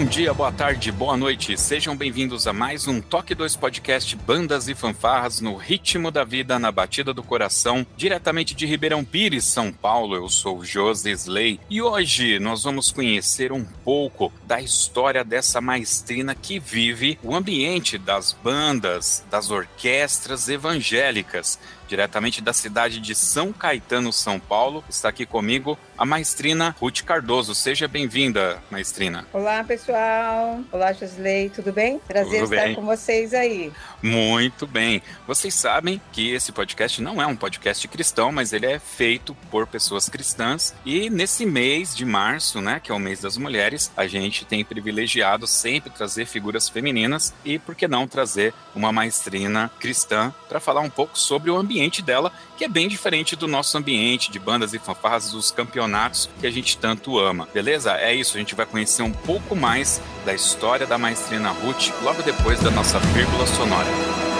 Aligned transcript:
Bom 0.00 0.06
dia, 0.06 0.32
boa 0.32 0.50
tarde, 0.50 0.90
boa 0.90 1.14
noite. 1.14 1.60
Sejam 1.60 1.94
bvindos 1.94 2.46
a 2.46 2.54
mais 2.54 2.88
um 2.88 3.02
Toque 3.02 3.34
2 3.34 3.54
Podcast 3.56 4.16
Bandas 4.16 4.66
e 4.66 4.74
Fanfarras 4.74 5.42
no 5.42 5.54
ritmo 5.56 6.10
da 6.10 6.24
vida, 6.24 6.58
na 6.58 6.72
batida 6.72 7.12
do 7.12 7.22
coração, 7.22 7.86
diretamente 7.98 8.54
de 8.54 8.64
Ribeirão 8.64 9.04
Pires, 9.04 9.44
São 9.44 9.70
Paulo. 9.70 10.16
Eu 10.16 10.26
sou 10.30 10.64
José 10.64 11.10
Slay 11.10 11.60
e 11.68 11.82
hoje 11.82 12.38
nós 12.38 12.64
vamos 12.64 12.90
conhecer 12.90 13.52
um 13.52 13.62
pouco 13.62 14.32
da 14.46 14.58
história 14.58 15.22
dessa 15.22 15.60
maestrina 15.60 16.34
que 16.34 16.58
vive 16.58 17.18
o 17.22 17.34
ambiente 17.34 17.98
das 17.98 18.32
bandas, 18.32 19.22
das 19.30 19.50
orquestras 19.50 20.48
evangélicas 20.48 21.58
diretamente 21.90 22.40
da 22.40 22.52
cidade 22.52 23.00
de 23.00 23.16
São 23.16 23.52
Caetano, 23.52 24.12
São 24.12 24.38
Paulo. 24.38 24.84
Está 24.88 25.08
aqui 25.08 25.26
comigo 25.26 25.76
a 25.98 26.06
maestrina 26.06 26.74
Ruth 26.78 27.02
Cardoso. 27.02 27.52
Seja 27.52 27.88
bem-vinda, 27.88 28.62
maestrina. 28.70 29.26
Olá, 29.32 29.64
pessoal. 29.64 30.60
Olá, 30.70 30.92
Josley. 30.92 31.50
Tudo 31.50 31.72
bem? 31.72 31.98
Prazer 31.98 32.42
Tudo 32.42 32.54
estar 32.54 32.66
bem. 32.66 32.74
com 32.76 32.86
vocês 32.86 33.34
aí. 33.34 33.72
Muito 34.00 34.68
bem. 34.68 35.02
Vocês 35.26 35.52
sabem 35.52 36.00
que 36.12 36.30
esse 36.30 36.52
podcast 36.52 37.02
não 37.02 37.20
é 37.20 37.26
um 37.26 37.34
podcast 37.34 37.86
cristão, 37.88 38.30
mas 38.30 38.52
ele 38.52 38.66
é 38.66 38.78
feito 38.78 39.34
por 39.50 39.66
pessoas 39.66 40.08
cristãs. 40.08 40.72
E 40.86 41.10
nesse 41.10 41.44
mês 41.44 41.94
de 41.94 42.04
março, 42.04 42.60
né, 42.60 42.80
que 42.80 42.92
é 42.92 42.94
o 42.94 43.00
mês 43.00 43.20
das 43.20 43.36
mulheres, 43.36 43.90
a 43.96 44.06
gente 44.06 44.44
tem 44.44 44.64
privilegiado 44.64 45.44
sempre 45.48 45.90
trazer 45.90 46.24
figuras 46.26 46.68
femininas 46.68 47.34
e, 47.44 47.58
por 47.58 47.74
que 47.74 47.88
não, 47.88 48.06
trazer 48.06 48.54
uma 48.76 48.92
maestrina 48.92 49.68
cristã 49.80 50.32
para 50.48 50.60
falar 50.60 50.82
um 50.82 50.90
pouco 50.90 51.18
sobre 51.18 51.50
o 51.50 51.56
ambiente 51.56 51.79
ambiente 51.80 52.02
dela, 52.02 52.30
que 52.56 52.64
é 52.64 52.68
bem 52.68 52.86
diferente 52.86 53.34
do 53.34 53.48
nosso 53.48 53.76
ambiente 53.78 54.30
de 54.30 54.38
bandas 54.38 54.74
e 54.74 54.78
fanfarras 54.78 55.30
dos 55.32 55.50
campeonatos 55.50 56.28
que 56.38 56.46
a 56.46 56.50
gente 56.50 56.76
tanto 56.76 57.18
ama. 57.18 57.48
Beleza? 57.52 57.92
É 57.96 58.14
isso, 58.14 58.36
a 58.36 58.38
gente 58.38 58.54
vai 58.54 58.66
conhecer 58.66 59.02
um 59.02 59.12
pouco 59.12 59.56
mais 59.56 60.00
da 60.26 60.34
história 60.34 60.86
da 60.86 60.98
maestrina 60.98 61.50
Ruth 61.50 61.90
logo 62.02 62.22
depois 62.22 62.60
da 62.60 62.70
nossa 62.70 62.98
vírgula 62.98 63.46
sonora. 63.46 64.39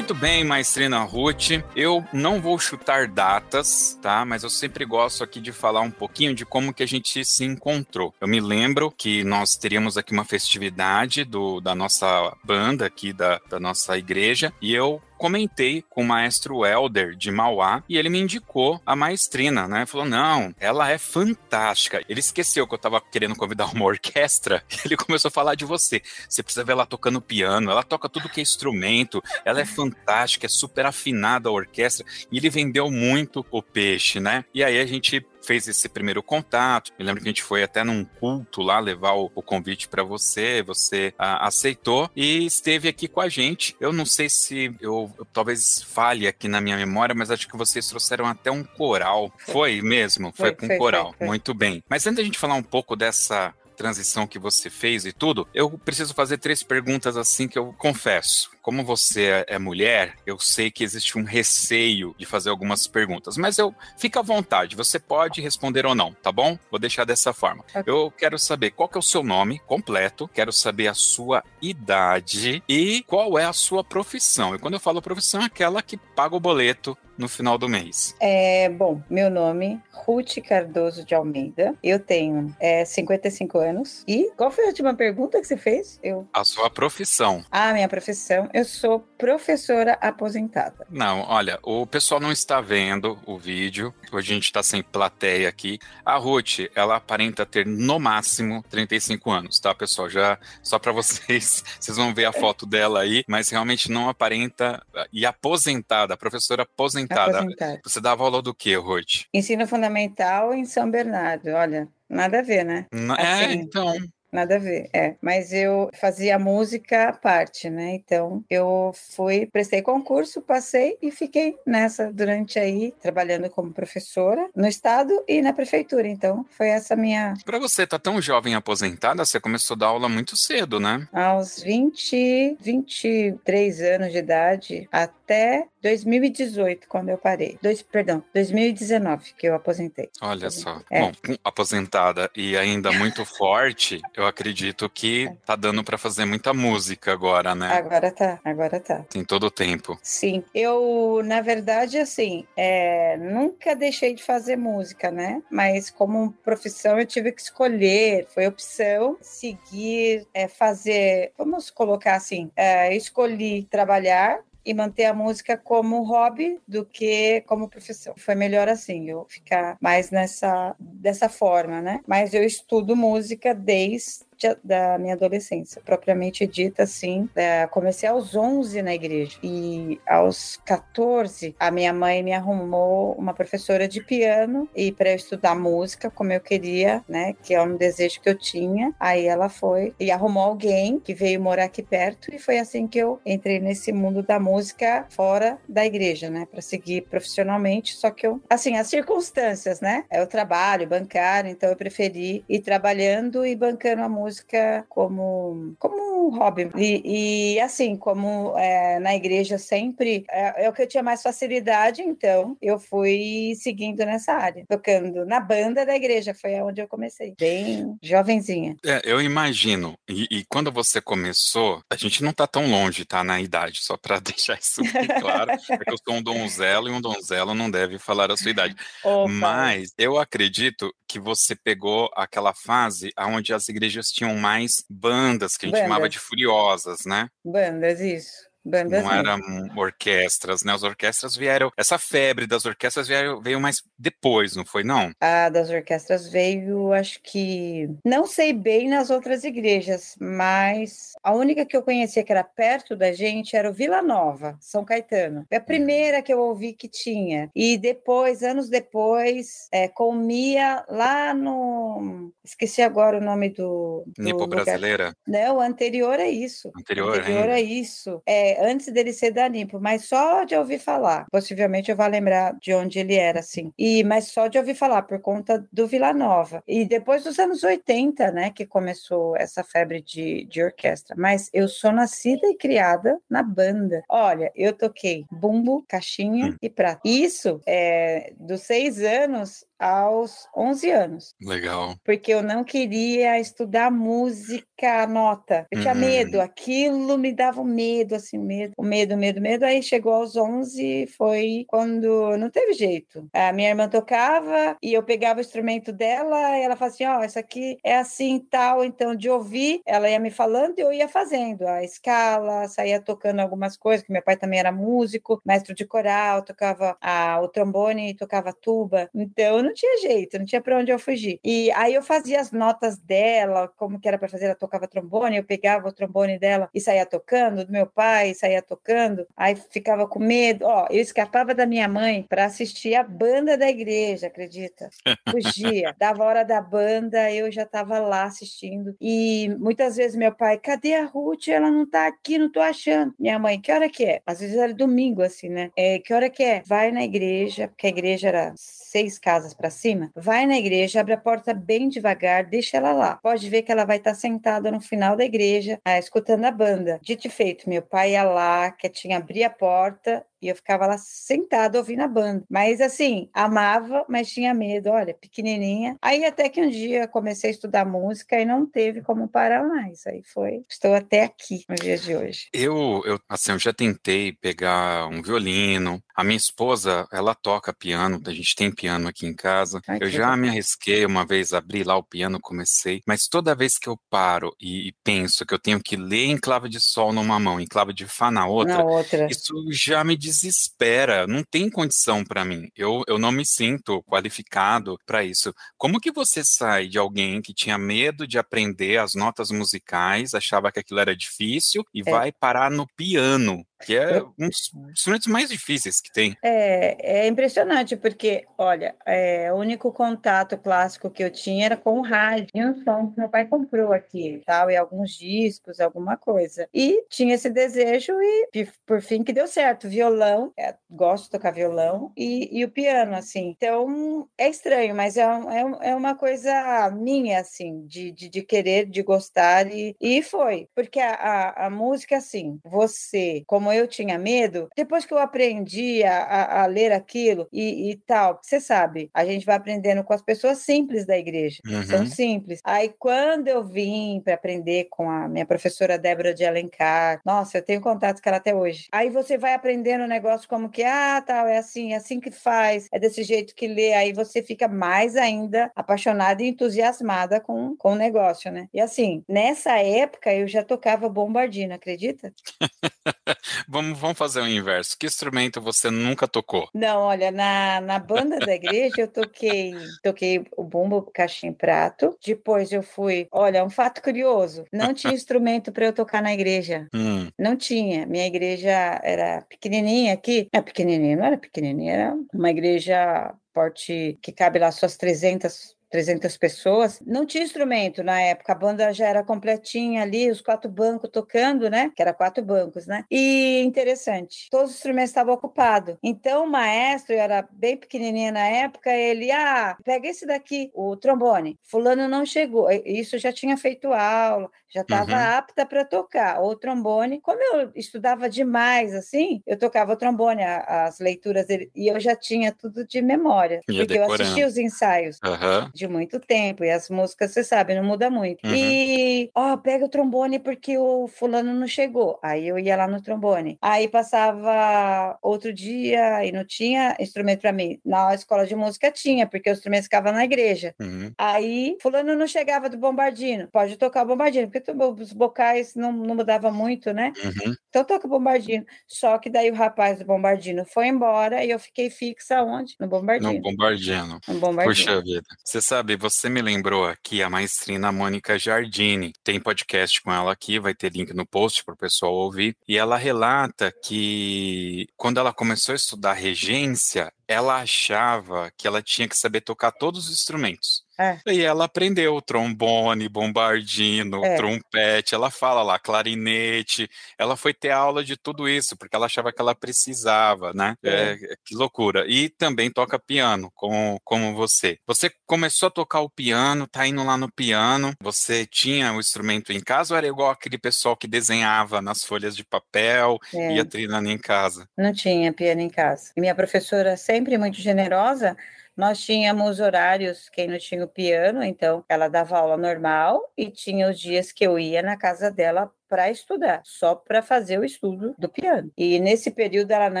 Muito 0.02 0.16
bem, 0.16 0.42
maestrina 0.42 0.98
Ruth. 1.04 1.62
Eu 1.76 2.04
não 2.12 2.40
vou 2.40 2.58
chutar 2.58 3.06
datas, 3.06 3.96
tá? 4.02 4.24
Mas 4.24 4.42
eu 4.42 4.50
sempre 4.50 4.84
gosto 4.84 5.22
aqui 5.22 5.40
de 5.40 5.52
falar 5.52 5.80
um 5.80 5.92
pouquinho 5.92 6.34
de 6.34 6.44
como 6.44 6.74
que 6.74 6.82
a 6.82 6.86
gente 6.88 7.24
se 7.24 7.44
encontrou. 7.44 8.12
Eu 8.20 8.26
me 8.26 8.40
lembro 8.40 8.90
que 8.90 9.22
nós 9.22 9.54
teríamos 9.54 9.96
aqui 9.96 10.12
uma 10.12 10.24
festividade 10.24 11.24
do, 11.24 11.60
da 11.60 11.72
nossa 11.72 12.36
banda 12.42 12.84
aqui 12.84 13.12
da, 13.12 13.40
da 13.48 13.60
nossa 13.60 13.96
igreja 13.96 14.52
e 14.60 14.74
eu 14.74 15.00
comentei 15.22 15.84
com 15.88 16.02
o 16.02 16.04
maestro 16.04 16.66
Elder 16.66 17.14
de 17.14 17.30
Mauá 17.30 17.84
e 17.88 17.96
ele 17.96 18.08
me 18.08 18.18
indicou 18.18 18.82
a 18.84 18.96
maestrina, 18.96 19.68
né? 19.68 19.86
Falou: 19.86 20.04
não, 20.04 20.52
ela 20.58 20.90
é 20.90 20.98
fantástica. 20.98 22.02
Ele 22.08 22.18
esqueceu 22.18 22.66
que 22.66 22.74
eu 22.74 22.78
tava 22.78 23.00
querendo 23.00 23.36
convidar 23.36 23.66
uma 23.72 23.84
orquestra. 23.84 24.64
Ele 24.84 24.96
começou 24.96 25.28
a 25.28 25.32
falar 25.32 25.54
de 25.54 25.64
você. 25.64 26.02
Você 26.28 26.42
precisa 26.42 26.64
ver 26.64 26.72
ela 26.72 26.84
tocando 26.84 27.20
piano, 27.20 27.70
ela 27.70 27.84
toca 27.84 28.08
tudo 28.08 28.28
que 28.28 28.40
é 28.40 28.42
instrumento, 28.42 29.22
ela 29.44 29.60
é 29.60 29.64
fantástica, 29.64 30.46
é 30.46 30.48
super 30.48 30.86
afinada 30.86 31.48
a 31.48 31.52
orquestra. 31.52 32.04
E 32.32 32.38
ele 32.38 32.50
vendeu 32.50 32.90
muito 32.90 33.46
o 33.48 33.62
peixe, 33.62 34.18
né? 34.18 34.44
E 34.52 34.64
aí 34.64 34.80
a 34.80 34.86
gente 34.86 35.24
fez 35.44 35.68
esse 35.68 35.88
primeiro 35.88 36.22
contato. 36.22 36.92
Me 36.98 37.04
lembro 37.04 37.22
que 37.22 37.28
a 37.28 37.32
gente 37.32 37.42
foi 37.42 37.62
até 37.62 37.84
num 37.84 38.04
culto 38.04 38.62
lá 38.62 38.78
levar 38.78 39.12
o, 39.12 39.30
o 39.34 39.42
convite 39.42 39.88
para 39.88 40.02
você, 40.02 40.62
você 40.62 41.14
a, 41.18 41.46
aceitou 41.46 42.10
e 42.14 42.46
esteve 42.46 42.88
aqui 42.88 43.08
com 43.08 43.20
a 43.20 43.28
gente. 43.28 43.76
Eu 43.80 43.92
não 43.92 44.06
sei 44.06 44.28
se 44.28 44.74
eu, 44.80 45.10
eu, 45.18 45.26
talvez 45.32 45.82
falhe 45.82 46.26
aqui 46.26 46.48
na 46.48 46.60
minha 46.60 46.76
memória, 46.76 47.14
mas 47.14 47.30
acho 47.30 47.48
que 47.48 47.56
vocês 47.56 47.86
trouxeram 47.88 48.26
até 48.26 48.50
um 48.50 48.64
coral. 48.64 49.32
Foi 49.38 49.80
mesmo? 49.82 50.32
Foi, 50.34 50.48
foi 50.48 50.54
com 50.56 50.66
foi, 50.66 50.78
coral. 50.78 51.08
Foi, 51.10 51.18
foi. 51.18 51.26
Muito 51.26 51.54
bem. 51.54 51.82
Mas 51.88 52.06
antes 52.06 52.18
da 52.18 52.24
gente 52.24 52.38
falar 52.38 52.54
um 52.54 52.62
pouco 52.62 52.96
dessa 52.96 53.54
transição 53.82 54.28
que 54.28 54.38
você 54.38 54.70
fez 54.70 55.04
e 55.04 55.12
tudo, 55.12 55.48
eu 55.52 55.68
preciso 55.76 56.14
fazer 56.14 56.38
três 56.38 56.62
perguntas 56.62 57.16
assim 57.16 57.48
que 57.48 57.58
eu 57.58 57.74
confesso. 57.76 58.48
Como 58.62 58.84
você 58.84 59.44
é 59.48 59.58
mulher, 59.58 60.14
eu 60.24 60.38
sei 60.38 60.70
que 60.70 60.84
existe 60.84 61.18
um 61.18 61.24
receio 61.24 62.14
de 62.16 62.24
fazer 62.24 62.50
algumas 62.50 62.86
perguntas, 62.86 63.36
mas 63.36 63.58
eu 63.58 63.74
fica 63.98 64.20
à 64.20 64.22
vontade, 64.22 64.76
você 64.76 65.00
pode 65.00 65.40
responder 65.40 65.84
ou 65.84 65.96
não, 65.96 66.14
tá 66.14 66.30
bom? 66.30 66.56
Vou 66.70 66.78
deixar 66.78 67.04
dessa 67.04 67.32
forma. 67.32 67.64
Eu 67.84 68.08
quero 68.16 68.38
saber 68.38 68.70
qual 68.70 68.88
que 68.88 68.96
é 68.96 69.00
o 69.00 69.02
seu 69.02 69.24
nome 69.24 69.58
completo, 69.66 70.28
quero 70.28 70.52
saber 70.52 70.86
a 70.86 70.94
sua 70.94 71.42
idade 71.60 72.62
e 72.68 73.02
qual 73.08 73.36
é 73.36 73.44
a 73.44 73.52
sua 73.52 73.82
profissão. 73.82 74.54
E 74.54 74.60
quando 74.60 74.74
eu 74.74 74.80
falo 74.80 75.02
profissão, 75.02 75.42
é 75.42 75.46
aquela 75.46 75.82
que 75.82 75.96
paga 75.96 76.36
o 76.36 76.40
boleto 76.40 76.96
no 77.22 77.28
final 77.28 77.56
do 77.56 77.68
mês? 77.68 78.16
É, 78.20 78.68
bom, 78.68 79.00
meu 79.08 79.30
nome 79.30 79.80
Ruth 79.92 80.38
Cardoso 80.46 81.04
de 81.04 81.14
Almeida. 81.14 81.74
Eu 81.80 82.00
tenho 82.00 82.54
é, 82.58 82.84
55 82.84 83.58
anos. 83.58 84.02
E 84.08 84.30
qual 84.36 84.50
foi 84.50 84.64
a 84.64 84.66
última 84.68 84.92
pergunta 84.92 85.40
que 85.40 85.46
você 85.46 85.56
fez? 85.56 86.00
Eu... 86.02 86.28
A 86.32 86.42
sua 86.42 86.68
profissão. 86.68 87.44
Ah, 87.50 87.72
minha 87.72 87.88
profissão. 87.88 88.50
Eu 88.52 88.64
sou 88.64 89.00
professora 89.16 89.92
aposentada. 90.00 90.84
Não, 90.90 91.20
olha, 91.28 91.60
o 91.62 91.86
pessoal 91.86 92.20
não 92.20 92.32
está 92.32 92.60
vendo 92.60 93.16
o 93.24 93.38
vídeo. 93.38 93.94
Hoje 94.10 94.32
a 94.32 94.34
gente 94.34 94.44
está 94.44 94.62
sem 94.62 94.82
plateia 94.82 95.48
aqui. 95.48 95.78
A 96.04 96.16
Ruth, 96.16 96.68
ela 96.74 96.96
aparenta 96.96 97.46
ter 97.46 97.64
no 97.64 98.00
máximo 98.00 98.64
35 98.68 99.30
anos, 99.30 99.60
tá, 99.60 99.72
pessoal? 99.72 100.10
Já 100.10 100.38
só 100.60 100.76
para 100.76 100.90
vocês, 100.92 101.62
vocês 101.78 101.96
vão 101.96 102.12
ver 102.12 102.24
a 102.24 102.32
foto 102.32 102.66
dela 102.66 103.00
aí, 103.00 103.22
mas 103.28 103.48
realmente 103.48 103.92
não 103.92 104.08
aparenta 104.08 104.84
e 105.12 105.24
aposentada, 105.24 106.16
professora 106.16 106.62
aposentada 106.62 107.11
aposentada. 107.12 107.80
Você 107.84 108.00
dava 108.00 108.24
aula 108.24 108.42
do 108.42 108.54
que, 108.54 108.74
Ruth? 108.74 109.24
Ensino 109.32 109.66
fundamental 109.66 110.54
em 110.54 110.64
São 110.64 110.90
Bernardo, 110.90 111.50
olha. 111.50 111.88
Nada 112.08 112.40
a 112.40 112.42
ver, 112.42 112.64
né? 112.64 112.86
É, 112.92 113.22
assim, 113.22 113.44
é, 113.44 113.52
então. 113.54 113.94
Nada 114.32 114.56
a 114.56 114.58
ver. 114.58 114.88
É, 114.92 115.14
mas 115.20 115.52
eu 115.52 115.90
fazia 116.00 116.38
música 116.38 117.08
à 117.08 117.12
parte, 117.12 117.68
né? 117.68 117.94
Então 117.94 118.44
eu 118.48 118.92
fui, 119.14 119.46
prestei 119.46 119.82
concurso, 119.82 120.40
passei 120.40 120.96
e 121.02 121.10
fiquei 121.10 121.56
nessa 121.66 122.12
durante 122.12 122.58
aí, 122.58 122.94
trabalhando 123.00 123.48
como 123.50 123.72
professora 123.72 124.48
no 124.56 124.66
estado 124.66 125.12
e 125.28 125.42
na 125.42 125.52
prefeitura. 125.52 126.08
Então 126.08 126.44
foi 126.50 126.68
essa 126.68 126.96
minha. 126.96 127.34
Para 127.44 127.58
você, 127.58 127.86
tá 127.86 127.98
tão 127.98 128.20
jovem 128.20 128.54
aposentada, 128.54 129.24
você 129.24 129.38
começou 129.38 129.74
a 129.74 129.78
dar 129.78 129.86
aula 129.86 130.08
muito 130.08 130.36
cedo, 130.36 130.80
né? 130.80 131.06
Aos 131.12 131.62
20, 131.62 132.56
23 132.60 133.80
anos 133.82 134.12
de 134.12 134.18
idade, 134.18 134.88
até 134.90 135.66
2018, 135.82 136.86
quando 136.88 137.08
eu 137.08 137.18
parei. 137.18 137.58
Dois, 137.60 137.82
perdão, 137.82 138.22
2019 138.32 139.34
que 139.36 139.46
eu 139.48 139.54
aposentei. 139.54 140.08
Olha 140.20 140.50
só. 140.50 140.80
É. 140.90 141.00
Bom, 141.00 141.12
aposentada 141.44 142.30
e 142.36 142.56
ainda 142.56 142.92
muito 142.92 143.24
forte, 143.24 144.00
eu 144.22 144.26
acredito 144.26 144.88
que 144.88 145.30
tá 145.44 145.56
dando 145.56 145.82
para 145.84 145.98
fazer 145.98 146.24
muita 146.24 146.54
música 146.54 147.12
agora, 147.12 147.54
né? 147.54 147.68
Agora 147.72 148.10
tá, 148.10 148.40
agora 148.44 148.80
tá. 148.80 149.04
Tem 149.10 149.24
todo 149.24 149.44
o 149.44 149.50
tempo. 149.50 149.98
Sim. 150.02 150.44
Eu, 150.54 151.22
na 151.24 151.40
verdade, 151.40 151.98
assim, 151.98 152.46
é, 152.56 153.16
nunca 153.16 153.74
deixei 153.74 154.14
de 154.14 154.22
fazer 154.22 154.56
música, 154.56 155.10
né? 155.10 155.42
Mas 155.50 155.90
como 155.90 156.32
profissão 156.44 156.98
eu 156.98 157.06
tive 157.06 157.32
que 157.32 157.42
escolher, 157.42 158.26
foi 158.32 158.46
opção 158.46 159.16
seguir, 159.20 160.26
é, 160.32 160.48
fazer, 160.48 161.32
vamos 161.36 161.70
colocar 161.70 162.14
assim, 162.14 162.50
é, 162.56 162.94
escolhi 162.96 163.64
trabalhar 163.64 164.40
e 164.64 164.72
manter 164.74 165.04
a 165.04 165.14
música 165.14 165.56
como 165.56 166.02
hobby 166.02 166.58
do 166.66 166.84
que 166.84 167.42
como 167.42 167.68
profissão. 167.68 168.14
Foi 168.16 168.34
melhor 168.34 168.68
assim, 168.68 169.08
eu 169.08 169.26
ficar 169.28 169.76
mais 169.80 170.10
nessa 170.10 170.74
dessa 170.78 171.28
forma, 171.28 171.80
né? 171.80 172.00
Mas 172.06 172.34
eu 172.34 172.44
estudo 172.44 172.96
música 172.96 173.54
desde 173.54 174.24
da 174.62 174.98
minha 174.98 175.14
adolescência, 175.14 175.82
propriamente 175.84 176.46
dita 176.46 176.82
assim. 176.84 177.28
É, 177.34 177.66
comecei 177.66 178.08
aos 178.08 178.34
11 178.34 178.82
na 178.82 178.94
igreja 178.94 179.38
e 179.42 180.00
aos 180.06 180.60
14 180.64 181.54
a 181.58 181.70
minha 181.70 181.92
mãe 181.92 182.22
me 182.22 182.32
arrumou 182.32 183.14
uma 183.14 183.34
professora 183.34 183.88
de 183.88 184.02
piano 184.02 184.68
e 184.74 184.92
para 184.92 185.10
eu 185.10 185.16
estudar 185.16 185.54
música 185.54 186.10
como 186.10 186.32
eu 186.32 186.40
queria, 186.40 187.04
né, 187.08 187.34
que 187.42 187.54
é 187.54 187.62
um 187.62 187.76
desejo 187.76 188.20
que 188.20 188.28
eu 188.28 188.38
tinha. 188.38 188.94
Aí 188.98 189.26
ela 189.26 189.48
foi 189.48 189.94
e 189.98 190.10
arrumou 190.10 190.42
alguém 190.42 190.98
que 190.98 191.14
veio 191.14 191.40
morar 191.40 191.64
aqui 191.64 191.82
perto 191.82 192.34
e 192.34 192.38
foi 192.38 192.58
assim 192.58 192.86
que 192.86 192.98
eu 192.98 193.20
entrei 193.24 193.60
nesse 193.60 193.92
mundo 193.92 194.22
da 194.22 194.38
música 194.38 195.06
fora 195.10 195.58
da 195.68 195.84
igreja, 195.84 196.28
né, 196.30 196.46
para 196.50 196.60
seguir 196.60 197.02
profissionalmente. 197.02 197.94
Só 197.94 198.10
que 198.10 198.26
eu, 198.26 198.40
assim, 198.48 198.76
as 198.76 198.88
circunstâncias, 198.88 199.80
né, 199.80 200.04
é 200.10 200.22
o 200.22 200.26
trabalho 200.26 200.86
bancário, 200.86 201.50
então 201.50 201.68
eu 201.68 201.76
preferi 201.76 202.44
ir 202.48 202.60
trabalhando 202.60 203.44
e 203.46 203.54
bancando 203.54 204.02
a 204.02 204.08
música 204.08 204.31
música 204.32 204.84
como, 204.88 205.74
como 205.78 206.26
um 206.26 206.38
hobby. 206.38 206.70
E, 206.76 207.54
e 207.54 207.60
assim, 207.60 207.96
como 207.96 208.56
é, 208.56 208.98
na 208.98 209.14
igreja 209.14 209.58
sempre 209.58 210.24
é, 210.30 210.64
é, 210.64 210.68
o 210.68 210.72
que 210.72 210.82
eu 210.82 210.88
tinha 210.88 211.02
mais 211.02 211.22
facilidade, 211.22 212.00
então 212.00 212.56
eu 212.62 212.78
fui 212.78 213.52
seguindo 213.56 213.98
nessa 214.06 214.32
área, 214.32 214.64
tocando 214.66 215.26
na 215.26 215.38
banda 215.38 215.84
da 215.84 215.94
igreja, 215.94 216.34
foi 216.34 216.60
onde 216.62 216.80
eu 216.80 216.88
comecei, 216.88 217.34
bem 217.38 217.96
jovenzinha. 218.02 218.76
É, 218.84 219.02
eu 219.04 219.20
imagino. 219.20 219.94
E, 220.08 220.26
e, 220.30 220.44
quando 220.46 220.72
você 220.72 221.00
começou, 221.00 221.82
a 221.90 221.96
gente 221.96 222.22
não 222.22 222.32
tá 222.32 222.46
tão 222.46 222.70
longe, 222.70 223.04
tá? 223.04 223.22
Na 223.22 223.40
idade, 223.40 223.80
só 223.82 223.96
para 223.96 224.18
deixar 224.20 224.58
isso 224.58 224.82
bem 224.82 225.08
claro, 225.20 225.52
porque 225.66 225.90
eu 225.90 225.98
sou 225.98 226.14
um 226.14 226.22
donzelo 226.22 226.88
e 226.88 226.92
um 226.92 227.00
donzelo 227.00 227.54
não 227.54 227.70
deve 227.70 227.98
falar 227.98 228.30
a 228.30 228.36
sua 228.36 228.50
idade. 228.50 228.74
Opa. 229.04 229.28
Mas 229.28 229.92
eu 229.98 230.18
acredito 230.18 230.92
que 231.06 231.18
você 231.18 231.54
pegou 231.54 232.10
aquela 232.14 232.54
fase 232.54 233.12
onde 233.18 233.52
as 233.52 233.68
igrejas 233.68 234.06
tinham 234.06 234.21
mais 234.36 234.84
bandas, 234.88 235.56
que 235.56 235.66
a 235.66 235.68
gente 235.68 235.76
bandas. 235.76 235.88
chamava 235.88 236.08
de 236.08 236.18
furiosas, 236.18 237.00
né? 237.06 237.28
Bandas, 237.44 238.00
isso. 238.00 238.51
Bandas 238.64 239.02
não 239.02 239.12
eram 239.12 239.40
orquestras, 239.76 240.62
né? 240.62 240.72
As 240.72 240.82
orquestras 240.82 241.36
vieram. 241.36 241.70
Essa 241.76 241.98
febre 241.98 242.46
das 242.46 242.64
orquestras 242.64 243.08
veio, 243.08 243.40
veio 243.40 243.60
mais 243.60 243.82
depois, 243.98 244.54
não 244.54 244.64
foi, 244.64 244.84
não? 244.84 245.12
A 245.20 245.48
das 245.48 245.70
orquestras 245.70 246.28
veio, 246.28 246.92
acho 246.92 247.20
que. 247.22 247.88
Não 248.04 248.26
sei 248.26 248.52
bem 248.52 248.88
nas 248.88 249.10
outras 249.10 249.44
igrejas, 249.44 250.16
mas 250.20 251.12
a 251.22 251.32
única 251.32 251.64
que 251.64 251.76
eu 251.76 251.82
conhecia 251.82 252.22
que 252.22 252.32
era 252.32 252.44
perto 252.44 252.94
da 252.94 253.12
gente 253.12 253.56
era 253.56 253.68
o 253.68 253.72
Vila 253.72 254.00
Nova, 254.00 254.56
São 254.60 254.84
Caetano. 254.84 255.44
É 255.50 255.56
a 255.56 255.58
uhum. 255.58 255.64
primeira 255.64 256.22
que 256.22 256.32
eu 256.32 256.38
ouvi 256.38 256.72
que 256.72 256.88
tinha. 256.88 257.50
E 257.54 257.76
depois, 257.76 258.42
anos 258.42 258.68
depois, 258.68 259.68
é, 259.72 259.88
comia 259.88 260.84
lá 260.88 261.34
no. 261.34 262.32
Esqueci 262.44 262.82
agora 262.82 263.18
o 263.18 263.20
nome 263.20 263.50
do. 263.50 264.04
do 264.06 264.22
Nipo 264.22 264.46
Brasileira? 264.46 265.14
Não, 265.26 265.56
o 265.56 265.60
anterior 265.60 266.18
é 266.20 266.28
isso. 266.28 266.70
Anterior, 266.76 267.18
anterior 267.18 267.48
é 267.48 267.60
isso. 267.60 268.22
É, 268.26 268.51
antes 268.60 268.92
dele 268.92 269.12
ser 269.12 269.30
da 269.30 269.48
Limpo, 269.48 269.80
mas 269.80 270.04
só 270.04 270.44
de 270.44 270.54
ouvir 270.54 270.78
falar. 270.78 271.26
Possivelmente 271.30 271.90
eu 271.90 271.96
vou 271.96 272.06
lembrar 272.06 272.56
de 272.60 272.74
onde 272.74 272.98
ele 272.98 273.14
era, 273.14 273.40
assim. 273.40 273.72
E, 273.78 274.02
mas 274.04 274.28
só 274.28 274.48
de 274.48 274.58
ouvir 274.58 274.74
falar, 274.74 275.02
por 275.02 275.20
conta 275.20 275.66
do 275.72 275.86
Vila 275.86 276.12
Nova. 276.12 276.62
E 276.66 276.84
depois 276.84 277.24
dos 277.24 277.38
anos 277.38 277.62
80, 277.62 278.30
né, 278.32 278.50
que 278.50 278.66
começou 278.66 279.36
essa 279.36 279.62
febre 279.62 280.02
de, 280.02 280.44
de 280.46 280.62
orquestra. 280.62 281.14
Mas 281.18 281.50
eu 281.52 281.68
sou 281.68 281.92
nascida 281.92 282.46
e 282.46 282.56
criada 282.56 283.18
na 283.28 283.42
banda. 283.42 284.02
Olha, 284.08 284.50
eu 284.54 284.72
toquei 284.72 285.24
bumbo, 285.30 285.84
caixinha 285.88 286.46
hum. 286.46 286.56
e 286.60 286.68
prata. 286.68 287.00
Isso, 287.04 287.60
é, 287.66 288.32
dos 288.38 288.62
seis 288.62 289.00
anos 289.02 289.64
aos 289.82 290.48
11 290.56 290.90
anos. 290.90 291.34
Legal. 291.42 291.96
Porque 292.04 292.32
eu 292.32 292.42
não 292.42 292.62
queria 292.62 293.40
estudar 293.40 293.90
música 293.90 295.06
nota. 295.08 295.66
Eu 295.70 295.80
tinha 295.80 295.92
hum. 295.92 295.98
medo, 295.98 296.40
aquilo 296.40 297.18
me 297.18 297.32
dava 297.32 297.64
medo, 297.64 298.14
assim, 298.14 298.38
medo, 298.38 298.74
medo, 298.80 299.16
medo, 299.16 299.40
medo. 299.40 299.64
Aí 299.64 299.82
chegou 299.82 300.14
aos 300.14 300.36
11, 300.36 301.08
foi 301.16 301.64
quando 301.68 302.36
não 302.36 302.48
teve 302.48 302.72
jeito. 302.74 303.28
A 303.32 303.52
minha 303.52 303.70
irmã 303.70 303.88
tocava 303.88 304.76
e 304.80 304.94
eu 304.94 305.02
pegava 305.02 305.38
o 305.38 305.40
instrumento 305.40 305.92
dela 305.92 306.58
e 306.58 306.62
ela 306.62 306.76
falava 306.76 306.94
assim: 306.94 307.04
Ó, 307.04 307.18
oh, 307.18 307.24
isso 307.24 307.38
aqui 307.38 307.76
é 307.82 307.96
assim 307.96 308.38
tal. 308.38 308.84
Então, 308.84 309.16
de 309.16 309.28
ouvir, 309.28 309.82
ela 309.84 310.08
ia 310.08 310.20
me 310.20 310.30
falando 310.30 310.78
e 310.78 310.82
eu 310.82 310.92
ia 310.92 311.08
fazendo 311.08 311.66
a 311.66 311.82
escala, 311.82 312.68
saía 312.68 313.00
tocando 313.00 313.40
algumas 313.40 313.76
coisas, 313.76 314.06
que 314.06 314.12
meu 314.12 314.22
pai 314.22 314.36
também 314.36 314.60
era 314.60 314.70
músico, 314.70 315.40
mestre 315.44 315.74
de 315.74 315.84
coral, 315.84 316.42
tocava 316.42 316.96
a, 317.00 317.40
o 317.40 317.48
trombone 317.48 318.10
e 318.10 318.14
tocava 318.14 318.52
tuba. 318.52 319.10
Então, 319.14 319.58
eu 319.58 319.71
não 319.72 319.74
tinha 319.74 320.00
jeito, 320.02 320.38
não 320.38 320.44
tinha 320.44 320.60
para 320.60 320.78
onde 320.78 320.90
eu 320.90 320.98
fugir. 320.98 321.40
E 321.42 321.70
aí 321.72 321.94
eu 321.94 322.02
fazia 322.02 322.40
as 322.40 322.52
notas 322.52 322.98
dela, 322.98 323.68
como 323.76 323.98
que 323.98 324.06
era 324.06 324.18
para 324.18 324.28
fazer, 324.28 324.44
ela 324.44 324.54
tocava 324.54 324.86
trombone, 324.86 325.38
eu 325.38 325.44
pegava 325.44 325.88
o 325.88 325.92
trombone 325.92 326.38
dela 326.38 326.68
e 326.74 326.80
saía 326.80 327.06
tocando, 327.06 327.64
do 327.64 327.72
meu 327.72 327.86
pai 327.86 328.34
saía 328.34 328.60
tocando, 328.60 329.26
aí 329.36 329.56
ficava 329.56 330.06
com 330.06 330.18
medo. 330.18 330.66
Ó, 330.66 330.86
eu 330.90 331.00
escapava 331.00 331.54
da 331.54 331.66
minha 331.66 331.88
mãe 331.88 332.24
para 332.28 332.44
assistir 332.44 332.94
a 332.94 333.02
banda 333.02 333.56
da 333.56 333.68
igreja, 333.68 334.26
acredita? 334.26 334.90
Fugia. 335.30 335.94
Dava 335.98 336.24
hora 336.24 336.44
da 336.44 336.60
banda, 336.60 337.32
eu 337.32 337.50
já 337.50 337.62
estava 337.62 337.98
lá 337.98 338.24
assistindo. 338.24 338.94
E 339.00 339.48
muitas 339.58 339.96
vezes 339.96 340.16
meu 340.16 340.34
pai, 340.34 340.58
cadê 340.58 340.94
a 340.94 341.06
Ruth? 341.06 341.48
Ela 341.48 341.70
não 341.70 341.88
tá 341.88 342.06
aqui, 342.06 342.38
não 342.38 342.50
tô 342.50 342.60
achando. 342.60 343.14
Minha 343.18 343.38
mãe, 343.38 343.60
que 343.60 343.72
hora 343.72 343.88
que 343.88 344.04
é? 344.04 344.20
Às 344.26 344.40
vezes 344.40 344.56
era 344.56 344.74
domingo, 344.74 345.22
assim, 345.22 345.48
né? 345.48 345.70
É, 345.76 345.98
que 345.98 346.12
hora 346.12 346.28
que 346.28 346.42
é? 346.42 346.62
Vai 346.66 346.90
na 346.90 347.02
igreja, 347.02 347.68
porque 347.68 347.86
a 347.86 347.90
igreja 347.90 348.28
era 348.28 348.52
seis 348.56 349.18
casas 349.18 349.54
para 349.62 349.70
cima, 349.70 350.10
vai 350.16 350.44
na 350.44 350.58
igreja, 350.58 351.00
abre 351.00 351.12
a 351.12 351.16
porta 351.16 351.54
bem 351.54 351.88
devagar, 351.88 352.44
deixa 352.44 352.78
ela 352.78 352.92
lá. 352.92 353.20
Pode 353.22 353.48
ver 353.48 353.62
que 353.62 353.70
ela 353.70 353.84
vai 353.84 353.98
estar 353.98 354.10
tá 354.10 354.16
sentada 354.16 354.72
no 354.72 354.80
final 354.80 355.16
da 355.16 355.24
igreja, 355.24 355.78
ah, 355.84 355.98
escutando 355.98 356.44
a 356.44 356.50
banda. 356.50 356.98
Dito 357.00 357.28
e 357.28 357.30
feito, 357.30 357.68
meu 357.68 357.80
pai 357.80 358.12
ia 358.12 358.24
lá, 358.24 358.72
quietinho, 358.72 359.16
abria 359.16 359.46
a 359.46 359.50
porta, 359.50 360.26
e 360.42 360.48
eu 360.48 360.56
ficava 360.56 360.86
lá 360.86 360.98
sentada 360.98 361.78
ouvindo 361.78 362.00
a 362.00 362.08
banda. 362.08 362.44
Mas 362.50 362.80
assim, 362.80 363.30
amava, 363.32 364.04
mas 364.08 364.30
tinha 364.30 364.52
medo, 364.52 364.90
olha, 364.90 365.14
pequenininha. 365.14 365.96
Aí 366.02 366.24
até 366.24 366.48
que 366.48 366.60
um 366.60 366.68
dia 366.68 367.06
comecei 367.06 367.50
a 367.50 367.52
estudar 367.52 367.84
música 367.84 368.38
e 368.40 368.44
não 368.44 368.66
teve 368.66 369.02
como 369.02 369.28
parar 369.28 369.62
mais. 369.62 370.06
Aí 370.06 370.22
foi, 370.24 370.62
estou 370.68 370.94
até 370.94 371.24
aqui 371.24 371.64
nos 371.68 371.80
dias 371.80 372.02
de 372.02 372.16
hoje. 372.16 372.48
Eu, 372.52 373.02
eu 373.04 373.20
assim, 373.28 373.52
eu 373.52 373.58
já 373.58 373.72
tentei 373.72 374.32
pegar 374.32 375.06
um 375.06 375.22
violino. 375.22 376.02
A 376.14 376.24
minha 376.24 376.36
esposa, 376.36 377.06
ela 377.12 377.34
toca 377.34 377.72
piano, 377.72 378.20
a 378.26 378.32
gente 378.32 378.54
tem 378.54 378.70
piano 378.70 379.08
aqui 379.08 379.26
em 379.26 379.34
casa. 379.34 379.80
Ai, 379.86 379.98
eu 380.00 380.10
já 380.10 380.36
me 380.36 380.48
arrisquei 380.48 381.06
uma 381.06 381.24
vez, 381.24 381.52
abri 381.52 381.84
lá 381.84 381.96
o 381.96 382.02
piano, 382.02 382.40
comecei, 382.40 383.00
mas 383.06 383.28
toda 383.28 383.54
vez 383.54 383.78
que 383.78 383.88
eu 383.88 383.96
paro 384.10 384.54
e, 384.60 384.88
e 384.88 384.92
penso 385.04 385.46
que 385.46 385.54
eu 385.54 385.58
tenho 385.58 385.80
que 385.80 385.96
ler 385.96 386.26
em 386.26 386.36
clave 386.36 386.68
de 386.68 386.80
sol 386.80 387.12
numa 387.12 387.38
mão, 387.38 387.60
em 387.60 387.66
clave 387.66 387.92
de 387.92 388.06
fá 388.06 388.30
na 388.30 388.46
outra, 388.46 388.78
na 388.78 388.84
outra. 388.84 389.28
isso 389.30 389.54
já 389.70 390.02
me 390.02 390.16
desespera, 390.32 391.26
não 391.26 391.42
tem 391.42 391.68
condição 391.68 392.24
para 392.24 392.44
mim. 392.44 392.68
Eu, 392.74 393.02
eu 393.06 393.18
não 393.18 393.30
me 393.30 393.44
sinto 393.44 394.02
qualificado 394.04 394.96
para 395.06 395.22
isso. 395.22 395.52
Como 395.76 396.00
que 396.00 396.10
você 396.10 396.42
sai 396.44 396.88
de 396.88 396.98
alguém 396.98 397.42
que 397.42 397.52
tinha 397.52 397.76
medo 397.76 398.26
de 398.26 398.38
aprender 398.38 398.98
as 398.98 399.14
notas 399.14 399.50
musicais, 399.50 400.34
achava 400.34 400.72
que 400.72 400.80
aquilo 400.80 401.00
era 401.00 401.14
difícil 401.14 401.84
e 401.92 402.00
é. 402.00 402.10
vai 402.10 402.32
parar 402.32 402.70
no 402.70 402.86
piano? 402.96 403.64
Que 403.84 403.96
é 403.96 404.22
um 404.38 404.48
dos 404.48 404.70
instrumentos 404.90 405.26
mais 405.26 405.48
difíceis 405.48 406.00
que 406.00 406.12
tem. 406.12 406.36
É, 406.42 407.24
é 407.24 407.26
impressionante, 407.26 407.96
porque, 407.96 408.44
olha, 408.56 408.94
é, 409.04 409.52
o 409.52 409.56
único 409.56 409.92
contato 409.92 410.56
clássico 410.56 411.10
que 411.10 411.22
eu 411.22 411.30
tinha 411.30 411.66
era 411.66 411.76
com 411.76 411.98
o 411.98 412.02
rádio, 412.02 412.48
e 412.54 412.64
um 412.64 412.82
som 412.84 413.10
que 413.10 413.18
meu 413.18 413.28
pai 413.28 413.46
comprou 413.46 413.92
aqui, 413.92 414.42
tal, 414.46 414.70
e 414.70 414.76
alguns 414.76 415.12
discos, 415.12 415.80
alguma 415.80 416.16
coisa. 416.16 416.68
E 416.72 417.04
tinha 417.08 417.34
esse 417.34 417.50
desejo, 417.50 418.12
e 418.20 418.66
por 418.86 419.00
fim 419.00 419.22
que 419.22 419.32
deu 419.32 419.46
certo. 419.46 419.88
Violão, 419.88 420.52
é, 420.58 420.74
gosto 420.90 421.24
de 421.24 421.30
tocar 421.30 421.52
violão, 421.52 422.12
e, 422.16 422.48
e, 422.58 422.64
o 422.64 422.70
piano, 422.70 423.14
assim. 423.14 423.48
Então, 423.56 424.28
é 424.38 424.48
estranho, 424.48 424.94
mas 424.94 425.16
é, 425.16 425.22
é, 425.22 425.90
é 425.90 425.94
uma 425.94 426.14
coisa 426.14 426.90
minha, 426.90 427.40
assim, 427.40 427.86
de, 427.86 428.12
de, 428.12 428.28
de 428.28 428.42
querer, 428.42 428.86
de 428.86 429.02
gostar, 429.02 429.66
e, 429.66 429.96
e 430.00 430.22
foi. 430.22 430.68
Porque 430.74 431.00
a, 431.00 431.14
a, 431.14 431.66
a 431.66 431.70
música, 431.70 432.16
assim, 432.16 432.58
você, 432.64 433.42
como 433.46 433.71
eu 433.72 433.86
tinha 433.86 434.18
medo, 434.18 434.68
depois 434.76 435.04
que 435.04 435.12
eu 435.12 435.18
aprendi 435.18 436.02
a, 436.04 436.22
a, 436.22 436.62
a 436.62 436.66
ler 436.66 436.92
aquilo 436.92 437.48
e, 437.52 437.90
e, 437.90 437.96
tal, 437.96 438.38
você 438.42 438.60
sabe, 438.60 439.10
a 439.12 439.24
gente 439.24 439.46
vai 439.46 439.56
aprendendo 439.56 440.04
com 440.04 440.12
as 440.12 440.22
pessoas 440.22 440.58
simples 440.58 441.06
da 441.06 441.16
igreja, 441.16 441.60
uhum. 441.66 441.82
são 441.82 442.06
simples. 442.06 442.60
Aí 442.64 442.92
quando 442.98 443.48
eu 443.48 443.64
vim 443.64 444.20
para 444.24 444.34
aprender 444.34 444.88
com 444.90 445.10
a 445.10 445.28
minha 445.28 445.46
professora 445.46 445.98
Débora 445.98 446.34
de 446.34 446.44
Alencar, 446.44 447.20
nossa, 447.24 447.58
eu 447.58 447.62
tenho 447.62 447.80
contato 447.80 448.22
com 448.22 448.28
ela 448.28 448.38
até 448.38 448.54
hoje. 448.54 448.86
Aí 448.92 449.10
você 449.10 449.36
vai 449.36 449.54
aprendendo 449.54 450.02
o 450.02 450.04
um 450.04 450.08
negócio 450.08 450.48
como 450.48 450.68
que, 450.68 450.82
ah, 450.82 451.22
tal, 451.24 451.46
é 451.46 451.58
assim, 451.58 451.92
é 451.92 451.96
assim 451.96 452.20
que 452.20 452.30
faz, 452.30 452.88
é 452.92 452.98
desse 452.98 453.22
jeito 453.22 453.54
que 453.54 453.66
lê, 453.66 453.92
aí 453.94 454.12
você 454.12 454.42
fica 454.42 454.68
mais 454.68 455.16
ainda 455.16 455.70
apaixonada 455.74 456.42
e 456.42 456.48
entusiasmada 456.48 457.40
com, 457.40 457.76
com 457.76 457.92
o 457.92 457.96
negócio, 457.96 458.50
né? 458.50 458.68
E 458.72 458.80
assim, 458.80 459.24
nessa 459.28 459.78
época 459.78 460.32
eu 460.32 460.46
já 460.46 460.62
tocava 460.62 461.08
bombardino, 461.08 461.74
acredita? 461.74 462.32
vamos, 463.68 463.98
vamos 463.98 464.18
fazer 464.18 464.40
o 464.40 464.48
inverso. 464.48 464.96
Que 464.98 465.06
instrumento 465.06 465.60
você 465.60 465.90
nunca 465.90 466.26
tocou? 466.28 466.68
Não, 466.74 467.00
olha, 467.00 467.30
na, 467.30 467.80
na 467.80 467.98
banda 467.98 468.38
da 468.38 468.54
igreja 468.54 468.94
eu 468.98 469.08
toquei, 469.08 469.74
toquei 470.02 470.44
o 470.56 470.64
bumbo, 470.64 471.02
caixinha 471.12 471.52
prato. 471.52 472.16
Depois 472.24 472.72
eu 472.72 472.82
fui, 472.82 473.26
olha, 473.30 473.64
um 473.64 473.70
fato 473.70 474.02
curioso, 474.02 474.64
não 474.72 474.92
tinha 474.94 475.12
instrumento 475.12 475.72
para 475.72 475.86
eu 475.86 475.92
tocar 475.92 476.22
na 476.22 476.32
igreja. 476.32 476.88
Hum. 476.94 477.28
Não 477.38 477.56
tinha. 477.56 478.06
Minha 478.06 478.26
igreja 478.26 479.00
era 479.02 479.42
pequenininha 479.42 480.14
aqui. 480.14 480.48
É 480.52 480.60
pequenininha, 480.60 481.16
não 481.16 481.24
era 481.24 481.38
pequenininha, 481.38 481.92
era 481.92 482.14
uma 482.32 482.50
igreja 482.50 483.34
porte 483.52 484.18
que 484.22 484.32
cabe 484.32 484.58
lá 484.58 484.70
suas 484.70 484.96
300 484.96 485.76
300 485.92 486.36
pessoas. 486.38 487.00
Não 487.06 487.26
tinha 487.26 487.44
instrumento 487.44 488.02
na 488.02 488.18
época, 488.20 488.52
a 488.52 488.54
banda 488.56 488.92
já 488.92 489.06
era 489.06 489.22
completinha 489.22 490.02
ali, 490.02 490.30
os 490.30 490.40
quatro 490.40 490.70
bancos 490.70 491.10
tocando, 491.10 491.68
né? 491.68 491.92
Que 491.94 492.02
era 492.02 492.14
quatro 492.14 492.42
bancos, 492.42 492.86
né? 492.86 493.04
E 493.10 493.62
interessante, 493.62 494.48
todos 494.50 494.70
os 494.70 494.76
instrumentos 494.76 495.10
estavam 495.10 495.34
ocupados. 495.34 495.96
Então 496.02 496.44
o 496.44 496.50
maestro, 496.50 497.14
eu 497.14 497.20
era 497.20 497.46
bem 497.52 497.76
pequenininha 497.76 498.32
na 498.32 498.46
época, 498.46 498.90
ele, 498.90 499.30
ah, 499.30 499.76
pega 499.84 500.08
esse 500.08 500.26
daqui, 500.26 500.70
o 500.74 500.96
trombone. 500.96 501.58
Fulano 501.62 502.08
não 502.08 502.24
chegou. 502.24 502.68
Isso 502.70 503.18
já 503.18 503.32
tinha 503.32 503.56
feito 503.56 503.92
aula, 503.92 504.50
já 504.72 504.82
estava 504.82 505.12
uhum. 505.12 505.38
apta 505.38 505.66
para 505.66 505.84
tocar. 505.84 506.42
O 506.42 506.56
trombone, 506.56 507.20
como 507.20 507.40
eu 507.40 507.72
estudava 507.74 508.28
demais, 508.28 508.94
assim, 508.94 509.42
eu 509.46 509.58
tocava 509.58 509.92
o 509.92 509.96
trombone, 509.96 510.42
as 510.42 510.98
leituras 510.98 511.46
dele, 511.46 511.70
e 511.74 511.88
eu 511.88 511.98
já 512.00 512.16
tinha 512.16 512.52
tudo 512.52 512.86
de 512.86 513.02
memória, 513.02 513.56
Ia 513.68 513.82
porque 513.82 513.86
decorando. 513.86 514.14
eu 514.14 514.22
assistia 514.22 514.46
os 514.46 514.56
ensaios. 514.56 515.18
Uhum 515.24 515.72
de 515.74 515.88
muito 515.88 516.20
tempo, 516.20 516.64
e 516.64 516.70
as 516.70 516.88
músicas, 516.88 517.32
você 517.32 517.42
sabe, 517.42 517.74
não 517.74 517.84
muda 517.84 518.10
muito. 518.10 518.46
Uhum. 518.46 518.54
E, 518.54 519.30
ó, 519.34 519.56
pega 519.56 519.84
o 519.84 519.88
trombone 519.88 520.38
porque 520.38 520.76
o 520.78 521.08
fulano 521.08 521.52
não 521.52 521.66
chegou. 521.66 522.18
Aí 522.22 522.46
eu 522.46 522.58
ia 522.58 522.76
lá 522.76 522.86
no 522.86 523.02
trombone. 523.02 523.58
Aí 523.60 523.88
passava 523.88 525.18
outro 525.22 525.52
dia 525.52 526.24
e 526.24 526.32
não 526.32 526.44
tinha 526.44 526.96
instrumento 527.00 527.40
para 527.40 527.52
mim. 527.52 527.80
Na 527.84 528.14
escola 528.14 528.46
de 528.46 528.54
música 528.54 528.90
tinha, 528.90 529.26
porque 529.26 529.50
os 529.50 529.58
instrumentos 529.58 529.86
ficavam 529.86 530.12
na 530.12 530.24
igreja. 530.24 530.74
Uhum. 530.80 531.12
Aí 531.18 531.76
fulano 531.80 532.14
não 532.14 532.26
chegava 532.26 532.68
do 532.68 532.76
bombardino. 532.76 533.48
Pode 533.48 533.76
tocar 533.76 534.04
o 534.04 534.08
bombardino, 534.08 534.46
porque 534.46 534.60
os 534.70 535.12
bocais 535.12 535.74
não, 535.74 535.92
não 535.92 536.14
mudava 536.14 536.50
muito, 536.50 536.92
né? 536.92 537.12
Uhum. 537.22 537.54
Então 537.68 537.84
toca 537.84 538.06
o 538.06 538.10
bombardino. 538.10 538.64
Só 538.86 539.18
que 539.18 539.30
daí 539.30 539.50
o 539.50 539.54
rapaz 539.54 539.98
do 539.98 540.04
bombardino 540.04 540.64
foi 540.64 540.88
embora 540.88 541.44
e 541.44 541.50
eu 541.50 541.58
fiquei 541.58 541.90
fixa 541.90 542.42
onde? 542.42 542.74
No 542.78 542.86
bombardino. 542.86 543.32
No 543.32 543.40
bombardino. 543.40 544.20
No 544.28 544.34
bombardino. 544.34 544.74
Puxa 544.74 545.00
vida. 545.00 545.22
Você 545.44 545.60
sabe, 545.60 545.96
você 545.96 546.28
me 546.28 546.42
lembrou 546.42 546.86
aqui 546.86 547.22
a 547.22 547.30
maestrina 547.30 547.90
Mônica 547.90 548.38
Giardini. 548.38 549.12
Tem 549.24 549.40
podcast 549.40 550.00
com 550.02 550.12
ela 550.12 550.32
aqui, 550.32 550.58
vai 550.58 550.74
ter 550.74 550.92
link 550.92 551.12
no 551.14 551.26
post 551.26 551.64
para 551.64 551.74
o 551.74 551.78
pessoal 551.78 552.12
ouvir. 552.12 552.56
E 552.68 552.76
ela 552.76 552.96
relata 552.96 553.72
que 553.82 554.86
quando 554.96 555.18
ela 555.18 555.32
começou 555.32 555.72
a 555.72 555.76
estudar 555.76 556.12
regência, 556.12 557.12
ela 557.32 557.60
achava 557.60 558.50
que 558.56 558.66
ela 558.66 558.82
tinha 558.82 559.08
que 559.08 559.16
saber 559.16 559.40
tocar 559.40 559.72
todos 559.72 560.06
os 560.06 560.12
instrumentos. 560.12 560.84
É. 560.98 561.18
E 561.26 561.40
ela 561.40 561.64
aprendeu 561.64 562.20
trombone, 562.20 563.08
bombardino, 563.08 564.24
é. 564.24 564.36
trompete, 564.36 565.14
ela 565.14 565.30
fala 565.30 565.62
lá, 565.62 565.78
clarinete. 565.78 566.88
Ela 567.18 567.36
foi 567.36 567.54
ter 567.54 567.70
aula 567.70 568.04
de 568.04 568.16
tudo 568.16 568.48
isso, 568.48 568.76
porque 568.76 568.94
ela 568.94 569.06
achava 569.06 569.32
que 569.32 569.40
ela 569.40 569.54
precisava, 569.54 570.52
né? 570.52 570.74
É. 570.82 571.18
é 571.20 571.34
que 571.44 571.54
loucura. 571.54 572.04
E 572.06 572.28
também 572.28 572.70
toca 572.70 572.98
piano, 572.98 573.50
como, 573.54 573.98
como 574.04 574.34
você. 574.34 574.78
Você 574.86 575.10
começou 575.26 575.68
a 575.68 575.70
tocar 575.70 576.00
o 576.00 576.10
piano, 576.10 576.66
tá 576.66 576.86
indo 576.86 577.02
lá 577.02 577.16
no 577.16 577.30
piano, 577.32 577.92
você 578.00 578.46
tinha 578.46 578.92
o 578.92 579.00
instrumento 579.00 579.52
em 579.52 579.60
casa 579.60 579.94
ou 579.94 579.98
era 579.98 580.06
igual 580.06 580.30
aquele 580.30 580.58
pessoal 580.58 580.96
que 580.96 581.08
desenhava 581.08 581.80
nas 581.80 582.04
folhas 582.04 582.36
de 582.36 582.44
papel, 582.44 583.18
e 583.32 583.54
ia 583.54 583.62
é. 583.62 583.64
treinando 583.64 584.08
em 584.08 584.18
casa? 584.18 584.68
Não 584.76 584.92
tinha 584.92 585.32
piano 585.32 585.60
em 585.60 585.70
casa. 585.70 586.12
E 586.16 586.20
minha 586.20 586.34
professora 586.34 586.96
sempre 586.96 587.21
muito 587.38 587.58
generosa, 587.58 588.36
nós 588.76 589.00
tínhamos 589.00 589.60
horários, 589.60 590.28
quem 590.30 590.48
não 590.48 590.58
tinha 590.58 590.84
o 590.84 590.88
piano, 590.88 591.42
então 591.42 591.84
ela 591.88 592.08
dava 592.08 592.38
aula 592.38 592.56
normal 592.56 593.20
e 593.36 593.50
tinha 593.50 593.88
os 593.90 593.98
dias 593.98 594.32
que 594.32 594.46
eu 594.46 594.58
ia 594.58 594.82
na 594.82 594.96
casa 594.96 595.30
dela 595.30 595.70
para 595.92 596.10
estudar, 596.10 596.62
só 596.64 596.94
para 596.94 597.20
fazer 597.20 597.58
o 597.58 597.64
estudo 597.64 598.14
do 598.18 598.26
piano. 598.26 598.72
E 598.78 598.98
nesse 598.98 599.30
período 599.30 599.72
ela 599.72 599.90
não 599.90 600.00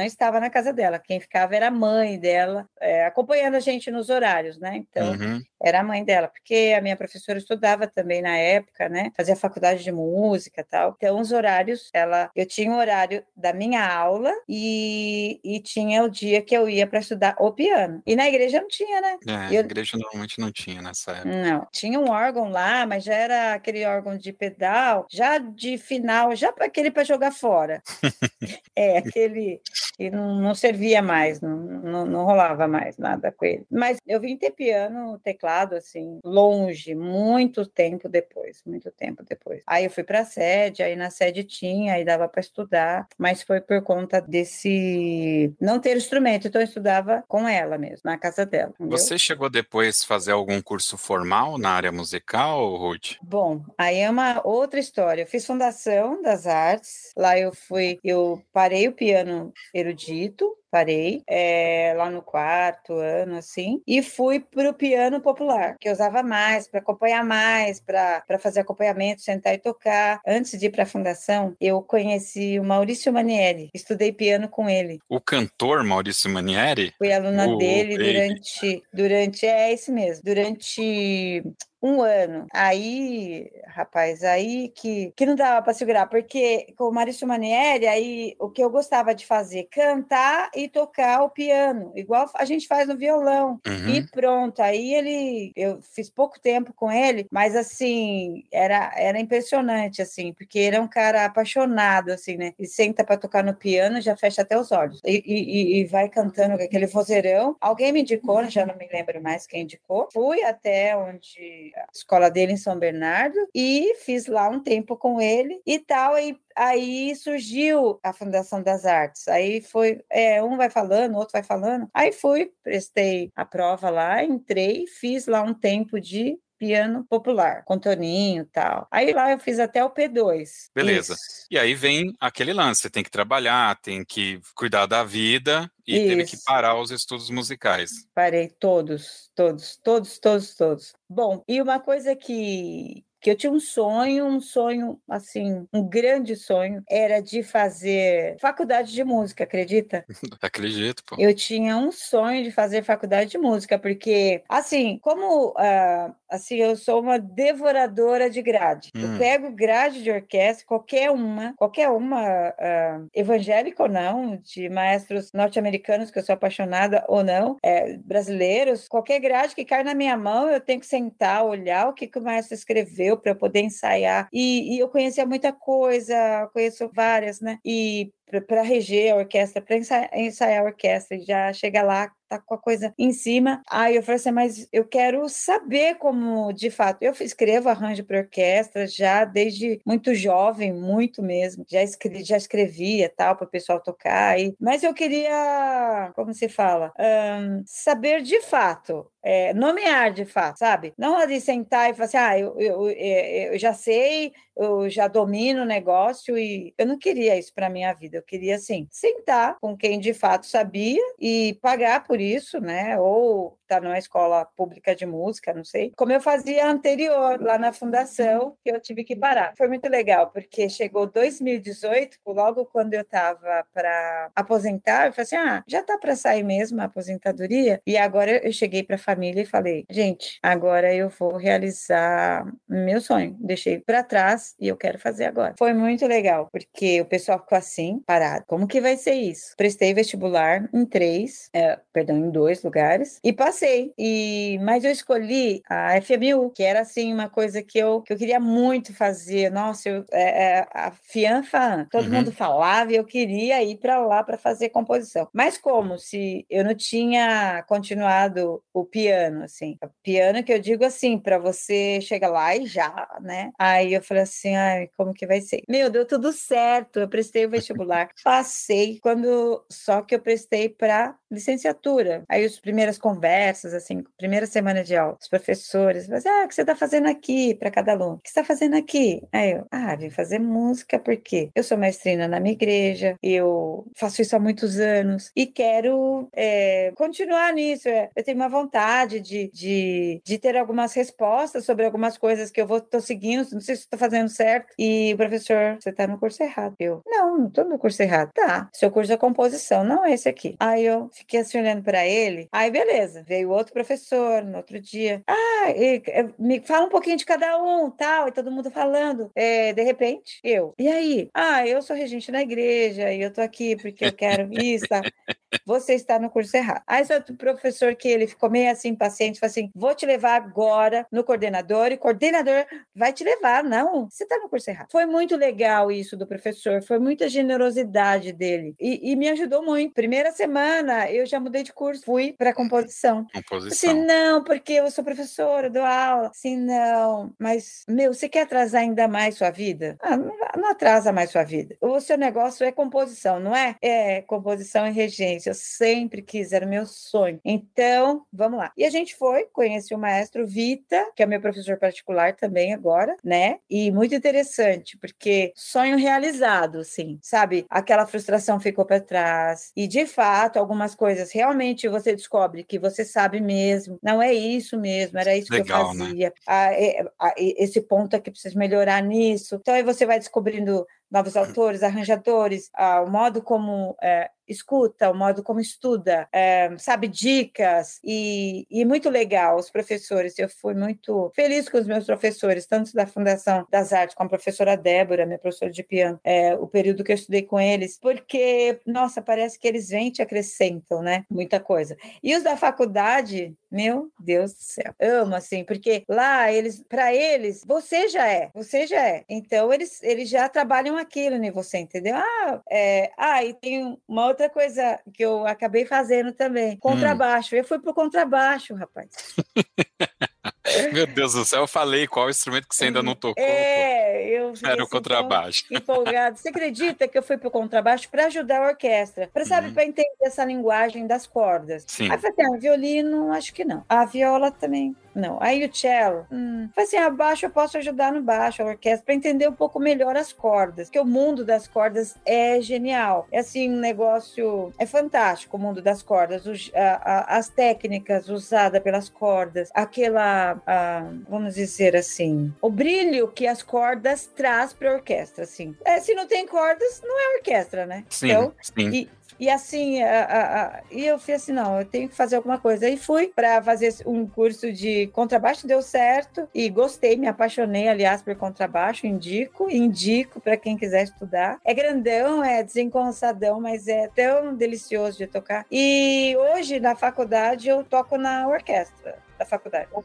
estava 0.00 0.40
na 0.40 0.48
casa 0.48 0.72
dela, 0.72 0.98
quem 0.98 1.20
ficava 1.20 1.54
era 1.54 1.68
a 1.68 1.70
mãe 1.70 2.18
dela, 2.18 2.66
é, 2.80 3.04
acompanhando 3.04 3.56
a 3.56 3.60
gente 3.60 3.90
nos 3.90 4.08
horários, 4.08 4.58
né? 4.58 4.76
Então, 4.76 5.12
uhum. 5.12 5.38
era 5.62 5.80
a 5.80 5.84
mãe 5.84 6.02
dela, 6.02 6.28
porque 6.28 6.74
a 6.74 6.80
minha 6.80 6.96
professora 6.96 7.38
estudava 7.38 7.86
também 7.86 8.22
na 8.22 8.34
época, 8.38 8.88
né? 8.88 9.12
Fazia 9.14 9.36
faculdade 9.36 9.84
de 9.84 9.92
música 9.92 10.64
tal. 10.66 10.94
Então, 10.96 11.20
os 11.20 11.30
horários, 11.30 11.90
ela, 11.92 12.30
eu 12.34 12.46
tinha 12.46 12.72
o 12.72 12.78
horário 12.78 13.22
da 13.36 13.52
minha 13.52 13.86
aula 13.86 14.32
e, 14.48 15.38
e 15.44 15.60
tinha 15.60 16.02
o 16.02 16.08
dia 16.08 16.40
que 16.40 16.56
eu 16.56 16.70
ia 16.70 16.86
para 16.86 17.00
estudar 17.00 17.36
o 17.38 17.52
piano. 17.52 18.00
E 18.06 18.16
na 18.16 18.26
igreja 18.26 18.62
não 18.62 18.68
tinha, 18.68 18.98
né? 19.02 19.18
É, 19.28 19.54
eu, 19.54 19.60
a 19.60 19.64
igreja 19.64 19.98
normalmente 19.98 20.40
não 20.40 20.50
tinha 20.50 20.80
nessa 20.80 21.12
época. 21.12 21.36
Não, 21.36 21.68
tinha 21.70 22.00
um 22.00 22.08
órgão 22.08 22.48
lá, 22.48 22.86
mas 22.86 23.04
já 23.04 23.14
era 23.14 23.52
aquele 23.52 23.84
órgão 23.84 24.16
de 24.16 24.32
pedal, 24.32 25.06
já 25.10 25.36
de 25.36 25.81
final, 25.82 26.34
já 26.34 26.52
para 26.52 26.66
aquele 26.66 26.90
para 26.90 27.04
jogar 27.04 27.32
fora. 27.32 27.82
é, 28.74 28.98
aquele 28.98 29.60
que 29.96 30.10
não, 30.10 30.40
não 30.40 30.54
servia 30.54 31.02
mais, 31.02 31.40
não, 31.40 31.56
não, 31.56 32.06
não, 32.06 32.24
rolava 32.24 32.66
mais 32.66 32.96
nada 32.96 33.30
com 33.30 33.44
ele. 33.44 33.66
Mas 33.70 33.98
eu 34.06 34.20
vim 34.20 34.36
ter 34.36 34.50
piano, 34.50 35.18
teclado, 35.18 35.74
assim, 35.74 36.18
longe, 36.24 36.94
muito 36.94 37.66
tempo 37.66 38.08
depois, 38.08 38.62
muito 38.64 38.90
tempo 38.90 39.22
depois. 39.28 39.62
Aí 39.66 39.84
eu 39.84 39.90
fui 39.90 40.04
para 40.04 40.20
a 40.20 40.24
sede, 40.24 40.82
aí 40.82 40.96
na 40.96 41.10
sede 41.10 41.44
tinha, 41.44 41.94
aí 41.94 42.04
dava 42.04 42.28
para 42.28 42.40
estudar, 42.40 43.06
mas 43.18 43.42
foi 43.42 43.60
por 43.60 43.82
conta 43.82 44.20
desse 44.20 45.52
não 45.60 45.78
ter 45.78 45.96
instrumento, 45.96 46.48
então 46.48 46.60
eu 46.60 46.66
estudava 46.66 47.24
com 47.28 47.46
ela 47.48 47.76
mesmo, 47.76 48.02
na 48.04 48.16
casa 48.16 48.46
dela. 48.46 48.72
Entendeu? 48.74 48.96
Você 48.96 49.18
chegou 49.18 49.50
depois 49.50 50.02
a 50.02 50.06
fazer 50.06 50.32
algum 50.32 50.60
curso 50.62 50.96
formal 50.96 51.58
na 51.58 51.70
área 51.70 51.92
musical, 51.92 52.76
Ruth? 52.76 53.16
Bom, 53.22 53.62
aí 53.76 53.98
é 53.98 54.10
uma 54.10 54.40
outra 54.44 54.80
história. 54.80 55.22
Eu 55.22 55.26
fiz 55.26 55.44
fundação 55.44 55.71
Fundação 55.72 56.20
das 56.20 56.46
Artes. 56.46 57.12
Lá 57.16 57.38
eu 57.38 57.52
fui, 57.54 57.98
eu 58.04 58.42
parei 58.52 58.88
o 58.88 58.92
piano 58.92 59.52
erudito, 59.74 60.54
parei 60.70 61.22
é, 61.26 61.94
lá 61.96 62.10
no 62.10 62.22
quarto 62.22 62.94
ano, 62.94 63.36
assim, 63.36 63.80
e 63.86 64.02
fui 64.02 64.40
para 64.40 64.70
o 64.70 64.74
piano 64.74 65.20
popular, 65.20 65.76
que 65.80 65.88
eu 65.88 65.92
usava 65.92 66.22
mais, 66.22 66.68
para 66.68 66.80
acompanhar 66.80 67.24
mais, 67.24 67.80
para 67.80 68.38
fazer 68.38 68.60
acompanhamento, 68.60 69.22
sentar 69.22 69.54
e 69.54 69.58
tocar. 69.58 70.20
Antes 70.26 70.58
de 70.58 70.66
ir 70.66 70.70
para 70.70 70.82
a 70.82 70.86
fundação, 70.86 71.54
eu 71.60 71.82
conheci 71.82 72.58
o 72.58 72.64
Maurício 72.64 73.12
Manieri, 73.12 73.70
estudei 73.74 74.12
piano 74.12 74.48
com 74.48 74.68
ele. 74.68 74.98
O 75.08 75.20
cantor 75.20 75.82
Maurício 75.84 76.30
Manieri? 76.30 76.92
Fui 76.98 77.12
aluna 77.12 77.48
uh, 77.48 77.58
dele 77.58 77.96
durante, 77.96 78.82
durante, 78.92 79.46
é 79.46 79.72
esse 79.72 79.90
mesmo, 79.90 80.22
durante 80.24 81.42
um 81.82 82.00
ano. 82.00 82.46
Aí, 82.52 83.50
rapaz, 83.66 84.22
aí 84.22 84.68
que, 84.68 85.12
que 85.16 85.26
não 85.26 85.34
dava 85.34 85.60
para 85.62 85.74
segurar, 85.74 86.06
porque 86.06 86.72
com 86.76 86.84
o 86.84 86.92
Maurício 86.92 87.26
Manieri, 87.26 87.86
aí 87.86 88.36
o 88.38 88.48
que 88.48 88.62
eu 88.62 88.70
gostava 88.70 89.14
de 89.14 89.26
fazer, 89.26 89.68
cantar 89.70 90.50
e 90.54 90.68
tocar 90.68 91.22
o 91.22 91.30
piano, 91.30 91.92
igual 91.96 92.30
a 92.34 92.44
gente 92.44 92.68
faz 92.68 92.86
no 92.86 92.96
violão. 92.96 93.60
Uhum. 93.66 93.88
E 93.88 94.06
pronto, 94.08 94.60
aí 94.60 94.94
ele, 94.94 95.52
eu 95.56 95.80
fiz 95.82 96.08
pouco 96.08 96.38
tempo 96.40 96.72
com 96.72 96.90
ele, 96.90 97.26
mas 97.30 97.56
assim, 97.56 98.44
era, 98.52 98.92
era 98.96 99.18
impressionante, 99.18 100.00
assim, 100.00 100.32
porque 100.32 100.58
ele 100.58 100.76
é 100.76 100.80
um 100.80 100.88
cara 100.88 101.24
apaixonado, 101.24 102.10
assim, 102.10 102.36
né? 102.36 102.52
Ele 102.58 102.68
senta 102.68 103.02
para 103.02 103.16
tocar 103.16 103.42
no 103.42 103.54
piano, 103.54 104.00
já 104.00 104.16
fecha 104.16 104.42
até 104.42 104.58
os 104.58 104.70
olhos. 104.70 105.00
E, 105.04 105.22
e, 105.26 105.80
e 105.80 105.84
vai 105.86 106.08
cantando 106.08 106.56
com 106.56 106.62
aquele 106.62 106.86
vozeirão. 106.86 107.56
Alguém 107.60 107.92
me 107.92 108.02
indicou, 108.02 108.44
já 108.48 108.64
não 108.64 108.76
me 108.76 108.88
lembro 108.92 109.20
mais 109.20 109.46
quem 109.46 109.62
indicou. 109.62 110.08
Fui 110.12 110.42
até 110.44 110.96
onde 110.96 111.71
a 111.76 111.86
escola 111.92 112.30
dele 112.30 112.52
em 112.52 112.56
São 112.56 112.78
Bernardo 112.78 113.36
e 113.54 113.94
fiz 113.96 114.26
lá 114.26 114.48
um 114.48 114.60
tempo 114.60 114.96
com 114.96 115.20
ele 115.20 115.60
e 115.66 115.78
tal. 115.78 116.18
E 116.18 116.38
aí 116.56 117.14
surgiu 117.16 117.98
a 118.02 118.12
Fundação 118.12 118.62
das 118.62 118.84
Artes. 118.84 119.28
Aí 119.28 119.60
foi, 119.60 120.04
é, 120.10 120.42
um 120.42 120.56
vai 120.56 120.70
falando, 120.70 121.16
outro 121.16 121.32
vai 121.32 121.42
falando. 121.42 121.88
Aí 121.92 122.12
fui, 122.12 122.52
prestei 122.62 123.30
a 123.34 123.44
prova 123.44 123.90
lá, 123.90 124.22
entrei, 124.24 124.86
fiz 124.86 125.26
lá 125.26 125.42
um 125.42 125.54
tempo 125.54 126.00
de 126.00 126.38
piano 126.62 127.04
popular, 127.10 127.64
com 127.64 127.76
Toninho 127.76 128.44
e 128.44 128.46
tal. 128.46 128.86
Aí 128.88 129.12
lá 129.12 129.32
eu 129.32 129.38
fiz 129.40 129.58
até 129.58 129.84
o 129.84 129.90
P2. 129.90 130.68
Beleza. 130.72 131.14
Isso. 131.14 131.46
E 131.50 131.58
aí 131.58 131.74
vem 131.74 132.14
aquele 132.20 132.52
lance, 132.52 132.82
você 132.82 132.90
tem 132.90 133.02
que 133.02 133.10
trabalhar, 133.10 133.80
tem 133.80 134.04
que 134.04 134.40
cuidar 134.54 134.86
da 134.86 135.02
vida 135.02 135.68
e 135.84 135.96
Isso. 135.96 136.06
teve 136.06 136.24
que 136.24 136.44
parar 136.44 136.80
os 136.80 136.92
estudos 136.92 137.30
musicais. 137.30 137.90
Parei 138.14 138.48
todos, 138.48 139.28
todos, 139.34 139.76
todos, 139.82 140.20
todos, 140.20 140.54
todos. 140.54 140.92
Bom, 141.10 141.42
e 141.48 141.60
uma 141.60 141.80
coisa 141.80 142.14
que 142.14 143.04
que 143.22 143.30
eu 143.30 143.36
tinha 143.36 143.52
um 143.52 143.60
sonho, 143.60 144.26
um 144.26 144.40
sonho, 144.40 145.00
assim, 145.08 145.66
um 145.72 145.88
grande 145.88 146.34
sonho, 146.34 146.82
era 146.90 147.20
de 147.20 147.44
fazer 147.44 148.36
faculdade 148.40 148.92
de 148.92 149.04
música, 149.04 149.44
acredita? 149.44 150.04
Acredito, 150.42 151.04
pô. 151.06 151.16
Eu 151.18 151.32
tinha 151.32 151.76
um 151.76 151.92
sonho 151.92 152.42
de 152.42 152.50
fazer 152.50 152.82
faculdade 152.82 153.30
de 153.30 153.38
música, 153.38 153.78
porque, 153.78 154.42
assim, 154.48 154.98
como, 155.00 155.50
uh, 155.50 156.14
assim, 156.28 156.56
eu 156.56 156.74
sou 156.74 157.00
uma 157.00 157.16
devoradora 157.16 158.28
de 158.28 158.42
grade. 158.42 158.90
Hum. 158.94 159.12
Eu 159.12 159.18
pego 159.18 159.52
grade 159.52 160.02
de 160.02 160.10
orquestra, 160.10 160.66
qualquer 160.66 161.10
uma, 161.12 161.54
qualquer 161.56 161.90
uma, 161.90 162.48
uh, 162.50 163.08
evangélica 163.14 163.84
ou 163.84 163.88
não, 163.88 164.36
de 164.36 164.68
maestros 164.68 165.32
norte-americanos, 165.32 166.10
que 166.10 166.18
eu 166.18 166.24
sou 166.24 166.32
apaixonada 166.32 167.04
ou 167.06 167.22
não, 167.22 167.56
é, 167.62 167.96
brasileiros, 167.98 168.88
qualquer 168.88 169.20
grade 169.20 169.54
que 169.54 169.64
cai 169.64 169.84
na 169.84 169.94
minha 169.94 170.16
mão, 170.16 170.48
eu 170.48 170.60
tenho 170.60 170.80
que 170.80 170.86
sentar, 170.86 171.44
olhar 171.44 171.88
o 171.88 171.92
que, 171.92 172.08
que 172.08 172.18
o 172.18 172.22
maestro 172.22 172.54
escreveu, 172.54 173.11
para 173.18 173.32
eu 173.32 173.36
poder 173.36 173.60
ensaiar. 173.60 174.28
E, 174.32 174.76
e, 174.76 174.78
eu 174.78 174.88
conhecia 174.88 175.26
muita 175.26 175.52
coisa, 175.52 176.48
conheço 176.52 176.90
várias, 176.94 177.40
né? 177.40 177.58
E 177.64 178.12
para 178.46 178.62
reger 178.62 179.12
a 179.12 179.16
orquestra, 179.16 179.60
para 179.62 179.76
ensaiar, 179.76 180.10
ensaiar 180.14 180.62
a 180.62 180.66
orquestra, 180.66 181.18
já 181.20 181.52
chega 181.52 181.82
lá 181.82 182.10
tá 182.32 182.38
com 182.40 182.54
a 182.54 182.58
coisa 182.58 182.94
em 182.98 183.12
cima. 183.12 183.60
Aí 183.70 183.96
eu 183.96 184.02
falei 184.02 184.16
assim, 184.16 184.30
mas 184.30 184.66
eu 184.72 184.86
quero 184.86 185.28
saber 185.28 185.96
como, 185.96 186.52
de 186.52 186.70
fato, 186.70 187.02
eu 187.02 187.12
escrevo 187.20 187.68
arranjo 187.68 188.04
para 188.04 188.20
orquestra 188.20 188.86
já 188.86 189.24
desde 189.24 189.80
muito 189.86 190.14
jovem, 190.14 190.72
muito 190.72 191.22
mesmo. 191.22 191.64
Já 191.68 191.82
escrevi, 191.82 192.24
já 192.24 192.36
escrevia 192.36 193.12
tal 193.14 193.36
para 193.36 193.46
o 193.46 193.50
pessoal 193.50 193.80
tocar. 193.82 194.40
E, 194.40 194.54
mas 194.58 194.82
eu 194.82 194.94
queria, 194.94 196.10
como 196.14 196.32
se 196.32 196.48
fala, 196.48 196.92
um, 196.98 197.62
saber 197.66 198.22
de 198.22 198.40
fato 198.40 199.06
é, 199.22 199.54
nomear 199.54 200.12
de 200.12 200.24
fato, 200.24 200.58
sabe? 200.58 200.92
Não 200.98 201.16
ali 201.16 201.40
sentar 201.40 201.90
e 201.90 201.94
falar 201.94 202.06
assim, 202.06 202.16
ah, 202.16 202.38
eu, 202.38 202.58
eu, 202.58 202.90
eu, 202.90 203.52
eu 203.52 203.58
já 203.58 203.72
sei, 203.72 204.32
eu 204.56 204.90
já 204.90 205.06
domino 205.06 205.62
o 205.62 205.66
negócio 205.66 206.36
e 206.36 206.74
eu 206.76 206.86
não 206.86 206.98
queria 206.98 207.38
isso 207.38 207.54
para 207.54 207.70
minha 207.70 207.92
vida. 207.92 208.11
Eu 208.12 208.22
queria, 208.22 208.56
assim, 208.56 208.86
sentar 208.90 209.56
com 209.60 209.76
quem 209.76 209.98
de 210.00 210.12
fato 210.14 210.46
sabia 210.46 211.00
e 211.18 211.58
pagar 211.62 212.04
por 212.04 212.20
isso, 212.20 212.60
né? 212.60 212.98
Ou 213.00 213.58
estar 213.72 213.80
tá 213.80 213.86
numa 213.86 213.98
escola 213.98 214.44
pública 214.56 214.94
de 214.94 215.06
música, 215.06 215.54
não 215.54 215.64
sei. 215.64 215.92
Como 215.96 216.12
eu 216.12 216.20
fazia 216.20 216.66
anterior, 216.66 217.40
lá 217.40 217.58
na 217.58 217.72
fundação, 217.72 218.56
que 218.62 218.70
eu 218.70 218.80
tive 218.80 219.04
que 219.04 219.16
parar. 219.16 219.54
Foi 219.56 219.68
muito 219.68 219.88
legal, 219.88 220.30
porque 220.30 220.68
chegou 220.68 221.06
2018, 221.06 222.18
logo 222.26 222.66
quando 222.66 222.94
eu 222.94 223.00
estava 223.00 223.64
para 223.72 224.30
aposentar, 224.34 225.06
eu 225.06 225.12
falei 225.12 225.24
assim: 225.24 225.36
ah, 225.36 225.64
já 225.66 225.82
tá 225.82 225.98
para 225.98 226.14
sair 226.14 226.42
mesmo 226.42 226.80
a 226.80 226.84
aposentadoria. 226.84 227.80
E 227.86 227.96
agora 227.96 228.44
eu 228.46 228.52
cheguei 228.52 228.82
para 228.82 228.96
a 228.96 228.98
família 228.98 229.42
e 229.42 229.46
falei: 229.46 229.84
gente, 229.90 230.38
agora 230.42 230.94
eu 230.94 231.08
vou 231.08 231.36
realizar 231.36 232.46
meu 232.68 233.00
sonho. 233.00 233.36
Deixei 233.40 233.80
para 233.80 234.02
trás 234.02 234.54
e 234.60 234.68
eu 234.68 234.76
quero 234.76 234.98
fazer 234.98 235.24
agora. 235.24 235.54
Foi 235.58 235.72
muito 235.72 236.06
legal, 236.06 236.48
porque 236.52 237.00
o 237.00 237.06
pessoal 237.06 237.38
ficou 237.38 237.56
assim, 237.56 238.02
parado. 238.06 238.44
Como 238.46 238.66
que 238.66 238.80
vai 238.80 238.96
ser 238.96 239.14
isso? 239.14 239.54
Prestei 239.56 239.94
vestibular 239.94 240.68
em 240.72 240.84
três, 240.84 241.48
é, 241.52 241.78
perdão, 241.92 242.16
em 242.16 242.30
dois 242.30 242.62
lugares 242.62 243.18
e 243.22 243.32
passei. 243.32 243.61
E 243.98 244.58
mas 244.62 244.84
eu 244.84 244.90
escolhi 244.90 245.62
a 245.68 246.00
FMU, 246.00 246.50
que 246.50 246.62
era 246.62 246.80
assim 246.80 247.12
uma 247.12 247.28
coisa 247.28 247.62
que 247.62 247.78
eu, 247.78 248.02
que 248.02 248.12
eu 248.12 248.16
queria 248.16 248.40
muito 248.40 248.94
fazer. 248.94 249.50
Nossa, 249.50 249.88
eu, 249.88 250.04
é, 250.10 250.58
é, 250.58 250.66
a 250.72 250.90
Fianfa, 250.90 251.86
todo 251.90 252.06
uhum. 252.06 252.12
mundo 252.12 252.32
falava 252.32 252.92
e 252.92 252.96
eu 252.96 253.04
queria 253.04 253.62
ir 253.62 253.78
para 253.78 253.98
lá 254.04 254.22
para 254.22 254.38
fazer 254.38 254.68
composição. 254.70 255.28
Mas 255.32 255.58
como 255.58 255.98
se 255.98 256.46
eu 256.48 256.64
não 256.64 256.74
tinha 256.74 257.62
continuado 257.68 258.62
o 258.72 258.84
piano, 258.84 259.44
assim, 259.44 259.76
o 259.82 259.88
piano 260.02 260.42
que 260.42 260.52
eu 260.52 260.58
digo 260.58 260.84
assim 260.84 261.18
para 261.18 261.38
você 261.38 262.00
chegar 262.00 262.28
lá 262.28 262.56
e 262.56 262.66
já, 262.66 263.08
né? 263.20 263.50
Aí 263.58 263.94
eu 263.94 264.02
falei 264.02 264.22
assim, 264.22 264.54
ai, 264.56 264.88
como 264.96 265.14
que 265.14 265.26
vai 265.26 265.40
ser? 265.40 265.62
Meu, 265.68 265.90
deu 265.90 266.06
tudo 266.06 266.32
certo. 266.32 267.00
Eu 267.00 267.08
prestei 267.08 267.46
o 267.46 267.50
vestibular, 267.50 268.08
passei 268.24 268.98
quando 269.00 269.64
só 269.70 270.02
que 270.02 270.14
eu 270.14 270.20
prestei 270.20 270.68
para 270.68 271.16
licenciatura. 271.30 272.24
Aí 272.28 272.44
as 272.44 272.58
primeiras 272.58 272.98
conversas, 272.98 273.51
assim, 273.52 274.04
primeira 274.16 274.46
semana 274.46 274.82
de 274.82 274.96
aula, 274.96 275.16
os 275.20 275.28
professores, 275.28 276.08
mas 276.08 276.26
ah, 276.26 276.44
o 276.44 276.48
que 276.48 276.54
você 276.54 276.62
está 276.62 276.74
fazendo 276.74 277.08
aqui 277.08 277.54
para 277.54 277.70
cada 277.70 277.92
aluno? 277.92 278.14
O 278.14 278.18
que 278.18 278.30
você 278.30 278.40
está 278.40 278.44
fazendo 278.44 278.76
aqui? 278.76 279.22
Aí 279.32 279.52
eu, 279.52 279.66
ah, 279.70 279.94
vim 279.96 280.10
fazer 280.10 280.38
música 280.38 280.98
porque 280.98 281.50
eu 281.54 281.62
sou 281.62 281.78
maestrina 281.78 282.28
na 282.28 282.40
minha 282.40 282.52
igreja, 282.52 283.16
eu 283.22 283.86
faço 283.96 284.22
isso 284.22 284.36
há 284.36 284.38
muitos 284.38 284.78
anos 284.78 285.30
e 285.36 285.46
quero 285.46 286.28
é, 286.32 286.92
continuar 286.96 287.52
nisso. 287.52 287.88
É, 287.88 288.10
eu 288.14 288.24
tenho 288.24 288.36
uma 288.36 288.48
vontade 288.48 289.20
de, 289.20 289.50
de, 289.52 290.20
de 290.24 290.38
ter 290.38 290.56
algumas 290.56 290.94
respostas 290.94 291.64
sobre 291.64 291.84
algumas 291.84 292.16
coisas 292.18 292.50
que 292.50 292.60
eu 292.60 292.66
vou 292.66 292.80
tô 292.80 293.00
seguindo, 293.00 293.46
não 293.52 293.60
sei 293.60 293.76
se 293.76 293.82
estou 293.82 293.98
fazendo 293.98 294.28
certo. 294.28 294.72
E 294.78 295.12
o 295.14 295.16
professor, 295.16 295.76
você 295.80 295.90
está 295.90 296.06
no 296.06 296.18
curso 296.18 296.42
errado. 296.42 296.74
Eu, 296.78 297.02
não, 297.06 297.38
não 297.38 297.48
estou 297.48 297.64
no 297.64 297.78
curso 297.78 298.02
errado. 298.02 298.30
Tá, 298.34 298.68
seu 298.72 298.90
curso 298.90 299.12
é 299.12 299.16
composição, 299.16 299.84
não 299.84 300.04
é 300.04 300.12
esse 300.12 300.28
aqui. 300.28 300.56
Aí 300.58 300.84
eu 300.84 301.08
fiquei 301.12 301.40
assim 301.40 301.58
olhando 301.58 301.82
para 301.82 302.06
ele. 302.06 302.48
Aí, 302.52 302.70
beleza, 302.70 303.22
veio 303.32 303.50
outro 303.50 303.72
professor 303.72 304.44
no 304.44 304.58
outro 304.58 304.78
dia. 304.78 305.22
Ah, 305.26 305.70
e, 305.70 306.02
me 306.38 306.60
fala 306.60 306.86
um 306.86 306.90
pouquinho 306.90 307.16
de 307.16 307.24
cada 307.24 307.56
um, 307.62 307.90
tal, 307.90 308.28
e 308.28 308.32
todo 308.32 308.50
mundo 308.50 308.70
falando. 308.70 309.30
É, 309.34 309.72
de 309.72 309.82
repente, 309.82 310.38
eu. 310.44 310.74
E 310.78 310.86
aí? 310.88 311.30
Ah, 311.32 311.66
eu 311.66 311.80
sou 311.80 311.96
regente 311.96 312.30
na 312.30 312.42
igreja 312.42 313.10
e 313.10 313.22
eu 313.22 313.32
tô 313.32 313.40
aqui 313.40 313.74
porque 313.76 314.04
eu 314.04 314.12
quero 314.12 314.52
isso, 314.52 314.86
tá? 314.86 315.00
Você 315.66 315.94
está 315.94 316.18
no 316.18 316.30
curso 316.30 316.56
errado. 316.56 316.82
Aí, 316.86 317.02
esse 317.02 317.14
outro 317.14 317.34
professor 317.36 317.94
que 317.94 318.08
ele 318.08 318.26
ficou 318.26 318.50
meio 318.50 318.70
assim, 318.70 318.94
paciente, 318.94 319.38
falou 319.38 319.50
assim: 319.50 319.70
vou 319.74 319.94
te 319.94 320.06
levar 320.06 320.34
agora 320.34 321.06
no 321.10 321.24
coordenador, 321.24 321.90
e 321.90 321.94
o 321.94 321.98
coordenador 321.98 322.66
vai 322.94 323.12
te 323.12 323.24
levar. 323.24 323.62
Não, 323.62 324.08
você 324.08 324.24
está 324.24 324.38
no 324.38 324.48
curso 324.48 324.70
errado. 324.70 324.88
Foi 324.90 325.06
muito 325.06 325.36
legal 325.36 325.90
isso 325.90 326.16
do 326.16 326.26
professor, 326.26 326.82
foi 326.82 326.98
muita 326.98 327.28
generosidade 327.28 328.32
dele. 328.32 328.74
E, 328.80 329.12
e 329.12 329.16
me 329.16 329.28
ajudou 329.28 329.64
muito. 329.64 329.94
Primeira 329.94 330.32
semana, 330.32 331.10
eu 331.10 331.26
já 331.26 331.38
mudei 331.38 331.62
de 331.62 331.72
curso, 331.72 332.04
fui 332.04 332.34
para 332.36 332.52
composição. 332.52 333.26
Composição. 333.32 333.90
Assim, 333.90 334.04
não, 334.04 334.42
porque 334.44 334.74
eu 334.74 334.90
sou 334.90 335.04
professora, 335.04 335.70
dou 335.70 335.84
aula. 335.84 336.28
Assim, 336.28 336.56
não, 336.56 337.32
mas, 337.38 337.84
meu, 337.88 338.12
você 338.12 338.28
quer 338.28 338.42
atrasar 338.42 338.82
ainda 338.82 339.06
mais 339.08 339.36
sua 339.36 339.50
vida? 339.50 339.96
Ah, 340.00 340.16
não, 340.16 340.34
não 340.56 340.70
atrasa 340.70 341.12
mais 341.12 341.30
sua 341.30 341.44
vida. 341.44 341.76
O 341.80 342.00
seu 342.00 342.16
negócio 342.16 342.64
é 342.64 342.72
composição, 342.72 343.40
não 343.40 343.54
é? 343.54 343.76
É 343.80 344.22
composição 344.22 344.86
e 344.86 344.90
regência. 344.90 345.41
Eu 345.48 345.54
sempre 345.54 346.22
quis, 346.22 346.52
era 346.52 346.66
meu 346.66 346.86
sonho. 346.86 347.40
Então, 347.44 348.24
vamos 348.32 348.58
lá. 348.58 348.72
E 348.76 348.84
a 348.84 348.90
gente 348.90 349.14
foi, 349.16 349.44
conheci 349.52 349.94
o 349.94 349.98
maestro 349.98 350.46
Vita, 350.46 351.10
que 351.14 351.22
é 351.22 351.26
meu 351.26 351.40
professor 351.40 351.76
particular 351.78 352.34
também 352.34 352.72
agora, 352.72 353.16
né? 353.24 353.58
E 353.68 353.90
muito 353.90 354.14
interessante, 354.14 354.96
porque 354.98 355.52
sonho 355.54 355.96
realizado, 355.96 356.84
sim, 356.84 357.18
sabe? 357.22 357.66
Aquela 357.68 358.06
frustração 358.06 358.60
ficou 358.60 358.84
para 358.84 359.00
trás. 359.00 359.72
E 359.76 359.86
de 359.86 360.06
fato, 360.06 360.58
algumas 360.58 360.94
coisas 360.94 361.32
realmente 361.32 361.88
você 361.88 362.14
descobre 362.14 362.64
que 362.64 362.78
você 362.78 363.04
sabe 363.04 363.40
mesmo, 363.40 363.98
não 364.02 364.20
é 364.22 364.32
isso 364.32 364.78
mesmo, 364.78 365.18
era 365.18 365.36
isso 365.36 365.52
Legal, 365.52 365.90
que 365.90 365.96
eu 365.96 365.98
né? 365.98 366.04
fazia. 366.04 366.28
Né? 366.28 366.34
Ah, 366.46 366.72
é, 366.72 367.06
ah, 367.18 367.34
esse 367.36 367.80
ponto 367.80 368.16
aqui 368.16 368.30
precisa 368.30 368.58
melhorar 368.58 369.02
nisso. 369.02 369.56
Então 369.56 369.74
aí 369.74 369.82
você 369.82 370.06
vai 370.06 370.18
descobrindo 370.18 370.86
novos 371.10 371.36
autores, 371.36 371.82
arranjadores, 371.82 372.70
ah, 372.72 373.02
o 373.02 373.10
modo 373.10 373.42
como 373.42 373.94
é, 374.02 374.30
escuta, 374.48 375.10
o 375.10 375.14
modo 375.14 375.42
como 375.42 375.60
estuda, 375.60 376.28
é, 376.32 376.70
sabe 376.78 377.08
dicas 377.08 378.00
e, 378.04 378.66
e, 378.70 378.84
muito 378.84 379.08
legal 379.08 379.56
os 379.56 379.70
professores. 379.70 380.38
Eu 380.38 380.48
fui 380.48 380.74
muito 380.74 381.30
feliz 381.34 381.68
com 381.68 381.78
os 381.78 381.86
meus 381.86 382.04
professores, 382.04 382.66
tanto 382.66 382.92
da 382.92 383.06
Fundação 383.06 383.66
das 383.70 383.92
Artes 383.92 384.14
como 384.14 384.26
a 384.26 384.30
professora 384.30 384.76
Débora, 384.76 385.26
minha 385.26 385.38
professora 385.38 385.70
de 385.70 385.82
piano, 385.82 386.18
é, 386.24 386.54
o 386.54 386.66
período 386.66 387.04
que 387.04 387.12
eu 387.12 387.16
estudei 387.16 387.42
com 387.42 387.60
eles, 387.60 387.98
porque 388.00 388.80
nossa, 388.86 389.22
parece 389.22 389.58
que 389.58 389.66
eles 389.66 389.88
vêm 389.88 390.10
te 390.10 390.22
acrescentam, 390.22 391.02
né? 391.02 391.24
Muita 391.30 391.60
coisa. 391.60 391.96
E 392.22 392.34
os 392.36 392.42
da 392.42 392.56
faculdade, 392.56 393.54
meu 393.70 394.10
Deus 394.18 394.52
do 394.52 394.60
céu, 394.60 394.94
amo 395.00 395.34
assim, 395.34 395.64
porque 395.64 396.04
lá 396.08 396.52
eles, 396.52 396.82
para 396.88 397.14
eles, 397.14 397.62
você 397.66 398.08
já 398.08 398.28
é, 398.28 398.50
você 398.54 398.86
já 398.86 399.06
é. 399.06 399.24
Então 399.28 399.72
eles, 399.72 400.02
eles 400.02 400.28
já 400.28 400.48
trabalham 400.48 400.96
aquilo 400.96 401.36
em 401.36 401.50
você, 401.50 401.78
entendeu? 401.78 402.16
Ah, 402.16 402.60
é, 402.70 403.10
ah, 403.16 403.44
e 403.44 403.54
tem 403.54 403.98
uma 404.06 404.26
outra 404.32 404.50
coisa 404.50 404.98
que 405.14 405.24
eu 405.24 405.46
acabei 405.46 405.84
fazendo 405.84 406.32
também, 406.32 406.76
contrabaixo. 406.76 407.54
Hum. 407.54 407.58
Eu 407.58 407.64
fui 407.64 407.78
pro 407.78 407.94
contrabaixo, 407.94 408.74
rapaz. 408.74 409.08
Meu 410.92 411.06
Deus 411.06 411.34
do 411.34 411.44
céu, 411.44 411.60
eu 411.60 411.66
falei 411.66 412.06
qual 412.06 412.30
instrumento 412.30 412.66
que 412.66 412.74
você 412.74 412.86
ainda 412.86 413.02
não 413.02 413.14
tocou. 413.14 413.42
É, 413.42 414.28
eu 414.28 414.54
Era 414.62 414.74
assim, 414.74 414.82
o 414.82 414.88
contrabaixo. 414.88 415.64
Empolgado. 415.70 416.38
Você 416.38 416.48
acredita 416.48 417.06
que 417.06 417.18
eu 417.18 417.22
fui 417.22 417.36
pro 417.36 417.50
contrabaixo 417.50 418.08
para 418.08 418.26
ajudar 418.26 418.62
a 418.62 418.68
orquestra? 418.68 419.28
Para 419.32 419.44
sabe, 419.44 419.68
uhum. 419.68 419.74
para 419.74 419.84
entender 419.84 420.08
essa 420.22 420.44
linguagem 420.44 421.06
das 421.06 421.26
cordas. 421.26 421.84
Sim. 421.86 422.10
Aí 422.10 422.18
falei 422.18 422.32
assim, 422.32 422.54
ah, 422.54 422.58
violino, 422.58 423.32
acho 423.32 423.52
que 423.52 423.64
não. 423.64 423.84
A 423.88 424.04
viola 424.04 424.50
também 424.50 424.96
não. 425.14 425.38
Aí 425.40 425.64
o 425.64 425.74
cello, 425.74 426.26
hum, 426.30 426.68
assim, 426.76 426.96
abaixo 426.96 427.46
eu 427.46 427.50
posso 427.50 427.78
ajudar 427.78 428.12
no 428.12 428.22
baixo, 428.22 428.62
a 428.62 428.66
orquestra, 428.66 429.04
para 429.04 429.14
entender 429.14 429.48
um 429.48 429.52
pouco 429.52 429.78
melhor 429.78 430.16
as 430.16 430.32
cordas, 430.32 430.88
porque 430.88 430.98
o 430.98 431.04
mundo 431.04 431.44
das 431.44 431.66
cordas 431.66 432.16
é 432.24 432.60
genial. 432.60 433.26
É 433.30 433.40
assim, 433.40 433.70
um 433.70 433.78
negócio, 433.78 434.72
é 434.78 434.86
fantástico 434.86 435.56
o 435.56 435.60
mundo 435.60 435.82
das 435.82 436.02
cordas, 436.02 436.46
os, 436.46 436.70
a, 436.74 437.34
a, 437.34 437.36
as 437.38 437.48
técnicas 437.48 438.28
usadas 438.28 438.82
pelas 438.82 439.08
cordas, 439.08 439.70
aquela, 439.74 440.60
a, 440.66 441.04
vamos 441.28 441.54
dizer 441.54 441.96
assim, 441.96 442.52
o 442.60 442.70
brilho 442.70 443.28
que 443.28 443.46
as 443.46 443.62
cordas 443.62 444.26
traz 444.26 444.72
para 444.72 444.90
a 444.90 444.94
orquestra, 444.94 445.44
assim. 445.44 445.76
É, 445.84 446.00
se 446.00 446.14
não 446.14 446.26
tem 446.26 446.46
cordas, 446.46 447.02
não 447.04 447.18
é 447.18 447.36
orquestra, 447.36 447.86
né? 447.86 448.04
Sim, 448.08 448.30
então, 448.30 448.54
sim. 448.60 448.88
E, 448.90 449.10
e 449.42 449.50
assim, 449.50 450.00
a, 450.00 450.24
a, 450.24 450.62
a, 450.62 450.82
e 450.88 451.04
eu 451.04 451.18
fiz 451.18 451.42
assim, 451.42 451.52
não, 451.52 451.80
eu 451.80 451.84
tenho 451.84 452.08
que 452.08 452.14
fazer 452.14 452.36
alguma 452.36 452.58
coisa. 452.58 452.88
E 452.88 452.96
fui 452.96 453.26
para 453.26 453.60
fazer 453.60 453.92
um 454.06 454.24
curso 454.24 454.72
de 454.72 455.08
contrabaixo, 455.08 455.66
deu 455.66 455.82
certo 455.82 456.48
e 456.54 456.68
gostei, 456.68 457.16
me 457.16 457.26
apaixonei, 457.26 457.88
aliás, 457.88 458.22
por 458.22 458.36
contrabaixo, 458.36 459.04
indico, 459.04 459.68
indico 459.68 460.40
para 460.40 460.56
quem 460.56 460.76
quiser 460.76 461.02
estudar. 461.02 461.58
É 461.64 461.74
grandão, 461.74 462.44
é 462.44 462.62
desengonçadão, 462.62 463.60
mas 463.60 463.88
é 463.88 464.06
tão 464.14 464.54
delicioso 464.54 465.18
de 465.18 465.26
tocar. 465.26 465.66
E 465.68 466.36
hoje, 466.38 466.78
na 466.78 466.94
faculdade, 466.94 467.68
eu 467.68 467.82
toco 467.82 468.16
na 468.16 468.46
orquestra 468.46 469.18
da 469.42 469.44
faculdade, 469.44 469.88
ou. 469.92 470.04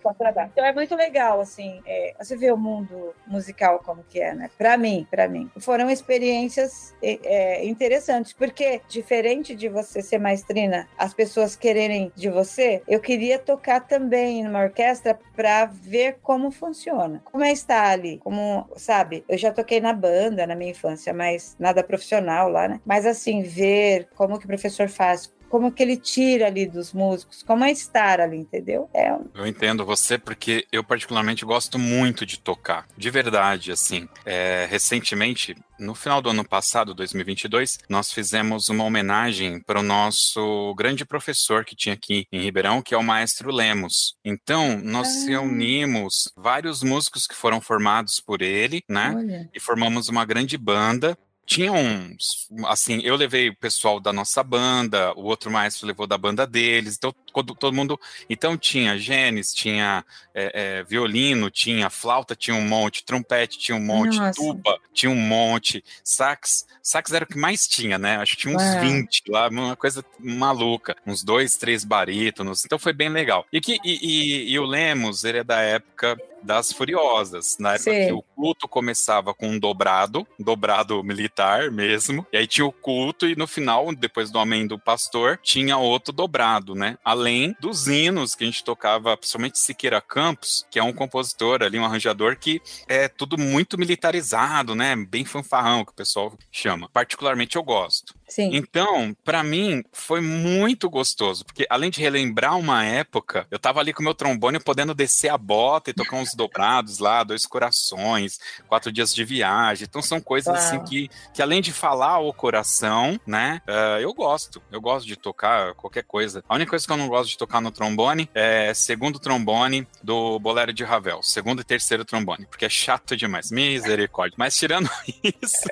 Então 0.51 0.65
é 0.65 0.73
muito 0.73 0.95
legal, 0.95 1.39
assim, 1.39 1.81
é, 1.85 2.15
você 2.17 2.35
vê 2.35 2.51
o 2.51 2.57
mundo 2.57 3.13
musical 3.27 3.79
como 3.79 4.03
que 4.03 4.19
é, 4.19 4.33
né? 4.33 4.49
Para 4.57 4.77
mim, 4.77 5.07
para 5.09 5.27
mim. 5.27 5.49
Foram 5.59 5.89
experiências 5.89 6.95
é, 7.01 7.65
interessantes, 7.65 8.33
porque 8.33 8.81
diferente 8.87 9.55
de 9.55 9.69
você 9.69 10.01
ser 10.01 10.17
maestrina, 10.17 10.87
as 10.97 11.13
pessoas 11.13 11.55
quererem 11.55 12.11
de 12.15 12.29
você, 12.29 12.81
eu 12.87 12.99
queria 12.99 13.37
tocar 13.37 13.81
também 13.81 14.43
numa 14.43 14.63
orquestra 14.63 15.19
para 15.35 15.65
ver 15.65 16.17
como 16.21 16.51
funciona. 16.51 17.21
Como 17.25 17.43
é 17.43 17.51
estar 17.51 17.89
ali, 17.89 18.17
como, 18.19 18.67
sabe? 18.75 19.23
Eu 19.27 19.37
já 19.37 19.51
toquei 19.51 19.79
na 19.79 19.93
banda 19.93 20.47
na 20.47 20.55
minha 20.55 20.71
infância, 20.71 21.13
mas 21.13 21.55
nada 21.59 21.83
profissional 21.83 22.49
lá, 22.49 22.67
né? 22.67 22.81
Mas 22.85 23.05
assim, 23.05 23.41
ver 23.43 24.07
como 24.15 24.39
que 24.39 24.45
o 24.45 24.47
professor 24.47 24.89
faz, 24.89 25.31
como 25.49 25.71
que 25.71 25.81
ele 25.81 25.97
tira 25.97 26.47
ali 26.47 26.65
dos 26.65 26.93
músicos, 26.93 27.43
como 27.43 27.63
é 27.63 27.71
estar 27.71 28.19
ali, 28.19 28.37
entendeu? 28.37 28.89
É. 28.93 29.15
Eu 29.33 29.47
entendo 29.47 29.85
você 29.85 30.17
porque 30.17 30.65
eu 30.71 30.83
particularmente 30.83 31.45
gosto 31.45 31.79
muito 31.79 32.25
de 32.25 32.39
tocar, 32.39 32.87
de 32.97 33.09
verdade, 33.09 33.71
assim. 33.71 34.07
É, 34.25 34.67
recentemente, 34.69 35.55
no 35.79 35.93
final 35.93 36.21
do 36.21 36.29
ano 36.29 36.47
passado, 36.47 36.93
2022, 36.93 37.79
nós 37.89 38.11
fizemos 38.11 38.69
uma 38.69 38.83
homenagem 38.83 39.59
para 39.61 39.79
o 39.79 39.83
nosso 39.83 40.73
grande 40.75 41.05
professor 41.05 41.63
que 41.63 41.75
tinha 41.75 41.93
aqui 41.93 42.25
em 42.31 42.41
Ribeirão, 42.41 42.81
que 42.81 42.93
é 42.93 42.97
o 42.97 43.03
maestro 43.03 43.51
Lemos. 43.51 44.15
Então, 44.23 44.79
nós 44.83 45.07
ah. 45.07 45.29
reunimos 45.29 46.31
vários 46.35 46.83
músicos 46.83 47.27
que 47.27 47.35
foram 47.35 47.61
formados 47.61 48.19
por 48.19 48.41
ele, 48.41 48.83
né? 48.89 49.13
Olha. 49.15 49.49
E 49.53 49.59
formamos 49.59 50.09
uma 50.09 50.25
grande 50.25 50.57
banda 50.57 51.17
tinha 51.47 51.71
uns, 51.71 52.49
assim, 52.65 52.99
eu 53.03 53.15
levei 53.15 53.49
o 53.49 53.55
pessoal 53.55 54.01
da 54.01 54.11
nossa 54.11 54.43
banda, 54.43 55.13
o 55.17 55.23
outro 55.23 55.49
maestro 55.49 55.87
levou 55.87 56.05
da 56.05 56.17
banda 56.17 56.45
deles, 56.45 56.97
então 56.97 57.15
todo 57.43 57.73
mundo, 57.73 57.99
então 58.29 58.57
tinha 58.57 58.97
genes, 58.97 59.53
tinha 59.53 60.05
é, 60.33 60.79
é, 60.79 60.83
violino, 60.83 61.49
tinha 61.49 61.89
flauta, 61.89 62.35
tinha 62.35 62.55
um 62.55 62.67
monte, 62.67 63.03
trompete 63.03 63.57
tinha 63.57 63.75
um 63.75 63.83
monte, 63.83 64.17
nossa. 64.17 64.33
tuba 64.33 64.79
tinha 64.93 65.11
um 65.11 65.15
monte, 65.15 65.83
sax, 66.03 66.65
sax 66.81 67.11
era 67.11 67.25
o 67.25 67.27
que 67.27 67.37
mais 67.37 67.67
tinha, 67.67 67.97
né, 67.97 68.17
acho 68.17 68.35
que 68.35 68.43
tinha 68.43 68.55
uns 68.55 68.61
Ué. 68.61 68.81
20 68.81 69.23
lá, 69.29 69.47
uma 69.49 69.75
coisa 69.75 70.03
maluca, 70.19 70.95
uns 71.05 71.23
dois, 71.23 71.57
três 71.57 71.83
barítonos, 71.83 72.65
então 72.65 72.79
foi 72.79 72.93
bem 72.93 73.09
legal. 73.09 73.45
E, 73.51 73.61
que, 73.61 73.79
e, 73.83 73.99
e, 74.01 74.51
e 74.51 74.59
o 74.59 74.65
Lemos, 74.65 75.23
ele 75.23 75.39
é 75.39 75.43
da 75.43 75.61
época 75.61 76.17
das 76.41 76.71
Furiosas, 76.71 77.57
na 77.59 77.73
época 77.73 77.91
Sim. 77.91 78.05
que 78.07 78.13
o 78.13 78.21
culto 78.21 78.67
começava 78.67 79.33
com 79.33 79.49
um 79.49 79.59
dobrado, 79.59 80.25
um 80.39 80.43
dobrado 80.43 81.03
militar 81.03 81.71
mesmo, 81.71 82.25
e 82.31 82.37
aí 82.37 82.47
tinha 82.47 82.65
o 82.65 82.71
culto 82.71 83.27
e 83.27 83.35
no 83.35 83.47
final, 83.47 83.93
depois 83.93 84.31
do 84.31 84.39
Amém 84.39 84.67
do 84.67 84.79
Pastor, 84.79 85.39
tinha 85.41 85.77
outro 85.77 86.13
dobrado, 86.13 86.75
né? 86.75 86.97
Além 87.27 87.53
dos 87.59 87.87
hinos 87.87 88.35
que 88.35 88.45
a 88.45 88.47
gente 88.47 88.63
tocava, 88.63 89.17
principalmente 89.17 89.59
Siqueira 89.59 89.99
Campos, 89.99 90.65
que 90.71 90.79
é 90.79 90.83
um 90.83 90.93
compositor 90.93 91.61
ali, 91.61 91.77
um 91.77 91.83
arranjador 91.83 92.37
que 92.37 92.61
é 92.87 93.09
tudo 93.09 93.37
muito 93.37 93.77
militarizado, 93.77 94.73
né? 94.73 94.95
Bem 94.95 95.25
fanfarrão, 95.25 95.83
que 95.83 95.91
o 95.91 95.93
pessoal 95.93 96.33
chama. 96.49 96.87
Particularmente 96.87 97.57
eu 97.57 97.63
gosto. 97.63 98.15
Sim. 98.27 98.49
Então, 98.53 99.15
para 99.23 99.43
mim, 99.43 99.83
foi 99.93 100.21
muito 100.21 100.89
gostoso, 100.89 101.45
porque 101.45 101.65
além 101.69 101.89
de 101.89 102.01
relembrar 102.01 102.57
uma 102.57 102.83
época, 102.83 103.47
eu 103.49 103.57
tava 103.57 103.79
ali 103.79 103.93
com 103.93 104.03
meu 104.03 104.13
trombone 104.13 104.59
podendo 104.59 104.93
descer 104.93 105.29
a 105.29 105.37
bota 105.37 105.89
e 105.89 105.93
tocar 105.93 106.17
uns 106.17 106.33
dobrados 106.35 106.99
lá, 106.99 107.23
dois 107.23 107.45
corações, 107.45 108.39
quatro 108.67 108.91
dias 108.91 109.13
de 109.13 109.23
viagem. 109.23 109.87
Então, 109.87 110.01
são 110.01 110.19
coisas 110.19 110.53
assim, 110.53 110.75
Uau. 110.75 110.83
assim 110.83 110.89
que, 110.89 111.09
que 111.33 111.41
além 111.41 111.61
de 111.61 111.71
falar 111.71 112.19
o 112.19 112.33
coração, 112.33 113.19
né, 113.25 113.61
uh, 113.67 113.99
eu 114.01 114.13
gosto. 114.13 114.61
Eu 114.71 114.81
gosto 114.81 115.07
de 115.07 115.15
tocar 115.15 115.73
qualquer 115.75 116.03
coisa. 116.03 116.43
A 116.47 116.55
única 116.55 116.71
coisa 116.71 116.85
que 116.85 116.91
eu 116.91 116.97
não 116.97 117.07
gosto 117.07 117.29
de 117.29 117.37
tocar 117.37 117.61
no 117.61 117.71
trombone 117.71 118.29
é 118.33 118.73
segundo 118.73 119.19
trombone 119.19 119.87
do 120.03 120.39
Bolero 120.39 120.73
de 120.73 120.83
Ravel, 120.83 121.21
segundo 121.23 121.61
e 121.61 121.63
terceiro 121.63 122.05
trombone, 122.05 122.45
porque 122.45 122.65
é 122.65 122.69
chato 122.69 123.15
demais. 123.15 123.51
Misericórdia. 123.51 124.35
Mas 124.37 124.55
tirando 124.55 124.89
isso, 125.23 125.69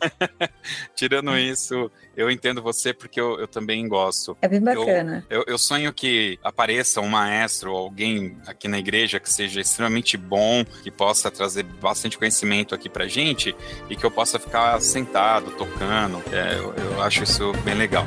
tirando 0.94 1.36
isso, 1.36 1.79
eu, 2.16 2.30
entendo 2.30 2.60
você 2.60 2.92
porque 2.92 3.20
eu, 3.20 3.38
eu 3.38 3.46
também 3.46 3.86
gosto. 3.86 4.36
É 4.42 4.48
bem 4.48 4.60
bacana. 4.60 5.24
Eu, 5.30 5.38
eu, 5.40 5.44
eu, 5.48 5.58
sonho 5.58 5.92
que 5.92 6.38
apareça 6.42 7.00
um 7.00 7.08
maestro, 7.08 7.70
alguém 7.70 8.36
aqui 8.46 8.66
na 8.66 8.78
igreja 8.78 9.20
que 9.20 9.30
seja 9.30 9.60
extremamente 9.60 10.16
bom, 10.16 10.64
que 10.82 10.90
possa 10.90 11.30
trazer 11.30 11.62
bastante 11.62 12.18
conhecimento 12.18 12.74
aqui 12.74 12.88
pra 12.88 13.06
gente 13.06 13.54
e 13.88 13.94
que 13.94 14.04
eu 14.04 14.10
possa 14.10 14.38
ficar 14.38 14.80
sentado, 14.80 15.52
tocando. 15.52 16.22
É, 16.32 16.58
eu, 16.58 16.74
eu 16.74 17.02
acho 17.02 17.22
isso 17.22 17.52
bem 17.64 17.74
legal. 17.74 18.06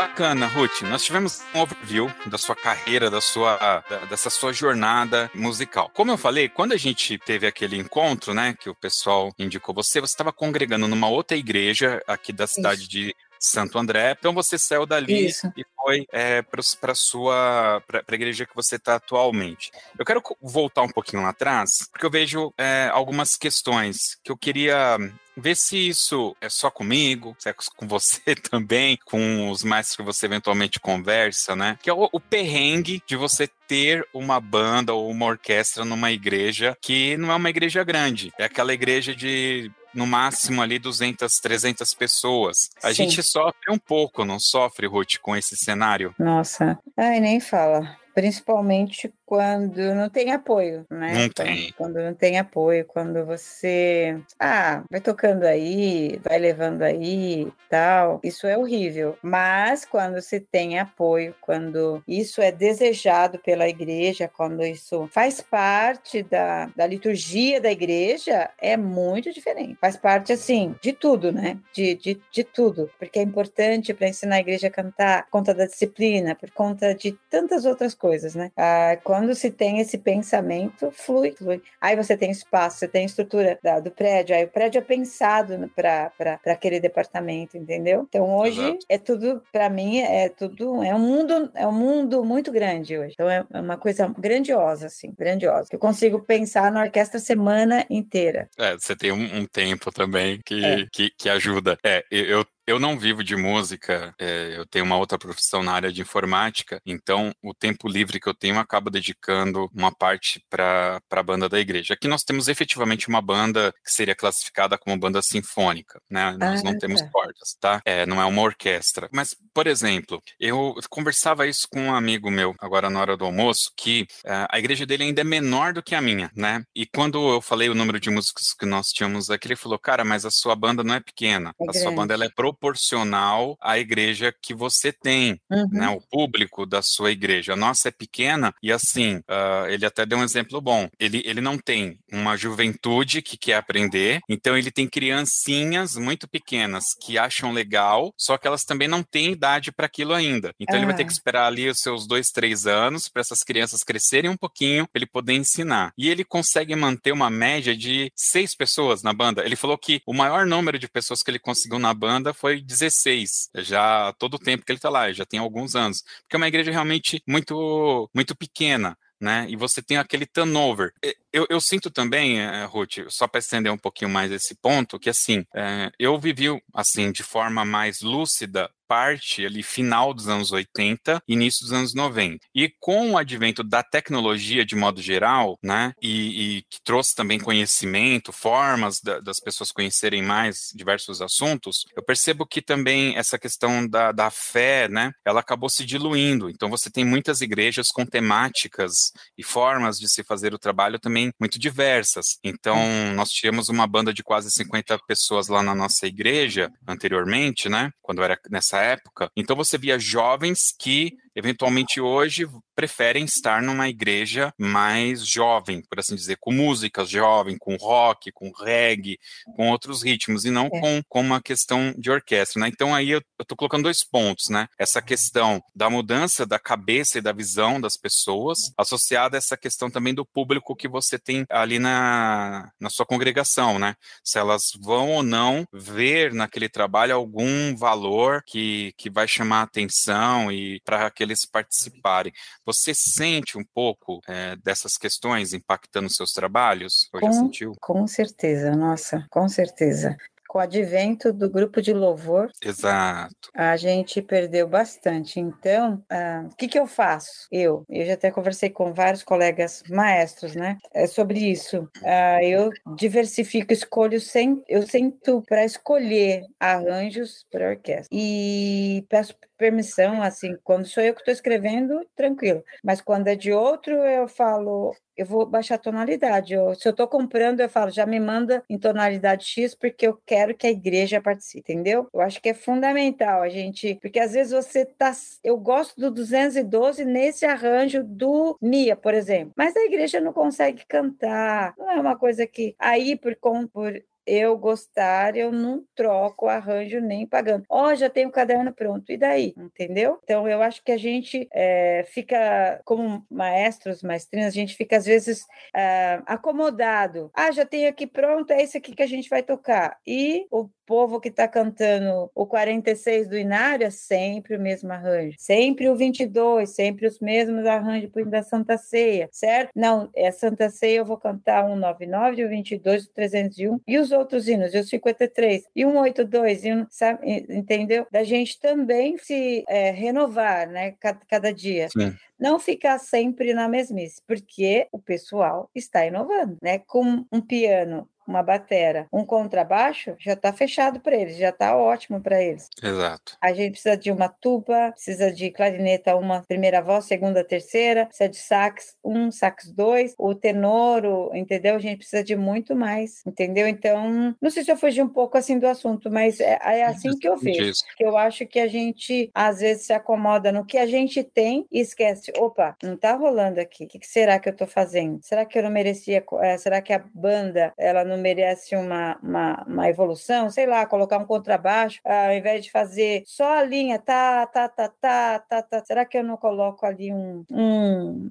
Bacana, 0.00 0.46
Ruth. 0.46 0.80
Nós 0.84 1.04
tivemos 1.04 1.42
um 1.54 1.60
overview 1.60 2.10
da 2.24 2.38
sua 2.38 2.56
carreira, 2.56 3.10
da 3.10 3.20
sua, 3.20 3.84
da, 3.86 3.98
dessa 4.06 4.30
sua 4.30 4.50
jornada 4.50 5.30
musical. 5.34 5.90
Como 5.92 6.10
eu 6.10 6.16
falei, 6.16 6.48
quando 6.48 6.72
a 6.72 6.76
gente 6.78 7.18
teve 7.18 7.46
aquele 7.46 7.76
encontro, 7.76 8.32
né, 8.32 8.56
que 8.58 8.70
o 8.70 8.74
pessoal 8.74 9.30
indicou 9.38 9.74
você, 9.74 10.00
você 10.00 10.14
estava 10.14 10.32
congregando 10.32 10.88
numa 10.88 11.10
outra 11.10 11.36
igreja 11.36 12.02
aqui 12.06 12.32
da 12.32 12.46
cidade 12.46 12.80
Isso. 12.80 12.90
de 12.90 13.14
Santo 13.38 13.78
André. 13.78 14.16
Então 14.18 14.32
você 14.32 14.56
saiu 14.56 14.86
dali 14.86 15.26
Isso. 15.26 15.52
e 15.54 15.62
foi 15.82 16.06
é, 16.12 16.42
para 16.42 16.94
sua 16.94 17.82
para 17.86 18.02
a 18.06 18.14
igreja 18.14 18.46
que 18.46 18.54
você 18.54 18.76
está 18.76 18.96
atualmente. 18.96 19.70
Eu 19.98 20.04
quero 20.04 20.22
voltar 20.40 20.82
um 20.82 20.88
pouquinho 20.88 21.22
lá 21.22 21.30
atrás, 21.30 21.88
porque 21.90 22.04
eu 22.04 22.10
vejo 22.10 22.52
é, 22.56 22.90
algumas 22.92 23.36
questões 23.36 24.18
que 24.22 24.30
eu 24.30 24.36
queria 24.36 24.98
ver 25.36 25.56
se 25.56 25.88
isso 25.88 26.36
é 26.40 26.48
só 26.48 26.70
comigo, 26.70 27.34
se 27.38 27.48
é 27.48 27.54
com 27.76 27.86
você 27.86 28.34
também, 28.50 28.98
com 29.04 29.50
os 29.50 29.64
mestres 29.64 29.96
que 29.96 30.02
você 30.02 30.26
eventualmente 30.26 30.78
conversa, 30.78 31.56
né? 31.56 31.78
Que 31.82 31.90
é 31.90 31.92
o, 31.92 32.08
o 32.12 32.20
perrengue 32.20 33.02
de 33.06 33.16
você 33.16 33.48
ter 33.66 34.06
uma 34.12 34.40
banda 34.40 34.92
ou 34.92 35.10
uma 35.10 35.26
orquestra 35.26 35.84
numa 35.84 36.10
igreja 36.12 36.76
que 36.80 37.16
não 37.16 37.30
é 37.32 37.36
uma 37.36 37.50
igreja 37.50 37.82
grande, 37.84 38.32
é 38.38 38.44
aquela 38.44 38.74
igreja 38.74 39.14
de 39.14 39.70
no 39.94 40.06
máximo 40.06 40.62
ali 40.62 40.78
200, 40.78 41.38
300 41.38 41.94
pessoas. 41.94 42.70
A 42.82 42.88
Sim. 42.88 42.94
gente 42.94 43.22
sofre 43.22 43.70
um 43.70 43.78
pouco, 43.78 44.24
não 44.24 44.38
sofre, 44.38 44.86
Ruth, 44.86 45.18
com 45.20 45.36
esse 45.36 45.56
cenário? 45.56 46.14
Nossa, 46.18 46.78
ai, 46.96 47.20
nem 47.20 47.40
fala. 47.40 47.96
Principalmente 48.14 49.12
quando 49.30 49.94
não 49.94 50.10
tem 50.10 50.32
apoio, 50.32 50.84
né? 50.90 51.12
Não 51.12 51.20
quando, 51.20 51.34
tem. 51.34 51.72
Quando 51.78 52.00
não 52.00 52.14
tem 52.14 52.36
apoio, 52.36 52.84
quando 52.84 53.24
você, 53.24 54.20
ah, 54.40 54.82
vai 54.90 55.00
tocando 55.00 55.44
aí, 55.44 56.18
vai 56.20 56.36
levando 56.36 56.82
aí, 56.82 57.46
tal, 57.68 58.18
isso 58.24 58.44
é 58.48 58.58
horrível. 58.58 59.16
Mas 59.22 59.84
quando 59.84 60.20
se 60.20 60.40
tem 60.40 60.80
apoio, 60.80 61.32
quando 61.40 62.02
isso 62.08 62.42
é 62.42 62.50
desejado 62.50 63.38
pela 63.38 63.68
igreja, 63.68 64.26
quando 64.26 64.64
isso 64.64 65.08
faz 65.12 65.40
parte 65.40 66.24
da, 66.24 66.66
da 66.74 66.84
liturgia 66.84 67.60
da 67.60 67.70
igreja, 67.70 68.50
é 68.58 68.76
muito 68.76 69.32
diferente. 69.32 69.78
Faz 69.80 69.96
parte, 69.96 70.32
assim, 70.32 70.74
de 70.82 70.92
tudo, 70.92 71.30
né? 71.30 71.56
De, 71.72 71.94
de, 71.94 72.20
de 72.32 72.42
tudo, 72.42 72.90
porque 72.98 73.20
é 73.20 73.22
importante 73.22 73.94
para 73.94 74.08
ensinar 74.08 74.34
a 74.34 74.40
igreja 74.40 74.66
a 74.66 74.70
cantar, 74.70 75.26
por 75.26 75.30
conta 75.30 75.54
da 75.54 75.66
disciplina, 75.66 76.34
por 76.34 76.50
conta 76.50 76.92
de 76.96 77.12
tantas 77.30 77.64
outras 77.64 77.94
coisas, 77.94 78.34
né? 78.34 78.50
Ah, 78.56 78.98
quando 79.04 79.19
quando 79.20 79.34
se 79.34 79.50
tem 79.50 79.80
esse 79.80 79.98
pensamento, 79.98 80.90
flui, 80.90 81.32
flui. 81.32 81.60
Aí 81.78 81.94
você 81.94 82.16
tem 82.16 82.30
espaço, 82.30 82.78
você 82.78 82.88
tem 82.88 83.04
estrutura 83.04 83.58
da, 83.62 83.78
do 83.78 83.90
prédio, 83.90 84.34
aí 84.34 84.44
o 84.44 84.48
prédio 84.48 84.78
é 84.78 84.82
pensado 84.82 85.70
para 85.76 86.10
aquele 86.46 86.80
departamento, 86.80 87.58
entendeu? 87.58 88.06
Então 88.08 88.34
hoje 88.34 88.62
Exato. 88.62 88.86
é 88.88 88.96
tudo, 88.96 89.42
para 89.52 89.68
mim, 89.68 89.98
é 89.98 90.30
tudo, 90.30 90.82
é 90.82 90.94
um 90.94 90.98
mundo, 90.98 91.52
é 91.54 91.66
um 91.66 91.72
mundo 91.72 92.24
muito 92.24 92.50
grande 92.50 92.96
hoje. 92.96 93.12
Então 93.12 93.28
é, 93.28 93.44
é 93.52 93.60
uma 93.60 93.76
coisa 93.76 94.08
grandiosa, 94.18 94.86
assim, 94.86 95.12
grandiosa. 95.18 95.68
Eu 95.70 95.78
consigo 95.78 96.20
pensar 96.20 96.72
na 96.72 96.80
orquestra 96.80 97.20
semana 97.20 97.84
inteira. 97.90 98.48
É, 98.58 98.72
você 98.72 98.96
tem 98.96 99.12
um, 99.12 99.40
um 99.40 99.44
tempo 99.44 99.92
também 99.92 100.40
que, 100.46 100.64
é. 100.64 100.86
que, 100.90 101.10
que 101.10 101.28
ajuda. 101.28 101.76
É, 101.84 102.02
eu 102.10 102.42
eu 102.70 102.78
não 102.78 102.98
vivo 102.98 103.24
de 103.24 103.34
música, 103.34 104.14
é, 104.18 104.54
eu 104.56 104.64
tenho 104.64 104.84
uma 104.84 104.96
outra 104.96 105.18
profissão 105.18 105.62
na 105.62 105.72
área 105.72 105.92
de 105.92 106.00
informática, 106.00 106.80
então 106.86 107.32
o 107.42 107.52
tempo 107.52 107.88
livre 107.88 108.20
que 108.20 108.28
eu 108.28 108.34
tenho 108.34 108.54
eu 108.54 108.60
acabo 108.60 108.90
dedicando 108.90 109.70
uma 109.74 109.92
parte 109.92 110.44
para 110.48 111.00
a 111.10 111.22
banda 111.22 111.48
da 111.48 111.58
igreja. 111.58 111.94
Aqui 111.94 112.06
nós 112.06 112.22
temos 112.22 112.48
efetivamente 112.48 113.08
uma 113.08 113.20
banda 113.20 113.72
que 113.84 113.90
seria 113.90 114.14
classificada 114.14 114.76
como 114.78 114.98
banda 114.98 115.20
sinfônica, 115.22 116.00
né? 116.10 116.36
Nós 116.38 116.60
ah, 116.60 116.64
não 116.64 116.78
temos 116.78 117.00
tá. 117.00 117.08
cordas, 117.10 117.56
tá? 117.60 117.80
É, 117.84 118.06
não 118.06 118.20
é 118.20 118.24
uma 118.24 118.42
orquestra. 118.42 119.08
Mas, 119.12 119.34
por 119.54 119.66
exemplo, 119.66 120.22
eu 120.38 120.74
conversava 120.88 121.46
isso 121.46 121.66
com 121.72 121.80
um 121.80 121.94
amigo 121.94 122.30
meu 122.30 122.54
agora 122.60 122.90
na 122.90 123.00
hora 123.00 123.16
do 123.16 123.24
almoço, 123.24 123.72
que 123.76 124.06
é, 124.24 124.46
a 124.50 124.58
igreja 124.58 124.84
dele 124.84 125.04
ainda 125.04 125.20
é 125.20 125.24
menor 125.24 125.72
do 125.72 125.82
que 125.82 125.94
a 125.94 126.00
minha, 126.00 126.30
né? 126.36 126.62
E 126.74 126.86
quando 126.86 127.34
eu 127.34 127.40
falei 127.40 127.68
o 127.68 127.74
número 127.74 127.98
de 127.98 128.10
músicos 128.10 128.52
que 128.58 128.66
nós 128.66 128.88
tínhamos 128.88 129.30
aqui, 129.30 129.48
ele 129.48 129.56
falou, 129.56 129.78
cara, 129.78 130.04
mas 130.04 130.24
a 130.24 130.30
sua 130.30 130.54
banda 130.54 130.84
não 130.84 130.94
é 130.94 131.00
pequena, 131.00 131.54
é 131.60 131.70
a 131.70 131.72
sua 131.72 131.92
banda 131.92 132.14
ela 132.14 132.24
é 132.24 132.30
pro 132.30 132.52
proporcional 132.60 133.56
à 133.60 133.78
igreja 133.78 134.32
que 134.40 134.54
você 134.54 134.92
tem, 134.92 135.40
né, 135.50 135.62
uhum. 135.62 135.68
né? 135.72 135.88
O 135.88 136.00
público 136.00 136.66
da 136.66 136.82
sua 136.82 137.10
igreja. 137.10 137.54
A 137.54 137.56
nossa 137.56 137.88
é 137.88 137.90
pequena 137.90 138.54
e 138.62 138.70
assim, 138.70 139.16
uh, 139.16 139.66
ele 139.68 139.86
até 139.86 140.04
deu 140.04 140.18
um 140.18 140.24
exemplo 140.24 140.60
bom. 140.60 140.88
Ele, 140.98 141.22
ele 141.24 141.40
não 141.40 141.56
tem 141.56 141.98
uma 142.12 142.36
juventude 142.36 143.22
que 143.22 143.36
quer 143.36 143.54
aprender, 143.54 144.20
então 144.28 144.56
ele 144.56 144.70
tem 144.70 144.86
criancinhas 144.86 145.96
muito 145.96 146.28
pequenas 146.28 146.84
que 147.00 147.18
acham 147.18 147.52
legal, 147.52 148.12
só 148.16 148.36
que 148.36 148.46
elas 148.46 148.64
também 148.64 148.86
não 148.86 149.02
têm 149.02 149.32
idade 149.32 149.72
para 149.72 149.86
aquilo 149.86 150.12
ainda. 150.12 150.54
Então 150.60 150.76
uhum. 150.76 150.82
ele 150.82 150.86
vai 150.86 150.96
ter 150.96 151.04
que 151.04 151.12
esperar 151.12 151.46
ali 151.46 151.68
os 151.68 151.80
seus 151.80 152.06
dois, 152.06 152.30
três 152.30 152.66
anos 152.66 153.08
para 153.08 153.20
essas 153.20 153.42
crianças 153.42 153.82
crescerem 153.82 154.30
um 154.30 154.36
pouquinho, 154.36 154.86
para 154.86 154.98
ele 154.98 155.06
poder 155.06 155.34
ensinar. 155.34 155.92
E 155.96 156.08
ele 156.10 156.24
consegue 156.24 156.76
manter 156.76 157.12
uma 157.12 157.30
média 157.30 157.74
de 157.74 158.12
seis 158.14 158.54
pessoas 158.54 159.02
na 159.02 159.12
banda. 159.12 159.44
Ele 159.44 159.56
falou 159.56 159.78
que 159.78 160.02
o 160.06 160.12
maior 160.12 160.44
número 160.44 160.78
de 160.78 160.88
pessoas 160.88 161.22
que 161.22 161.30
ele 161.30 161.38
conseguiu 161.38 161.78
na 161.78 161.94
banda 161.94 162.34
foi 162.34 162.49
16, 162.56 163.50
já 163.56 164.12
todo 164.18 164.34
o 164.34 164.38
tempo 164.38 164.64
que 164.64 164.72
ele 164.72 164.78
está 164.78 164.88
lá, 164.88 165.12
já 165.12 165.26
tem 165.26 165.38
alguns 165.38 165.74
anos, 165.74 166.02
porque 166.22 166.36
é 166.36 166.38
uma 166.38 166.48
igreja 166.48 166.70
realmente 166.70 167.22
muito, 167.26 168.10
muito 168.14 168.34
pequena. 168.34 168.96
Né? 169.20 169.46
E 169.50 169.56
você 169.56 169.82
tem 169.82 169.98
aquele 169.98 170.24
turnover. 170.24 170.94
Eu, 171.30 171.46
eu 171.50 171.60
sinto 171.60 171.90
também, 171.90 172.40
eh, 172.40 172.64
Ruth, 172.64 173.04
só 173.10 173.28
para 173.28 173.38
estender 173.38 173.70
um 173.70 173.76
pouquinho 173.76 174.10
mais 174.10 174.32
esse 174.32 174.54
ponto, 174.54 174.98
que 174.98 175.10
assim, 175.10 175.44
é, 175.54 175.90
eu 175.98 176.18
vivi 176.18 176.46
assim 176.72 177.12
de 177.12 177.22
forma 177.22 177.62
mais 177.62 178.00
lúcida 178.00 178.70
parte 178.90 179.46
ali 179.46 179.62
final 179.62 180.12
dos 180.12 180.26
anos 180.26 180.50
80, 180.50 181.22
início 181.28 181.64
dos 181.64 181.72
anos 181.72 181.94
90. 181.94 182.44
E 182.52 182.74
com 182.80 183.12
o 183.12 183.16
advento 183.16 183.62
da 183.62 183.84
tecnologia 183.84 184.64
de 184.66 184.74
modo 184.74 185.00
geral, 185.00 185.56
né, 185.62 185.92
e, 186.02 186.56
e 186.56 186.62
que 186.62 186.82
trouxe 186.82 187.14
também 187.14 187.38
conhecimento, 187.38 188.32
formas 188.32 189.00
da, 189.00 189.20
das 189.20 189.38
pessoas 189.38 189.70
conhecerem 189.70 190.22
mais 190.24 190.72
diversos 190.74 191.22
assuntos, 191.22 191.84
eu 191.96 192.02
percebo 192.02 192.44
que 192.44 192.60
também 192.60 193.16
essa 193.16 193.38
questão 193.38 193.86
da, 193.86 194.10
da 194.10 194.28
fé, 194.28 194.88
né, 194.88 195.12
ela 195.24 195.38
acabou 195.38 195.68
se 195.70 195.86
diluindo. 195.86 196.50
Então 196.50 196.68
você 196.68 196.90
tem 196.90 197.04
muitas 197.04 197.40
igrejas 197.40 197.92
com 197.92 198.04
temáticas 198.04 199.12
e 199.38 199.44
formas 199.44 200.00
de 200.00 200.08
se 200.08 200.24
fazer 200.24 200.52
o 200.52 200.58
trabalho 200.58 200.98
também 200.98 201.30
muito 201.38 201.60
diversas. 201.60 202.40
Então 202.42 202.76
nós 203.14 203.30
tínhamos 203.30 203.68
uma 203.68 203.86
banda 203.86 204.12
de 204.12 204.24
quase 204.24 204.50
50 204.50 204.98
pessoas 205.06 205.46
lá 205.46 205.62
na 205.62 205.76
nossa 205.76 206.08
igreja 206.08 206.72
anteriormente, 206.88 207.68
né, 207.68 207.92
quando 208.02 208.20
era 208.24 208.36
nessa 208.50 208.79
época. 208.82 209.30
Então 209.36 209.56
você 209.56 209.76
via 209.78 209.98
jovens 209.98 210.74
que 210.78 211.16
eventualmente 211.34 212.00
hoje 212.00 212.48
preferem 212.74 213.24
estar 213.24 213.62
numa 213.62 213.88
igreja 213.88 214.52
mais 214.58 215.26
jovem, 215.26 215.82
por 215.82 215.98
assim 215.98 216.14
dizer, 216.14 216.38
com 216.40 216.52
músicas 216.52 217.10
jovem, 217.10 217.58
com 217.58 217.76
rock, 217.76 218.32
com 218.32 218.50
reggae, 218.50 219.18
com 219.54 219.68
outros 219.68 220.02
ritmos, 220.02 220.44
e 220.44 220.50
não 220.50 220.66
é. 220.66 220.70
com, 220.70 221.02
com 221.08 221.20
uma 221.20 221.42
questão 221.42 221.94
de 221.98 222.10
orquestra, 222.10 222.60
né? 222.60 222.68
Então 222.68 222.94
aí 222.94 223.10
eu, 223.10 223.22
estou 223.40 223.56
colocando 223.56 223.82
dois 223.82 224.02
pontos, 224.02 224.48
né? 224.48 224.66
Essa 224.78 225.02
questão 225.02 225.62
da 225.74 225.90
mudança 225.90 226.46
da 226.46 226.58
cabeça 226.58 227.18
e 227.18 227.20
da 227.20 227.32
visão 227.32 227.80
das 227.80 227.96
pessoas, 227.96 228.72
associada 228.78 229.36
a 229.36 229.38
essa 229.38 229.56
questão 229.56 229.90
também 229.90 230.14
do 230.14 230.24
público 230.24 230.74
que 230.74 230.88
você 230.88 231.18
tem 231.18 231.44
ali 231.50 231.78
na, 231.78 232.70
na 232.80 232.88
sua 232.88 233.04
congregação, 233.04 233.78
né? 233.78 233.94
Se 234.24 234.38
elas 234.38 234.70
vão 234.80 235.10
ou 235.10 235.22
não 235.22 235.66
ver 235.72 236.32
naquele 236.32 236.68
trabalho 236.68 237.14
algum 237.14 237.76
valor 237.76 238.42
que, 238.46 238.94
que 238.96 239.10
vai 239.10 239.28
chamar 239.28 239.60
a 239.60 239.64
atenção 239.64 240.50
e 240.50 240.80
para 240.84 241.10
aquele 241.20 241.30
eles 241.30 241.44
participarem. 241.44 242.32
Você 242.64 242.92
sente 242.94 243.58
um 243.58 243.64
pouco 243.74 244.20
é, 244.26 244.56
dessas 244.56 244.96
questões 244.96 245.52
impactando 245.52 246.12
seus 246.12 246.32
trabalhos? 246.32 247.08
Ou 247.12 247.20
com, 247.20 247.26
já 247.26 247.32
sentiu? 247.32 247.72
Com 247.80 248.06
certeza, 248.06 248.72
nossa, 248.72 249.26
com 249.30 249.48
certeza 249.48 250.16
com 250.50 250.58
o 250.58 250.62
advento 250.62 251.32
do 251.32 251.48
grupo 251.48 251.80
de 251.80 251.92
louvor. 251.92 252.50
Exato. 252.60 253.50
A 253.54 253.76
gente 253.76 254.20
perdeu 254.20 254.66
bastante. 254.66 255.38
Então, 255.38 256.02
ah, 256.10 256.48
o 256.50 256.56
que, 256.56 256.66
que 256.66 256.76
eu 256.76 256.88
faço? 256.88 257.46
Eu, 257.52 257.84
eu 257.88 258.04
já 258.04 258.14
até 258.14 258.32
conversei 258.32 258.68
com 258.68 258.92
vários 258.92 259.22
colegas 259.22 259.80
maestros, 259.88 260.56
né? 260.56 260.76
É 260.92 261.06
sobre 261.06 261.38
isso. 261.38 261.88
Ah, 262.04 262.42
eu 262.42 262.70
diversifico, 262.96 263.72
escolho 263.72 264.20
sem, 264.20 264.60
eu 264.66 264.84
sento 264.84 265.40
para 265.48 265.64
escolher 265.64 266.42
arranjos 266.58 267.46
para 267.48 267.70
orquestra 267.70 268.08
e 268.10 269.06
peço 269.08 269.36
permissão, 269.56 270.22
assim, 270.22 270.56
quando 270.64 270.86
sou 270.86 271.02
eu 271.02 271.12
que 271.12 271.20
estou 271.20 271.34
escrevendo, 271.34 272.00
tranquilo. 272.16 272.64
Mas 272.82 273.02
quando 273.02 273.28
é 273.28 273.36
de 273.36 273.52
outro, 273.52 273.92
eu 273.92 274.26
falo, 274.26 274.96
eu 275.20 275.26
vou 275.26 275.44
baixar 275.44 275.74
a 275.74 275.78
tonalidade. 275.78 276.54
Eu, 276.54 276.74
se 276.74 276.88
eu 276.88 276.92
estou 276.92 277.06
comprando, 277.06 277.60
eu 277.60 277.68
falo, 277.68 277.90
já 277.90 278.06
me 278.06 278.18
manda 278.18 278.64
em 278.70 278.78
tonalidade 278.78 279.44
X, 279.44 279.74
porque 279.74 280.06
eu 280.06 280.18
quero 280.24 280.54
que 280.54 280.66
a 280.66 280.70
igreja 280.70 281.20
participe, 281.20 281.72
entendeu? 281.72 282.08
Eu 282.12 282.22
acho 282.22 282.40
que 282.40 282.48
é 282.48 282.54
fundamental 282.54 283.42
a 283.42 283.48
gente, 283.50 283.98
porque 284.00 284.18
às 284.18 284.32
vezes 284.32 284.52
você 284.52 284.86
tá. 284.86 285.12
Eu 285.44 285.58
gosto 285.58 286.00
do 286.00 286.10
212 286.10 287.04
nesse 287.04 287.44
arranjo 287.44 288.02
do 288.02 288.56
Mia, 288.62 288.96
por 288.96 289.12
exemplo, 289.12 289.52
mas 289.54 289.76
a 289.76 289.84
igreja 289.84 290.20
não 290.20 290.32
consegue 290.32 290.86
cantar, 290.86 291.74
não 291.76 291.90
é 291.90 292.00
uma 292.00 292.16
coisa 292.16 292.46
que. 292.46 292.74
Aí, 292.78 293.14
por, 293.14 293.36
por 293.70 294.02
eu 294.26 294.56
gostar, 294.56 295.36
eu 295.36 295.52
não 295.52 295.84
troco 295.94 296.46
arranjo 296.46 297.00
nem 297.00 297.26
pagando. 297.26 297.64
Ó, 297.68 297.88
oh, 297.88 297.94
já 297.94 298.08
tenho 298.08 298.28
o 298.28 298.32
caderno 298.32 298.72
pronto, 298.72 299.10
e 299.10 299.16
daí? 299.16 299.54
Entendeu? 299.56 300.18
Então, 300.22 300.48
eu 300.48 300.62
acho 300.62 300.82
que 300.82 300.92
a 300.92 300.96
gente 300.96 301.48
é, 301.52 302.04
fica, 302.08 302.80
como 302.84 303.24
maestros, 303.30 304.02
maestrinas, 304.02 304.48
a 304.48 304.50
gente 304.50 304.76
fica 304.76 304.96
às 304.96 305.04
vezes 305.04 305.44
é, 305.74 306.20
acomodado. 306.26 307.30
Ah, 307.34 307.50
já 307.50 307.64
tenho 307.64 307.88
aqui 307.88 308.06
pronto, 308.06 308.50
é 308.52 308.62
esse 308.62 308.76
aqui 308.76 308.94
que 308.94 309.02
a 309.02 309.06
gente 309.06 309.28
vai 309.28 309.42
tocar. 309.42 309.98
E 310.06 310.46
o 310.50 310.68
povo 310.90 311.20
que 311.20 311.28
está 311.28 311.46
cantando 311.46 312.28
o 312.34 312.44
46 312.44 313.28
do 313.28 313.38
Inário 313.38 313.86
é 313.86 313.90
sempre 313.90 314.56
o 314.56 314.60
mesmo 314.60 314.92
arranjo. 314.92 315.36
Sempre 315.38 315.88
o 315.88 315.94
22, 315.94 316.68
sempre 316.68 317.06
os 317.06 317.20
mesmos 317.20 317.64
arranjos 317.64 318.10
da 318.26 318.42
Santa 318.42 318.76
Ceia, 318.76 319.28
certo? 319.30 319.70
Não, 319.74 320.10
é 320.16 320.32
Santa 320.32 320.68
Ceia, 320.68 320.98
eu 320.98 321.04
vou 321.04 321.16
cantar 321.16 321.64
o 321.64 321.68
199, 321.68 322.44
o 322.44 322.48
22, 322.48 323.04
o 323.04 323.12
301 323.12 323.80
e 323.86 323.98
os 323.98 324.09
outros 324.12 324.48
hinos, 324.48 324.74
e 324.74 324.78
os 324.78 324.88
53, 324.88 325.64
e 325.74 325.84
182, 325.84 326.64
e 326.64 326.72
um, 326.72 326.86
sabe, 326.90 327.46
entendeu? 327.48 328.06
Da 328.10 328.24
gente 328.24 328.58
também 328.60 329.18
se 329.18 329.64
é, 329.68 329.90
renovar, 329.90 330.68
né, 330.68 330.92
cada, 331.00 331.20
cada 331.28 331.52
dia. 331.52 331.88
Sim 331.88 332.14
não 332.40 332.58
ficar 332.58 332.98
sempre 332.98 333.52
na 333.54 333.68
mesmice, 333.68 334.22
porque 334.26 334.88
o 334.90 334.98
pessoal 334.98 335.70
está 335.74 336.06
inovando, 336.06 336.56
né? 336.62 336.78
Com 336.78 337.26
um 337.30 337.40
piano 337.40 338.08
uma 338.30 338.42
batera, 338.42 339.08
um 339.12 339.24
contrabaixo, 339.24 340.14
já 340.18 340.34
está 340.34 340.52
fechado 340.52 341.00
para 341.00 341.16
eles, 341.16 341.36
já 341.36 341.48
está 341.50 341.76
ótimo 341.76 342.20
para 342.20 342.40
eles. 342.40 342.68
Exato. 342.80 343.36
A 343.40 343.52
gente 343.52 343.72
precisa 343.72 343.96
de 343.96 344.10
uma 344.10 344.28
tuba, 344.28 344.92
precisa 344.92 345.32
de 345.32 345.50
clarineta, 345.50 346.16
uma 346.16 346.42
primeira 346.42 346.80
voz, 346.80 347.04
segunda, 347.06 347.42
terceira, 347.42 348.06
precisa 348.06 348.28
de 348.28 348.36
sax 348.36 348.96
um, 349.04 349.30
sax 349.32 349.72
dois, 349.72 350.14
o 350.16 350.34
tenor, 350.34 351.04
o, 351.04 351.34
entendeu? 351.34 351.74
A 351.74 351.78
gente 351.80 351.98
precisa 351.98 352.22
de 352.22 352.36
muito 352.36 352.76
mais, 352.76 353.22
entendeu? 353.26 353.66
Então, 353.66 354.34
não 354.40 354.50
sei 354.50 354.62
se 354.62 354.70
eu 354.70 354.76
fugi 354.76 355.02
um 355.02 355.08
pouco 355.08 355.36
assim 355.36 355.58
do 355.58 355.66
assunto, 355.66 356.10
mas 356.10 356.38
é, 356.38 356.58
é 356.62 356.84
assim 356.84 357.10
que 357.18 357.28
eu 357.28 357.36
vejo. 357.36 357.72
Que 357.96 358.04
eu 358.04 358.16
acho 358.16 358.46
que 358.46 358.60
a 358.60 358.68
gente 358.68 359.30
às 359.34 359.58
vezes 359.58 359.86
se 359.86 359.92
acomoda 359.92 360.52
no 360.52 360.64
que 360.64 360.78
a 360.78 360.86
gente 360.86 361.24
tem 361.24 361.66
e 361.70 361.80
esquece, 361.80 362.29
opa, 362.38 362.76
não 362.82 362.94
está 362.94 363.14
rolando 363.14 363.60
aqui. 363.60 363.84
O 363.84 363.88
que 363.88 364.06
será 364.06 364.38
que 364.38 364.48
eu 364.48 364.52
estou 364.52 364.66
fazendo? 364.66 365.22
Será 365.22 365.44
que 365.44 365.58
eu 365.58 365.62
não 365.62 365.70
merecia? 365.70 366.24
É, 366.40 366.56
será 366.58 366.80
que 366.80 366.92
a 366.92 366.98
banda 367.14 367.72
ela 367.76 368.04
não 368.04 368.16
merece 368.18 368.76
uma, 368.76 369.18
uma, 369.22 369.64
uma, 369.66 369.88
evolução, 369.88 370.50
sei 370.50 370.66
lá, 370.66 370.86
colocar 370.86 371.18
um 371.18 371.26
contrabaixo, 371.26 372.00
ao 372.04 372.32
invés 372.32 372.64
de 372.64 372.70
fazer 372.70 373.22
só 373.26 373.58
a 373.58 373.62
linha, 373.62 373.98
tá, 373.98 374.46
tá, 374.46 374.68
tá, 374.68 374.88
tá, 374.88 375.38
tá, 375.40 375.62
tá, 375.62 375.84
será 375.84 376.04
que 376.04 376.18
eu 376.18 376.24
não 376.24 376.36
coloco 376.36 376.84
ali 376.86 377.12
um, 377.12 377.44
um 377.50 378.30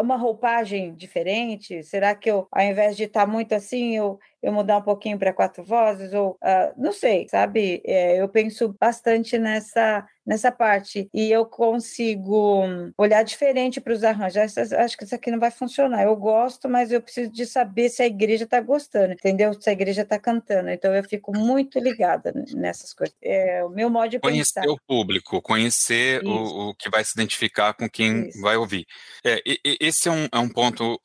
uma 0.00 0.16
roupagem 0.16 0.94
diferente? 0.94 1.82
Será 1.82 2.14
que 2.14 2.30
eu, 2.30 2.46
ao 2.50 2.62
invés 2.62 2.96
de 2.96 3.04
estar 3.04 3.26
tá 3.26 3.26
muito 3.26 3.54
assim, 3.54 3.96
eu, 3.96 4.18
eu 4.42 4.52
mudar 4.52 4.78
um 4.78 4.82
pouquinho 4.82 5.18
para 5.18 5.32
quatro 5.32 5.62
vozes? 5.62 6.12
Ou 6.12 6.32
uh, 6.32 6.72
não 6.76 6.92
sei, 6.92 7.28
sabe? 7.28 7.82
É, 7.84 8.20
eu 8.20 8.28
penso 8.28 8.74
bastante 8.80 9.38
nessa 9.38 10.06
nessa 10.26 10.52
parte 10.52 11.08
e 11.12 11.30
eu 11.30 11.44
consigo 11.44 12.64
olhar 12.96 13.22
diferente 13.22 13.80
para 13.80 13.92
os 13.92 14.04
arranjos. 14.04 14.72
Acho 14.72 14.96
que 14.96 15.04
isso 15.04 15.14
aqui 15.14 15.30
não 15.30 15.40
vai 15.40 15.50
funcionar. 15.50 16.02
Eu 16.04 16.16
gosto, 16.16 16.68
mas 16.68 16.92
eu 16.92 17.00
preciso 17.00 17.30
de 17.30 17.44
saber 17.46 17.88
se 17.88 18.02
a 18.02 18.06
igreja 18.06 18.44
está 18.44 18.60
gostando, 18.60 19.12
entendeu? 19.12 19.52
Se 19.60 19.68
a 19.68 19.72
igreja 19.72 20.02
está 20.02 20.18
cantando. 20.18 20.70
Então 20.70 20.94
eu 20.94 21.02
fico 21.04 21.36
muito 21.36 21.78
ligada 21.78 22.32
nessas 22.54 22.92
coisas. 22.92 23.14
É 23.22 23.64
o 23.64 23.68
meu 23.68 23.90
modo 23.90 24.10
de 24.10 24.20
conhecer 24.20 24.60
pensar. 24.60 24.72
o 24.72 24.78
público, 24.86 25.42
conhecer 25.42 26.22
o, 26.24 26.70
o, 26.70 26.74
que 26.74 26.88
vai 26.88 27.04
se 27.04 27.12
identificar 27.14 27.74
com 27.74 27.88
quem 27.88 28.28
isso. 28.28 28.40
vai 28.40 28.56
ouvir. 28.56 28.86
É, 29.24 29.40
esse 29.80 30.08
é 30.08 30.12
um, 30.12 30.28
é 30.30 30.38
um 30.38 30.48
ponto 30.48 31.00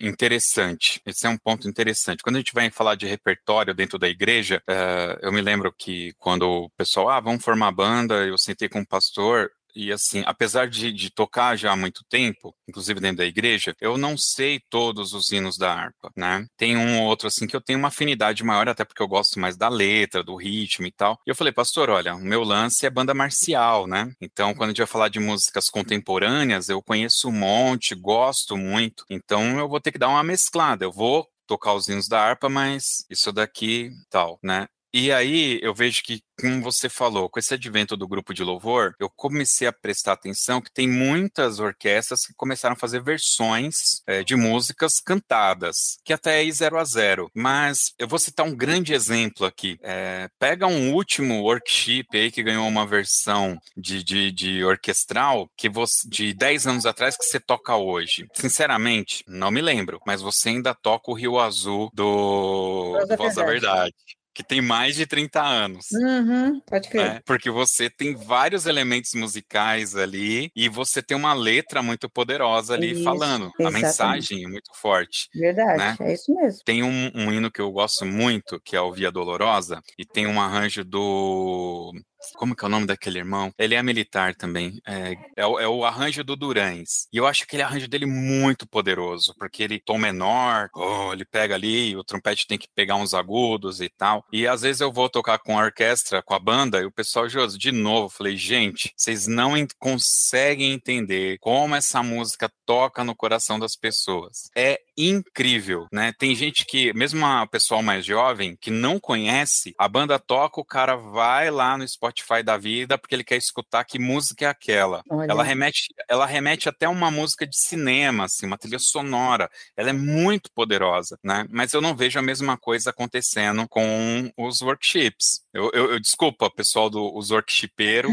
interessante. 0.00 1.00
Esse 1.06 1.26
é 1.26 1.30
um 1.30 1.38
ponto 1.38 1.68
interessante. 1.68 2.22
Quando 2.22 2.36
a 2.36 2.38
gente 2.38 2.52
vai 2.52 2.70
falar 2.70 2.94
de 2.94 3.06
repertório 3.06 3.74
dentro 3.74 3.98
da 3.98 4.08
igreja, 4.08 4.62
uh, 4.68 5.18
eu 5.22 5.32
me 5.32 5.40
lembro 5.40 5.72
que 5.76 6.12
quando 6.18 6.42
o 6.42 6.70
pessoal, 6.70 7.08
ah, 7.08 7.20
vamos 7.20 7.44
formar 7.44 7.72
banda, 7.72 8.14
eu 8.26 8.36
sentei 8.50 8.68
com 8.68 8.80
um 8.80 8.84
pastor 8.84 9.50
e 9.74 9.92
assim, 9.92 10.22
apesar 10.26 10.68
de, 10.68 10.92
de, 10.92 11.10
tocar 11.10 11.56
já 11.56 11.72
há 11.72 11.76
muito 11.76 12.04
tempo, 12.08 12.54
inclusive 12.68 13.00
dentro 13.00 13.18
da 13.18 13.24
igreja, 13.24 13.74
eu 13.80 13.96
não 13.96 14.16
sei 14.16 14.60
todos 14.68 15.12
os 15.12 15.30
hinos 15.30 15.56
da 15.56 15.72
harpa, 15.72 16.10
né? 16.16 16.46
Tem 16.56 16.76
um 16.76 17.00
ou 17.00 17.06
outro 17.06 17.28
assim 17.28 17.46
que 17.46 17.54
eu 17.54 17.60
tenho 17.60 17.78
uma 17.78 17.88
afinidade 17.88 18.42
maior, 18.42 18.68
até 18.68 18.84
porque 18.84 19.02
eu 19.02 19.08
gosto 19.08 19.38
mais 19.38 19.56
da 19.56 19.68
letra, 19.68 20.22
do 20.22 20.36
ritmo 20.36 20.86
e 20.86 20.92
tal. 20.92 21.18
E 21.26 21.30
eu 21.30 21.34
falei, 21.34 21.52
pastor, 21.52 21.88
olha, 21.88 22.14
o 22.14 22.20
meu 22.20 22.42
lance 22.42 22.86
é 22.86 22.90
banda 22.90 23.14
marcial, 23.14 23.86
né? 23.86 24.12
Então, 24.20 24.54
quando 24.54 24.70
a 24.70 24.72
gente 24.72 24.78
vai 24.78 24.86
falar 24.86 25.08
de 25.08 25.20
músicas 25.20 25.68
contemporâneas, 25.70 26.68
eu 26.68 26.82
conheço 26.82 27.28
um 27.28 27.32
monte, 27.32 27.94
gosto 27.94 28.56
muito. 28.56 29.04
Então, 29.08 29.58
eu 29.58 29.68
vou 29.68 29.80
ter 29.80 29.92
que 29.92 29.98
dar 29.98 30.08
uma 30.08 30.22
mesclada. 30.22 30.84
Eu 30.84 30.92
vou 30.92 31.26
tocar 31.46 31.74
os 31.74 31.88
hinos 31.88 32.08
da 32.08 32.20
harpa, 32.20 32.48
mas 32.48 33.04
isso 33.10 33.32
daqui 33.32 33.90
tal, 34.08 34.38
né? 34.42 34.66
E 34.92 35.12
aí 35.12 35.60
eu 35.62 35.72
vejo 35.72 36.02
que, 36.02 36.20
como 36.40 36.62
você 36.62 36.88
falou, 36.88 37.28
com 37.28 37.38
esse 37.38 37.54
advento 37.54 37.96
do 37.96 38.08
grupo 38.08 38.34
de 38.34 38.42
louvor, 38.42 38.94
eu 38.98 39.08
comecei 39.08 39.68
a 39.68 39.72
prestar 39.72 40.12
atenção 40.12 40.60
que 40.60 40.72
tem 40.72 40.88
muitas 40.88 41.60
orquestras 41.60 42.26
que 42.26 42.34
começaram 42.34 42.72
a 42.72 42.78
fazer 42.78 43.00
versões 43.00 44.02
é, 44.06 44.24
de 44.24 44.34
músicas 44.34 45.00
cantadas, 45.00 45.98
que 46.04 46.12
até 46.12 46.36
é 46.36 46.40
aí 46.40 46.50
zero 46.50 46.76
a 46.76 46.84
zero. 46.84 47.30
Mas 47.34 47.92
eu 47.98 48.08
vou 48.08 48.18
citar 48.18 48.44
um 48.44 48.56
grande 48.56 48.92
exemplo 48.92 49.46
aqui. 49.46 49.78
É, 49.80 50.28
pega 50.40 50.66
um 50.66 50.92
último 50.92 51.42
workshop 51.42 52.06
aí 52.14 52.32
que 52.32 52.42
ganhou 52.42 52.66
uma 52.66 52.86
versão 52.86 53.56
de, 53.76 54.02
de, 54.02 54.32
de 54.32 54.64
orquestral 54.64 55.48
que 55.56 55.68
você, 55.68 56.08
de 56.08 56.34
10 56.34 56.66
anos 56.66 56.86
atrás 56.86 57.16
que 57.16 57.24
você 57.24 57.38
toca 57.38 57.76
hoje. 57.76 58.26
Sinceramente, 58.34 59.22
não 59.28 59.52
me 59.52 59.62
lembro, 59.62 60.00
mas 60.04 60.20
você 60.20 60.48
ainda 60.48 60.74
toca 60.74 61.10
o 61.12 61.14
Rio 61.14 61.38
Azul 61.38 61.90
do 61.94 62.98
Voz 63.16 63.36
da 63.36 63.44
Verdade 63.44 63.94
que 64.34 64.44
tem 64.44 64.60
mais 64.60 64.94
de 64.94 65.06
30 65.06 65.42
anos. 65.42 65.86
Uhum, 65.92 66.60
pode 66.60 66.88
crer. 66.88 67.14
Né? 67.14 67.20
Porque 67.24 67.50
você 67.50 67.90
tem 67.90 68.14
vários 68.14 68.66
elementos 68.66 69.12
musicais 69.14 69.96
ali 69.96 70.50
e 70.54 70.68
você 70.68 71.02
tem 71.02 71.16
uma 71.16 71.34
letra 71.34 71.82
muito 71.82 72.08
poderosa 72.08 72.74
ali 72.74 72.92
isso, 72.92 73.04
falando. 73.04 73.46
Exatamente. 73.46 73.76
A 73.76 73.86
mensagem 73.86 74.44
é 74.44 74.48
muito 74.48 74.70
forte. 74.74 75.28
Verdade, 75.34 75.78
né? 75.78 75.96
é 76.00 76.14
isso 76.14 76.34
mesmo. 76.34 76.60
Tem 76.64 76.82
um, 76.82 77.10
um 77.14 77.32
hino 77.32 77.50
que 77.50 77.60
eu 77.60 77.70
gosto 77.70 78.06
muito, 78.06 78.60
que 78.64 78.76
é 78.76 78.80
o 78.80 78.92
Via 78.92 79.10
Dolorosa, 79.10 79.82
e 79.98 80.04
tem 80.04 80.26
um 80.26 80.40
arranjo 80.40 80.84
do 80.84 81.92
como 82.34 82.54
que 82.54 82.64
é 82.64 82.68
o 82.68 82.70
nome 82.70 82.86
daquele 82.86 83.18
irmão? 83.18 83.52
Ele 83.58 83.74
é 83.74 83.82
militar 83.82 84.34
também. 84.34 84.80
É, 84.86 85.16
é, 85.36 85.46
o, 85.46 85.58
é, 85.58 85.68
o, 85.68 85.84
arranjo 85.84 86.22
do 86.22 86.36
Durães. 86.36 87.06
E 87.12 87.16
eu 87.16 87.26
acho 87.26 87.44
aquele 87.44 87.62
arranjo 87.62 87.88
dele 87.88 88.06
muito 88.06 88.66
poderoso, 88.66 89.34
porque 89.38 89.62
ele 89.62 89.80
tom 89.80 89.98
menor, 89.98 90.68
oh, 90.74 91.12
ele 91.12 91.24
pega 91.24 91.54
ali, 91.54 91.96
o 91.96 92.04
trompete 92.04 92.46
tem 92.46 92.58
que 92.58 92.68
pegar 92.74 92.96
uns 92.96 93.14
agudos 93.14 93.80
e 93.80 93.88
tal. 93.88 94.24
E 94.32 94.46
às 94.46 94.62
vezes 94.62 94.80
eu 94.80 94.92
vou 94.92 95.08
tocar 95.08 95.38
com 95.38 95.58
a 95.58 95.64
orquestra, 95.64 96.22
com 96.22 96.34
a 96.34 96.38
banda, 96.38 96.80
e 96.80 96.84
o 96.84 96.92
pessoal, 96.92 97.28
Josi, 97.28 97.58
de 97.58 97.72
novo, 97.72 98.08
falei, 98.08 98.36
gente, 98.36 98.92
vocês 98.96 99.26
não 99.26 99.54
conseguem 99.78 100.72
entender 100.72 101.38
como 101.40 101.74
essa 101.74 102.02
música 102.02 102.50
toca 102.64 103.02
no 103.02 103.14
coração 103.14 103.58
das 103.58 103.76
pessoas. 103.76 104.50
É 104.56 104.80
incrível, 104.96 105.86
né? 105.92 106.12
Tem 106.18 106.34
gente 106.34 106.64
que, 106.64 106.92
mesmo 106.92 107.24
o 107.24 107.46
pessoal 107.46 107.82
mais 107.82 108.04
jovem, 108.04 108.56
que 108.60 108.70
não 108.70 108.98
conhece, 108.98 109.74
a 109.78 109.88
banda 109.88 110.18
toca, 110.18 110.60
o 110.60 110.64
cara 110.64 110.96
vai 110.96 111.50
lá 111.50 111.76
no 111.76 111.86
Spotify 111.86 112.42
da 112.42 112.56
vida 112.56 112.98
porque 112.98 113.14
ele 113.14 113.24
quer 113.24 113.36
escutar 113.36 113.84
que 113.84 113.98
música 113.98 114.44
é 114.44 114.48
aquela. 114.48 115.02
Olha. 115.10 115.30
Ela 115.30 115.44
remete, 115.44 115.88
ela 116.08 116.26
remete 116.26 116.68
até 116.68 116.88
uma 116.88 117.10
música 117.10 117.46
de 117.46 117.56
cinema, 117.56 118.24
assim, 118.24 118.46
uma 118.46 118.58
trilha 118.58 118.78
sonora. 118.78 119.50
Ela 119.76 119.90
é 119.90 119.94
muito 119.94 120.50
poderosa, 120.52 121.18
né? 121.22 121.46
Mas 121.50 121.72
eu 121.72 121.80
não 121.80 121.94
vejo 121.94 122.18
a 122.18 122.22
mesma 122.22 122.56
coisa 122.56 122.90
acontecendo 122.90 123.68
com 123.68 124.30
os 124.36 124.60
workshops. 124.60 125.42
Eu, 125.52 125.70
eu, 125.72 125.92
eu 125.92 126.00
desculpa, 126.00 126.50
pessoal 126.50 126.88
do 126.88 127.16
os 127.16 127.30
workshipeiros, 127.30 128.12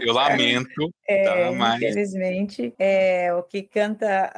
eu 0.00 0.12
lamento. 0.14 0.92
É, 1.08 1.24
tá, 1.24 1.52
mas... 1.52 1.82
Infelizmente, 1.82 2.74
é, 2.78 3.32
o 3.34 3.42
que 3.42 3.62
canta 3.62 4.32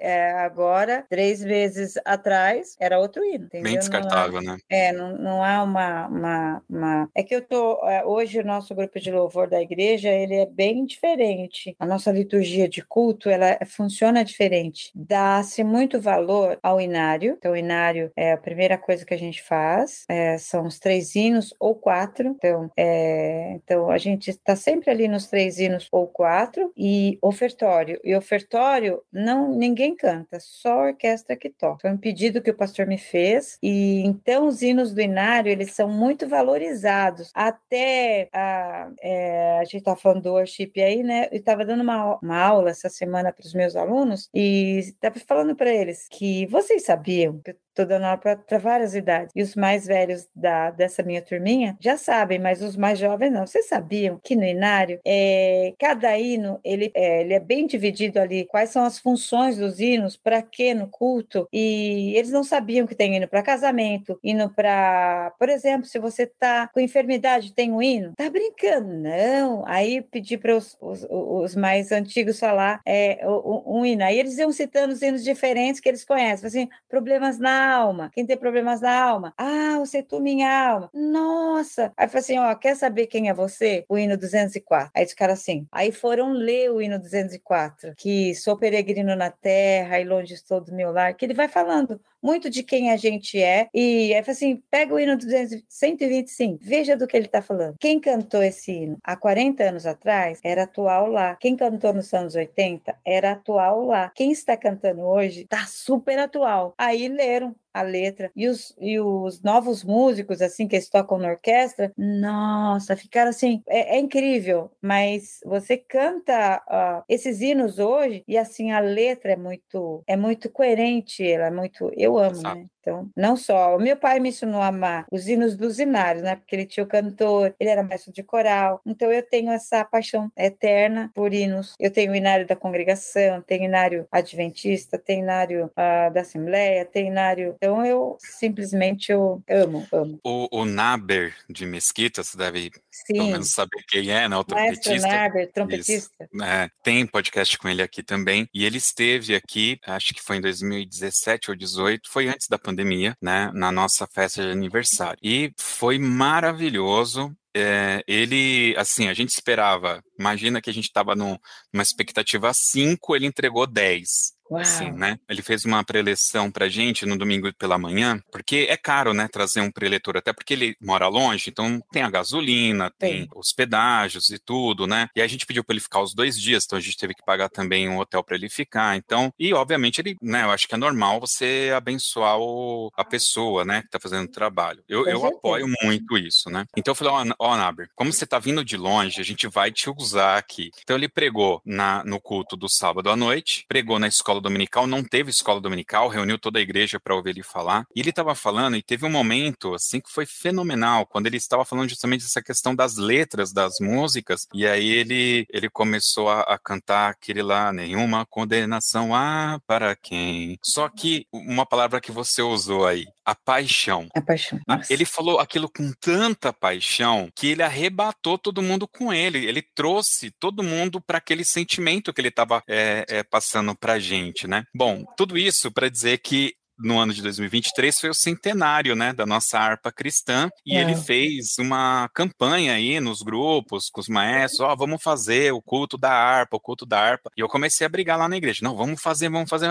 é, 0.00 0.32
agora, 0.32 1.04
três 1.22 1.44
meses 1.44 1.94
atrás, 2.04 2.76
era 2.80 2.98
outro 2.98 3.24
hino. 3.24 3.44
Entendeu? 3.44 3.62
Bem 3.62 3.78
descartável, 3.78 4.38
há, 4.38 4.42
né? 4.42 4.58
É, 4.68 4.92
não, 4.92 5.16
não 5.16 5.44
há 5.44 5.62
uma, 5.62 6.08
uma, 6.08 6.62
uma, 6.68 7.10
É 7.14 7.22
que 7.22 7.34
eu 7.34 7.40
tô. 7.40 7.78
É, 7.88 8.04
hoje, 8.04 8.40
o 8.40 8.44
nosso 8.44 8.74
grupo 8.74 8.98
de 8.98 9.12
louvor 9.12 9.48
da 9.48 9.62
igreja, 9.62 10.08
ele 10.08 10.34
é 10.34 10.46
bem 10.46 10.84
diferente. 10.84 11.76
A 11.78 11.86
nossa 11.86 12.10
liturgia 12.10 12.68
de 12.68 12.84
culto, 12.84 13.30
ela 13.30 13.56
funciona 13.66 14.24
diferente. 14.24 14.90
Dá-se 14.94 15.62
muito 15.62 16.00
valor 16.00 16.58
ao 16.60 16.80
inário. 16.80 17.36
Então, 17.38 17.52
o 17.52 17.56
inário 17.56 18.10
é 18.16 18.32
a 18.32 18.36
primeira 18.38 18.76
coisa 18.76 19.04
que 19.04 19.14
a 19.14 19.18
gente 19.18 19.42
faz. 19.42 20.04
É, 20.08 20.36
são 20.38 20.66
os 20.66 20.80
três 20.80 21.14
hinos 21.14 21.54
ou 21.60 21.76
quatro. 21.76 22.28
Então, 22.28 22.70
é, 22.76 23.60
então 23.62 23.90
a 23.90 23.98
gente 23.98 24.30
está 24.30 24.56
sempre 24.56 24.90
ali 24.90 25.06
nos 25.06 25.28
três 25.28 25.58
hinos 25.58 25.86
ou 25.92 26.08
quatro 26.08 26.72
e 26.76 27.16
ofertório. 27.22 28.00
E 28.02 28.14
ofertório 28.16 29.00
não 29.12 29.54
ninguém 29.54 29.94
canta, 29.94 30.38
só 30.40 30.88
a 30.88 30.92
orquestra 31.12 31.36
que 31.36 31.50
toca. 31.50 31.80
Foi 31.80 31.90
um 31.90 31.96
pedido 31.96 32.42
que 32.42 32.50
o 32.50 32.56
pastor 32.56 32.86
me 32.86 32.98
fez 32.98 33.58
e 33.62 34.00
então 34.04 34.46
os 34.46 34.62
hinos 34.62 34.94
do 34.94 35.00
inário 35.00 35.50
eles 35.50 35.72
são 35.72 35.88
muito 35.88 36.28
valorizados. 36.28 37.30
Até 37.34 38.28
a, 38.32 38.90
é, 39.00 39.58
a 39.60 39.64
gente 39.64 39.78
está 39.78 39.94
falando 39.94 40.22
do 40.22 40.32
worship 40.32 40.72
aí, 40.76 41.02
né? 41.02 41.28
Eu 41.30 41.38
estava 41.38 41.64
dando 41.64 41.82
uma, 41.82 42.18
uma 42.20 42.38
aula 42.38 42.70
essa 42.70 42.88
semana 42.88 43.32
para 43.32 43.44
os 43.44 43.54
meus 43.54 43.76
alunos 43.76 44.28
e 44.34 44.78
estava 44.78 45.18
falando 45.20 45.54
para 45.54 45.72
eles 45.72 46.06
que 46.10 46.46
vocês 46.46 46.84
sabiam 46.84 47.40
que 47.40 47.54
Tô 47.74 47.84
dando 47.84 48.04
aula 48.04 48.18
para 48.18 48.58
várias 48.58 48.94
idades. 48.94 49.32
E 49.34 49.42
os 49.42 49.54
mais 49.54 49.86
velhos 49.86 50.28
da, 50.34 50.70
dessa 50.70 51.02
minha 51.02 51.22
turminha 51.22 51.76
já 51.80 51.96
sabem, 51.96 52.38
mas 52.38 52.62
os 52.62 52.76
mais 52.76 52.98
jovens 52.98 53.30
não. 53.32 53.46
Vocês 53.46 53.66
sabiam 53.66 54.20
que 54.22 54.36
no 54.36 54.44
Inário, 54.44 55.00
é, 55.06 55.74
cada 55.78 56.18
hino, 56.18 56.60
ele 56.62 56.90
é, 56.94 57.22
ele 57.22 57.34
é 57.34 57.40
bem 57.40 57.66
dividido 57.66 58.20
ali, 58.20 58.44
quais 58.44 58.70
são 58.70 58.84
as 58.84 58.98
funções 58.98 59.56
dos 59.56 59.80
hinos, 59.80 60.16
para 60.16 60.42
quê 60.42 60.74
no 60.74 60.86
culto, 60.86 61.48
e 61.52 62.14
eles 62.16 62.30
não 62.30 62.44
sabiam 62.44 62.86
que 62.86 62.94
tem 62.94 63.16
hino 63.16 63.28
para 63.28 63.42
casamento, 63.42 64.18
hino 64.22 64.50
para, 64.50 65.32
por 65.38 65.48
exemplo, 65.48 65.86
se 65.86 65.98
você 65.98 66.26
tá 66.26 66.68
com 66.68 66.80
enfermidade, 66.80 67.54
tem 67.54 67.72
um 67.72 67.80
hino? 67.80 68.12
Tá 68.16 68.28
brincando? 68.28 68.92
Não. 68.92 69.64
Aí 69.66 70.02
pedi 70.02 70.36
para 70.36 70.56
os, 70.56 70.76
os, 70.80 71.06
os, 71.08 71.56
mais 71.56 71.92
antigos 71.92 72.38
falar 72.38 72.80
é, 72.86 73.20
um, 73.26 73.78
um 73.80 73.86
hino. 73.86 74.04
Aí 74.04 74.18
eles 74.18 74.38
iam 74.38 74.52
citando 74.52 74.92
os 74.92 75.00
hinos 75.00 75.24
diferentes 75.24 75.80
que 75.80 75.88
eles 75.88 76.04
conhecem. 76.04 76.46
Assim, 76.46 76.68
problemas 76.88 77.38
na 77.38 77.61
alma. 77.64 78.10
Quem 78.12 78.26
tem 78.26 78.36
problemas 78.36 78.80
na 78.80 79.02
alma? 79.02 79.34
Ah, 79.36 79.76
você 79.78 80.02
tu 80.02 80.20
minha 80.20 80.50
alma. 80.50 80.90
Nossa. 80.92 81.92
Aí 81.96 82.08
falei 82.08 82.20
assim, 82.20 82.38
ó, 82.38 82.54
quer 82.54 82.76
saber 82.76 83.06
quem 83.06 83.28
é 83.28 83.34
você? 83.34 83.84
O 83.88 83.98
hino 83.98 84.16
204. 84.16 84.90
Aí 84.94 85.04
os 85.04 85.14
caras 85.14 85.40
assim. 85.40 85.66
Aí 85.70 85.92
foram 85.92 86.32
ler 86.32 86.70
o 86.70 86.80
hino 86.80 86.98
204, 86.98 87.94
que 87.96 88.34
sou 88.34 88.56
peregrino 88.56 89.14
na 89.16 89.30
terra 89.30 90.00
e 90.00 90.04
longe 90.04 90.34
estou 90.34 90.60
do 90.60 90.72
meu 90.74 90.92
lar, 90.92 91.14
que 91.14 91.24
ele 91.24 91.34
vai 91.34 91.48
falando 91.48 92.00
muito 92.22 92.48
de 92.48 92.62
quem 92.62 92.90
a 92.90 92.96
gente 92.96 93.40
é. 93.40 93.68
E 93.74 94.12
é 94.12 94.18
assim, 94.20 94.62
pega 94.70 94.94
o 94.94 95.00
hino 95.00 95.18
125, 95.68 96.58
veja 96.62 96.96
do 96.96 97.06
que 97.06 97.16
ele 97.16 97.26
está 97.26 97.42
falando. 97.42 97.76
Quem 97.80 98.00
cantou 98.00 98.42
esse 98.42 98.72
hino 98.72 98.98
há 99.02 99.16
40 99.16 99.64
anos 99.64 99.86
atrás 99.86 100.38
era 100.44 100.62
atual 100.64 101.08
lá. 101.08 101.36
Quem 101.36 101.56
cantou 101.56 101.92
nos 101.92 102.12
anos 102.14 102.34
80 102.34 102.96
era 103.04 103.32
atual 103.32 103.84
lá. 103.86 104.10
Quem 104.14 104.32
está 104.32 104.56
cantando 104.56 105.02
hoje 105.02 105.42
está 105.42 105.66
super 105.66 106.18
atual. 106.18 106.74
Aí 106.78 107.08
leram 107.08 107.54
a 107.72 107.82
letra. 107.82 108.30
E 108.34 108.48
os, 108.48 108.74
e 108.80 108.98
os 109.00 109.42
novos 109.42 109.84
músicos, 109.84 110.40
assim, 110.42 110.66
que 110.68 110.76
eles 110.76 110.88
tocam 110.88 111.18
na 111.18 111.28
orquestra, 111.28 111.92
nossa, 111.96 112.96
ficaram 112.96 113.30
assim, 113.30 113.62
é, 113.68 113.96
é 113.96 113.98
incrível, 113.98 114.70
mas 114.80 115.40
você 115.44 115.76
canta 115.76 116.62
uh, 116.68 117.04
esses 117.08 117.40
hinos 117.40 117.78
hoje 117.78 118.22
e 118.26 118.36
assim, 118.36 118.72
a 118.72 118.80
letra 118.80 119.32
é 119.32 119.36
muito, 119.36 120.02
é 120.06 120.16
muito 120.16 120.50
coerente, 120.50 121.26
ela 121.26 121.46
é 121.46 121.50
muito, 121.50 121.90
eu 121.96 122.18
amo, 122.18 122.42
né? 122.42 122.66
Então, 122.82 123.08
não 123.16 123.36
só, 123.36 123.76
o 123.76 123.80
meu 123.80 123.96
pai 123.96 124.18
me 124.18 124.30
ensinou 124.30 124.60
a 124.60 124.66
amar 124.66 125.06
os 125.10 125.28
hinos 125.28 125.56
dos 125.56 125.78
inários, 125.78 126.22
né? 126.22 126.34
Porque 126.34 126.56
ele 126.56 126.66
tinha 126.66 126.82
o 126.82 126.88
cantor, 126.88 127.54
ele 127.58 127.70
era 127.70 127.82
mestre 127.82 128.12
de 128.12 128.24
coral. 128.24 128.80
Então, 128.84 129.10
eu 129.10 129.22
tenho 129.22 129.52
essa 129.52 129.84
paixão 129.84 130.30
eterna 130.36 131.10
por 131.14 131.32
hinos. 131.32 131.74
Eu 131.78 131.92
tenho 131.92 132.10
o 132.10 132.16
inário 132.16 132.44
da 132.44 132.56
congregação, 132.56 133.40
tenho 133.40 133.62
o 133.62 133.66
inário 133.66 134.06
adventista, 134.10 134.98
tenho 134.98 135.20
o 135.20 135.22
inário 135.22 135.66
uh, 135.66 136.12
da 136.12 136.22
Assembleia, 136.22 136.84
tenho 136.84 137.06
o 137.06 137.12
inário. 137.12 137.56
Então, 137.62 137.86
eu 137.86 138.16
simplesmente 138.18 139.12
eu 139.12 139.42
amo, 139.48 139.86
amo. 139.92 140.20
O, 140.24 140.60
o 140.60 140.64
Naber 140.64 141.34
de 141.48 141.64
Mesquita, 141.64 142.22
você 142.22 142.36
deve 142.36 142.70
Sim. 142.90 143.14
pelo 143.14 143.28
menos 143.28 143.52
saber 143.52 143.82
quem 143.88 144.10
é, 144.10 144.28
né? 144.28 144.36
O 144.36 144.42
trompetista. 144.42 144.90
Maestro 144.90 145.10
Naber, 145.10 145.52
trompetista. 145.52 146.28
É, 146.42 146.68
tem 146.82 147.06
podcast 147.06 147.56
com 147.56 147.68
ele 147.68 147.80
aqui 147.80 148.02
também. 148.02 148.48
E 148.52 148.64
ele 148.64 148.78
esteve 148.78 149.34
aqui, 149.34 149.78
acho 149.86 150.12
que 150.12 150.20
foi 150.22 150.38
em 150.38 150.40
2017 150.40 151.50
ou 151.50 151.56
2018, 151.56 152.10
foi 152.10 152.28
antes 152.28 152.48
da 152.48 152.58
pandemia 152.58 152.82
pandemia, 152.82 153.16
né, 153.20 153.50
na 153.54 153.70
nossa 153.70 154.06
festa 154.06 154.42
de 154.42 154.50
aniversário. 154.50 155.18
E 155.22 155.52
foi 155.58 155.98
maravilhoso. 155.98 157.34
É, 157.54 158.02
ele, 158.06 158.74
assim, 158.78 159.08
a 159.08 159.14
gente 159.14 159.28
esperava, 159.28 160.02
imagina 160.18 160.60
que 160.60 160.70
a 160.70 160.72
gente 160.72 160.86
estava 160.86 161.14
numa 161.14 161.38
expectativa 161.82 162.50
5, 162.52 163.14
ele 163.14 163.26
entregou 163.26 163.66
10. 163.66 164.32
Assim, 164.60 164.90
né? 164.90 165.18
Ele 165.28 165.42
fez 165.42 165.64
uma 165.64 165.84
preleção 165.84 166.50
pra 166.50 166.68
gente 166.68 167.06
no 167.06 167.16
domingo 167.16 167.52
pela 167.54 167.78
manhã, 167.78 168.20
porque 168.30 168.66
é 168.68 168.76
caro, 168.76 169.14
né, 169.14 169.28
trazer 169.28 169.60
um 169.60 169.70
preletor, 169.70 170.16
até 170.16 170.32
porque 170.32 170.54
ele 170.54 170.76
mora 170.80 171.08
longe, 171.08 171.50
então 171.50 171.80
tem 171.92 172.02
a 172.02 172.10
gasolina, 172.10 172.92
tem 172.98 173.22
Sim. 173.22 173.28
os 173.34 173.52
pedágios 173.52 174.30
e 174.30 174.38
tudo, 174.38 174.86
né? 174.86 175.08
E 175.14 175.22
a 175.22 175.26
gente 175.26 175.46
pediu 175.46 175.64
para 175.64 175.74
ele 175.74 175.80
ficar 175.80 176.00
os 176.00 176.14
dois 176.14 176.38
dias, 176.38 176.64
então 176.64 176.78
a 176.78 176.82
gente 176.82 176.96
teve 176.96 177.14
que 177.14 177.24
pagar 177.24 177.48
também 177.48 177.88
um 177.88 177.98
hotel 177.98 178.22
para 178.22 178.36
ele 178.36 178.48
ficar. 178.48 178.96
Então, 178.96 179.32
e 179.38 179.52
obviamente 179.54 180.00
ele, 180.00 180.16
né, 180.20 180.42
eu 180.42 180.50
acho 180.50 180.68
que 180.68 180.74
é 180.74 180.78
normal 180.78 181.20
você 181.20 181.72
abençoar 181.74 182.38
o, 182.38 182.90
a 182.96 183.04
pessoa, 183.04 183.64
né, 183.64 183.82
que 183.82 183.90
tá 183.90 184.00
fazendo 184.00 184.26
o 184.26 184.32
trabalho. 184.32 184.82
Eu, 184.88 185.06
eu 185.06 185.24
apoio 185.24 185.66
muito 185.82 186.18
isso, 186.18 186.50
né? 186.50 186.64
Então 186.76 186.92
eu 186.92 186.96
falei, 186.96 187.12
ó, 187.12 187.24
oh, 187.38 187.52
oh, 187.52 187.56
Naber, 187.56 187.88
como 187.94 188.12
você 188.12 188.26
tá 188.26 188.38
vindo 188.38 188.64
de 188.64 188.76
longe, 188.76 189.20
a 189.20 189.24
gente 189.24 189.46
vai 189.48 189.70
te 189.70 189.90
usar 189.90 190.36
aqui. 190.36 190.70
Então 190.82 190.96
ele 190.96 191.08
pregou 191.08 191.60
na, 191.64 192.04
no 192.04 192.20
culto 192.20 192.56
do 192.56 192.68
sábado 192.68 193.10
à 193.10 193.16
noite, 193.16 193.64
pregou 193.68 193.98
na 193.98 194.08
escola 194.08 194.40
dominical, 194.42 194.86
não 194.86 195.02
teve 195.02 195.30
escola 195.30 195.60
dominical, 195.60 196.08
reuniu 196.08 196.38
toda 196.38 196.58
a 196.58 196.62
igreja 196.62 197.00
para 197.00 197.14
ouvir 197.14 197.30
ele 197.30 197.42
falar. 197.42 197.86
E 197.94 198.00
ele 198.00 198.10
estava 198.10 198.34
falando, 198.34 198.76
e 198.76 198.82
teve 198.82 199.06
um 199.06 199.10
momento 199.10 199.74
assim 199.74 200.00
que 200.00 200.12
foi 200.12 200.26
fenomenal, 200.26 201.06
quando 201.06 201.26
ele 201.26 201.36
estava 201.36 201.64
falando 201.64 201.88
justamente 201.88 202.22
dessa 202.22 202.42
questão 202.42 202.74
das 202.74 202.96
letras 202.96 203.52
das 203.52 203.74
músicas. 203.80 204.46
E 204.52 204.66
aí 204.66 204.88
ele, 204.88 205.46
ele 205.50 205.70
começou 205.70 206.28
a, 206.28 206.40
a 206.42 206.58
cantar 206.58 207.10
aquele 207.10 207.42
lá, 207.42 207.72
nenhuma 207.72 208.26
condenação 208.26 209.14
há 209.14 209.60
para 209.66 209.96
quem. 209.96 210.58
Só 210.62 210.88
que 210.88 211.26
uma 211.32 211.64
palavra 211.64 212.00
que 212.00 212.12
você 212.12 212.42
usou 212.42 212.86
aí, 212.86 213.06
a 213.24 213.34
paixão. 213.34 214.08
A 214.14 214.20
paixão. 214.20 214.60
Nossa. 214.66 214.92
Ele 214.92 215.04
falou 215.04 215.38
aquilo 215.38 215.68
com 215.70 215.92
tanta 216.00 216.52
paixão 216.52 217.30
que 217.34 217.48
ele 217.48 217.62
arrebatou 217.62 218.38
todo 218.38 218.62
mundo 218.62 218.86
com 218.88 219.12
ele. 219.12 219.46
Ele 219.46 219.62
trouxe 219.74 220.30
todo 220.38 220.62
mundo 220.62 221.00
para 221.00 221.18
aquele 221.18 221.44
sentimento 221.44 222.12
que 222.12 222.20
ele 222.20 222.28
estava 222.28 222.62
é, 222.68 223.04
é, 223.08 223.22
passando 223.22 223.74
para 223.76 223.98
gente, 223.98 224.46
né? 224.46 224.64
Bom, 224.74 225.04
tudo 225.16 225.38
isso 225.38 225.70
para 225.70 225.88
dizer 225.88 226.18
que 226.18 226.54
no 226.82 226.98
ano 226.98 227.12
de 227.12 227.22
2023 227.22 227.98
foi 227.98 228.10
o 228.10 228.14
centenário, 228.14 228.94
né, 228.94 229.12
da 229.12 229.24
nossa 229.24 229.58
harpa 229.58 229.92
cristã, 229.92 230.50
e 230.66 230.76
é. 230.76 230.80
ele 230.80 230.96
fez 230.96 231.58
uma 231.58 232.08
campanha 232.14 232.74
aí 232.74 233.00
nos 233.00 233.22
grupos, 233.22 233.88
com 233.88 234.00
os 234.00 234.08
maestros, 234.08 234.60
ó, 234.60 234.72
oh, 234.72 234.76
vamos 234.76 235.02
fazer 235.02 235.52
o 235.52 235.62
culto 235.62 235.96
da 235.96 236.12
harpa, 236.12 236.56
o 236.56 236.60
culto 236.60 236.84
da 236.84 237.00
harpa, 237.00 237.30
e 237.36 237.40
eu 237.40 237.48
comecei 237.48 237.86
a 237.86 237.90
brigar 237.90 238.18
lá 238.18 238.28
na 238.28 238.36
igreja, 238.36 238.60
não, 238.62 238.76
vamos 238.76 239.00
fazer, 239.00 239.28
vamos 239.28 239.48
fazer, 239.48 239.68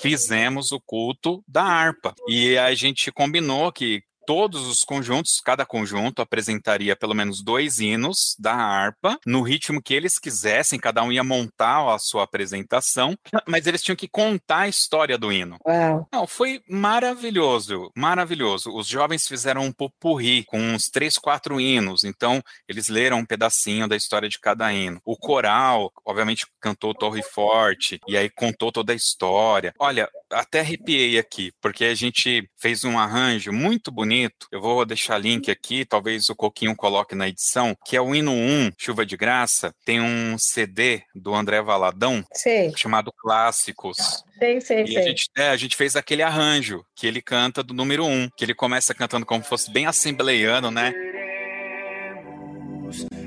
fizemos 0.00 0.72
o 0.72 0.80
culto 0.80 1.42
da 1.46 1.62
harpa, 1.62 2.14
e 2.28 2.56
a 2.56 2.74
gente 2.74 3.12
combinou 3.12 3.70
que 3.72 4.02
todos 4.30 4.68
os 4.68 4.84
conjuntos, 4.84 5.40
cada 5.40 5.66
conjunto 5.66 6.22
apresentaria 6.22 6.94
pelo 6.94 7.16
menos 7.16 7.42
dois 7.42 7.80
hinos 7.80 8.36
da 8.38 8.54
harpa, 8.54 9.18
no 9.26 9.42
ritmo 9.42 9.82
que 9.82 9.92
eles 9.92 10.20
quisessem, 10.20 10.78
cada 10.78 11.02
um 11.02 11.10
ia 11.10 11.24
montar 11.24 11.92
a 11.92 11.98
sua 11.98 12.22
apresentação, 12.22 13.18
mas 13.44 13.66
eles 13.66 13.82
tinham 13.82 13.96
que 13.96 14.06
contar 14.06 14.60
a 14.60 14.68
história 14.68 15.18
do 15.18 15.32
hino. 15.32 15.56
Uau. 15.66 16.06
Não, 16.12 16.28
foi 16.28 16.62
maravilhoso, 16.68 17.90
maravilhoso. 17.96 18.72
Os 18.72 18.86
jovens 18.86 19.26
fizeram 19.26 19.62
um 19.64 19.72
popurri 19.72 20.44
com 20.44 20.60
uns 20.60 20.84
três, 20.84 21.18
quatro 21.18 21.60
hinos, 21.60 22.04
então 22.04 22.40
eles 22.68 22.88
leram 22.88 23.18
um 23.18 23.26
pedacinho 23.26 23.88
da 23.88 23.96
história 23.96 24.28
de 24.28 24.38
cada 24.38 24.72
hino. 24.72 25.00
O 25.04 25.16
coral, 25.16 25.92
obviamente, 26.04 26.46
cantou 26.60 26.94
Torre 26.94 27.24
Forte, 27.24 27.98
e 28.06 28.16
aí 28.16 28.30
contou 28.30 28.70
toda 28.70 28.92
a 28.92 28.96
história. 28.96 29.74
Olha, 29.76 30.08
até 30.32 30.60
arrepiei 30.60 31.18
aqui, 31.18 31.52
porque 31.60 31.84
a 31.84 31.94
gente 31.94 32.48
fez 32.56 32.84
um 32.84 32.98
arranjo 32.98 33.52
muito 33.52 33.90
bonito. 33.90 34.46
Eu 34.50 34.60
vou 34.60 34.84
deixar 34.84 35.18
link 35.18 35.50
aqui, 35.50 35.84
talvez 35.84 36.28
o 36.28 36.36
Coquinho 36.36 36.76
coloque 36.76 37.14
na 37.14 37.28
edição, 37.28 37.76
que 37.84 37.96
é 37.96 38.00
o 38.00 38.14
hino 38.14 38.32
1, 38.32 38.72
Chuva 38.78 39.04
de 39.04 39.16
Graça. 39.16 39.74
Tem 39.84 40.00
um 40.00 40.36
CD 40.38 41.02
do 41.14 41.34
André 41.34 41.60
Valadão 41.60 42.24
sei. 42.32 42.72
chamado 42.76 43.12
Clássicos. 43.12 43.96
Sei, 44.38 44.60
sei, 44.60 44.82
e 44.84 44.88
sei. 44.88 44.96
A, 44.96 45.02
gente, 45.02 45.30
é, 45.36 45.48
a 45.48 45.56
gente 45.56 45.76
fez 45.76 45.96
aquele 45.96 46.22
arranjo 46.22 46.84
que 46.94 47.06
ele 47.06 47.20
canta 47.20 47.62
do 47.62 47.74
número 47.74 48.04
1, 48.04 48.30
que 48.36 48.44
ele 48.44 48.54
começa 48.54 48.94
cantando 48.94 49.26
como 49.26 49.44
fosse 49.44 49.70
bem 49.70 49.86
assembleiano, 49.86 50.70
né? 50.70 50.92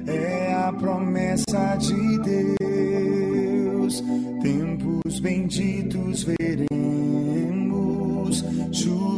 É 0.08 0.54
a 0.54 0.74
promessa 0.74 1.76
de 1.76 2.20
Deus, 2.58 4.04
tempos 4.41 5.20
benditos 5.20 6.24
veremos 6.24 6.73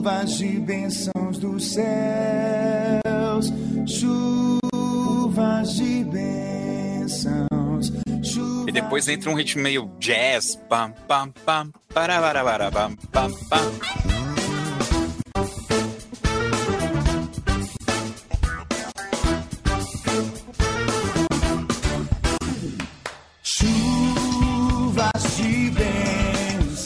chuvas 0.06 0.38
de 0.38 0.60
bênçãos 0.60 1.38
dos 1.40 1.74
céus, 1.74 3.52
chuvas 3.88 5.74
de 5.74 6.04
bênçãos. 6.04 7.92
Chuvas 8.24 8.68
e 8.68 8.72
depois 8.72 9.08
entra 9.08 9.32
um 9.32 9.36
ritmo 9.36 9.64
meio 9.64 9.90
jazz, 10.00 10.58
pam 10.70 10.94
pam 11.08 11.32
pam, 11.44 11.72
para 11.92 12.22
para 12.22 12.44
para 12.44 12.72
pam 12.72 12.96
pam 13.12 13.34
pam. 13.50 13.96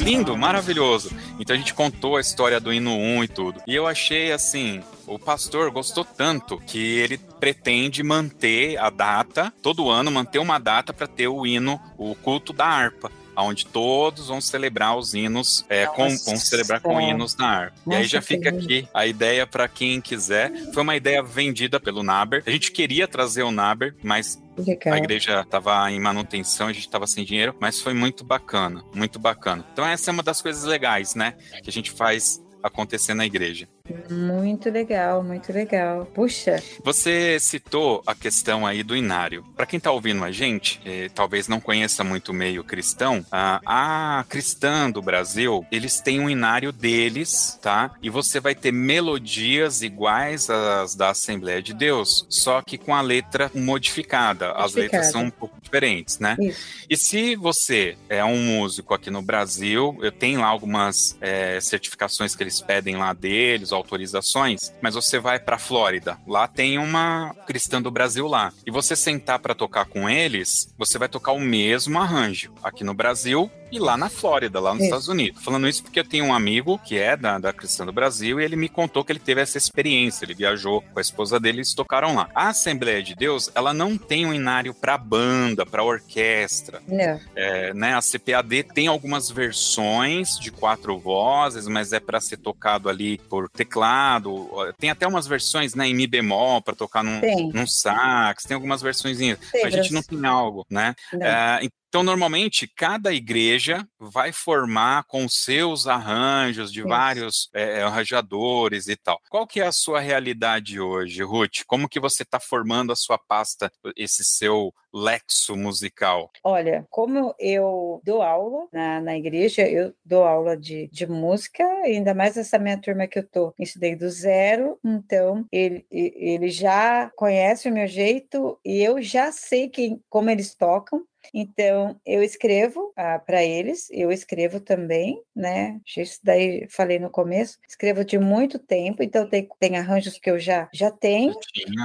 lindo, 0.10 0.36
maravilhoso. 0.36 1.12
Então 1.40 1.56
a 1.56 1.60
gente 1.60 1.74
contou 1.74 2.18
a 2.18 2.22
história 2.22 2.60
do 2.60 2.72
hino 2.74 2.92
1 2.92 3.24
e 3.24 3.28
tudo. 3.28 3.62
E 3.66 3.74
eu 3.74 3.88
achei 3.88 4.32
assim, 4.32 4.84
o 5.08 5.18
pastor 5.18 5.72
gostou 5.72 6.04
tanto 6.04 6.58
que 6.60 6.98
ele 7.00 7.18
pretende 7.18 8.04
manter 8.04 8.78
a 8.78 8.90
data, 8.90 9.54
todo 9.62 9.90
ano 9.90 10.12
manter 10.12 10.40
uma 10.40 10.60
data 10.60 10.94
para 10.94 11.08
ter 11.08 11.28
o 11.28 11.48
hino, 11.48 11.80
o 11.98 12.14
culto 12.16 12.52
da 12.52 12.66
harpa 12.66 13.10
onde 13.44 13.66
todos 13.66 14.28
vão 14.28 14.42
celebrar 14.42 14.98
os 14.98 15.14
hinos, 15.14 15.66
é, 15.70 15.86
com, 15.86 16.08
vão 16.08 16.38
celebrar 16.38 16.82
com 16.82 17.00
hinos 17.00 17.36
na 17.36 17.48
harpa. 17.48 17.78
e 17.88 17.96
aí 17.96 18.04
já 18.06 18.22
fica 18.22 18.50
aqui 18.50 18.88
a 18.94 19.06
ideia 19.06 19.46
para 19.46 19.68
quem 19.68 20.02
quiser. 20.02 20.52
Foi 20.74 20.84
uma 20.84 20.96
ideia 20.96 21.22
vendida 21.24 21.80
pelo 21.80 22.04
Naber. 22.04 22.44
A 22.46 22.52
gente 22.52 22.72
queria 22.72 23.08
trazer 23.08 23.44
o 23.44 23.52
Naber, 23.52 23.96
mas 24.04 24.42
Legal. 24.58 24.94
A 24.94 24.98
igreja 24.98 25.40
estava 25.40 25.90
em 25.90 26.00
manutenção, 26.00 26.68
a 26.68 26.74
gente 26.74 26.86
estava 26.86 27.08
sem 27.08 27.24
dinheiro, 27.24 27.56
mas 27.60 27.82
foi 27.82 27.94
muito 27.94 28.26
bacana, 28.26 28.84
muito 28.94 29.18
bacana. 29.18 29.66
Então 29.72 29.86
essa 29.86 30.10
é 30.10 30.14
uma 30.14 30.24
das 30.24 30.42
coisas 30.42 30.64
legais, 30.64 31.16
né, 31.16 31.36
que 31.64 31.70
a 31.70 31.74
gente 31.74 31.92
faz 31.92 32.42
acontecer 32.62 33.14
na 33.14 33.26
igreja. 33.26 33.68
Muito 34.10 34.70
legal, 34.70 35.24
muito 35.24 35.52
legal. 35.52 36.06
Puxa. 36.14 36.62
Você 36.84 37.40
citou 37.40 38.02
a 38.06 38.16
questão 38.16 38.66
aí 38.66 38.84
do 38.84 38.96
inário. 38.96 39.44
Para 39.56 39.66
quem 39.66 39.78
está 39.78 39.92
ouvindo 39.92 40.24
a 40.24 40.32
gente, 40.32 40.80
eh, 40.86 41.10
talvez 41.14 41.48
não 41.48 41.60
conheça 41.60 42.04
muito 42.04 42.30
o 42.30 42.34
meio 42.34 42.64
cristão, 42.64 43.26
a, 43.32 44.20
a 44.20 44.24
cristã 44.26 44.90
do 44.90 45.02
Brasil, 45.02 45.66
eles 45.72 46.00
têm 46.02 46.20
um 46.20 46.30
inário 46.30 46.72
deles, 46.72 47.58
tá? 47.62 47.96
E 48.02 48.10
você 48.10 48.40
vai 48.40 48.56
ter 48.56 48.72
melodias 48.72 49.82
iguais 49.82 50.50
às 50.50 50.96
da 50.96 51.10
Assembleia 51.10 51.62
de 51.62 51.74
Deus, 51.74 52.26
só 52.30 52.62
que 52.62 52.78
com 52.78 52.94
a 52.94 53.02
letra 53.02 53.52
modificada. 53.54 54.52
As 54.52 54.74
letras 54.74 55.12
são 55.12 55.24
um 55.24 55.30
pouco 55.30 55.60
diferentes, 55.62 56.20
né? 56.20 56.36
Isso. 56.40 56.60
E 56.90 56.98
se 56.98 57.36
você 57.36 57.98
é 58.08 58.24
um 58.24 58.38
músico 58.38 58.94
aqui 58.94 59.10
no 59.10 59.22
Brasil, 59.22 59.98
eu 60.02 60.12
tenho 60.12 60.42
lá 60.42 60.48
algumas 60.48 61.18
é, 61.22 61.60
certificações 61.62 62.36
que 62.36 62.44
eles 62.44 62.62
pedem 62.62 62.98
lá 62.98 63.14
deles, 63.14 63.72
autorizações, 63.80 64.74
mas 64.82 64.96
você 64.96 65.20
vai 65.20 65.40
para 65.40 65.58
Flórida, 65.58 66.18
lá 66.28 66.48
tem 66.48 66.78
uma 66.78 67.34
cristã 67.48 67.82
do 67.82 67.92
Brasil 67.92 68.28
lá, 68.28 68.54
e 68.66 68.72
você 68.72 68.96
sentar 68.96 69.40
para 69.40 69.56
tocar 69.56 69.86
com 69.86 70.10
eles, 70.10 70.74
você 70.78 70.98
vai 70.98 71.10
tocar 71.10 71.32
o 71.32 71.40
mesmo 71.40 72.00
arranjo. 72.00 72.52
Aqui 72.64 72.84
no 72.84 72.94
Brasil, 72.94 73.52
e 73.72 73.80
lá 73.80 73.98
na 73.98 74.10
Flórida, 74.10 74.60
lá 74.60 74.74
nos 74.74 74.84
Estados 74.84 75.08
Unidos. 75.08 75.44
Falando 75.44 75.68
isso 75.68 75.84
porque 75.84 76.00
eu 76.00 76.04
tenho 76.08 76.26
um 76.26 76.34
amigo 76.34 76.80
que 76.80 76.98
é 76.98 77.16
da, 77.16 77.38
da 77.38 77.54
Cristã 77.54 77.86
do 77.86 77.92
Brasil 77.92 78.40
e 78.40 78.44
ele 78.44 78.56
me 78.56 78.70
contou 78.70 79.04
que 79.04 79.12
ele 79.12 79.20
teve 79.20 79.42
essa 79.42 79.58
experiência. 79.58 80.26
Ele 80.26 80.34
viajou 80.34 80.82
com 80.82 81.00
a 81.00 81.02
esposa 81.02 81.40
dele 81.40 81.58
e 81.58 81.60
eles 81.60 81.74
tocaram 81.74 82.16
lá. 82.16 82.30
A 82.34 82.50
Assembleia 82.50 83.02
de 83.04 83.16
Deus, 83.16 83.52
ela 83.54 83.74
não 83.74 83.98
tem 83.98 84.26
um 84.26 84.34
inário 84.34 84.74
para 84.74 84.98
banda, 84.98 85.66
para 85.66 85.84
orquestra. 85.84 86.82
Não. 86.88 87.20
É, 87.36 87.74
né, 87.74 87.94
a 87.94 88.02
CPAD 88.02 88.64
tem 88.74 88.88
algumas 88.88 89.30
versões 89.30 90.40
de 90.40 90.52
quatro 90.52 90.98
vozes, 90.98 91.68
mas 91.68 91.94
é 91.94 92.00
para 92.00 92.20
ser 92.20 92.38
tocado 92.38 92.90
ali 92.90 93.18
por 93.30 93.50
teclado. 93.50 94.50
Tem 94.80 94.90
até 94.90 95.08
umas 95.08 95.28
versões 95.28 95.76
né, 95.76 95.88
em 95.88 95.94
Mi 95.94 96.08
bemol 96.08 96.62
para 96.62 96.76
tocar 96.76 97.04
num, 97.04 97.22
num 97.54 97.68
sax. 97.68 98.44
Tem 98.44 98.56
algumas 98.56 98.82
versões. 98.82 99.20
A 99.64 99.70
gente 99.70 99.94
não 99.94 100.02
tem 100.02 100.26
algo, 100.26 100.66
né? 100.70 100.96
É, 101.14 101.70
então, 101.90 102.04
normalmente, 102.04 102.68
cada 102.68 103.12
igreja 103.12 103.84
vai 104.00 104.32
formar 104.32 105.06
com 105.06 105.28
seus 105.28 105.88
arranjos 105.88 106.72
de 106.72 106.82
Isso. 106.82 106.88
vários 106.88 107.50
é, 107.52 107.82
arranjadores 107.82 108.88
e 108.88 108.96
tal. 108.96 109.20
Qual 109.28 109.48
que 109.48 109.60
é 109.60 109.66
a 109.66 109.72
sua 109.72 110.00
realidade 110.00 110.80
hoje, 110.80 111.24
Ruth? 111.24 111.64
Como 111.66 111.90
que 111.90 112.00
você 112.00 112.22
está 112.22 112.40
formando 112.40 112.94
a 112.94 112.96
sua 112.96 113.18
pasta, 113.18 113.72
esse 113.98 114.24
seu 114.24 114.72
lexo 114.94 115.56
musical? 115.56 116.30
Olha, 116.44 116.86
como 116.92 117.34
eu 117.40 118.02
dou 118.04 118.22
aula 118.22 118.68
na, 118.72 119.02
na 119.02 119.18
igreja, 119.18 119.68
eu 119.68 119.94
dou 120.06 120.24
aula 120.24 120.56
de, 120.56 120.88
de 120.92 121.08
música, 121.08 121.64
ainda 121.84 122.14
mais 122.14 122.38
essa 122.38 122.60
minha 122.60 122.80
turma 122.80 123.08
que 123.08 123.20
eu 123.20 123.28
tô, 123.28 123.54
estudei 123.58 123.96
do 123.96 124.10
zero, 124.10 124.78
então 124.84 125.46
ele, 125.52 125.86
ele 125.90 126.50
já 126.50 127.12
conhece 127.16 127.68
o 127.68 127.74
meu 127.74 127.88
jeito 127.88 128.60
e 128.64 128.82
eu 128.82 129.02
já 129.02 129.32
sei 129.32 129.70
quem, 129.70 130.02
como 130.10 130.30
eles 130.30 130.54
tocam, 130.54 131.04
então, 131.34 132.00
eu 132.06 132.24
escrevo 132.24 132.92
ah, 132.96 133.20
para 133.20 133.44
eles, 133.44 133.88
eu 133.92 134.12
escrevo 134.12 134.60
também, 134.60 135.22
né? 135.36 135.80
Isso 135.98 136.20
daí 136.24 136.68
falei 136.70 137.00
no 137.00 137.10
começo, 137.10 137.58
escrevo 137.68 138.04
de 138.04 138.18
muito 138.18 138.58
tempo, 138.58 139.04
então 139.04 139.28
tem, 139.28 139.48
tem 139.60 139.78
arranjos 139.78 140.18
que 140.18 140.30
eu 140.30 140.40
já, 140.40 140.70
já 140.74 140.92
tenho, 140.92 141.34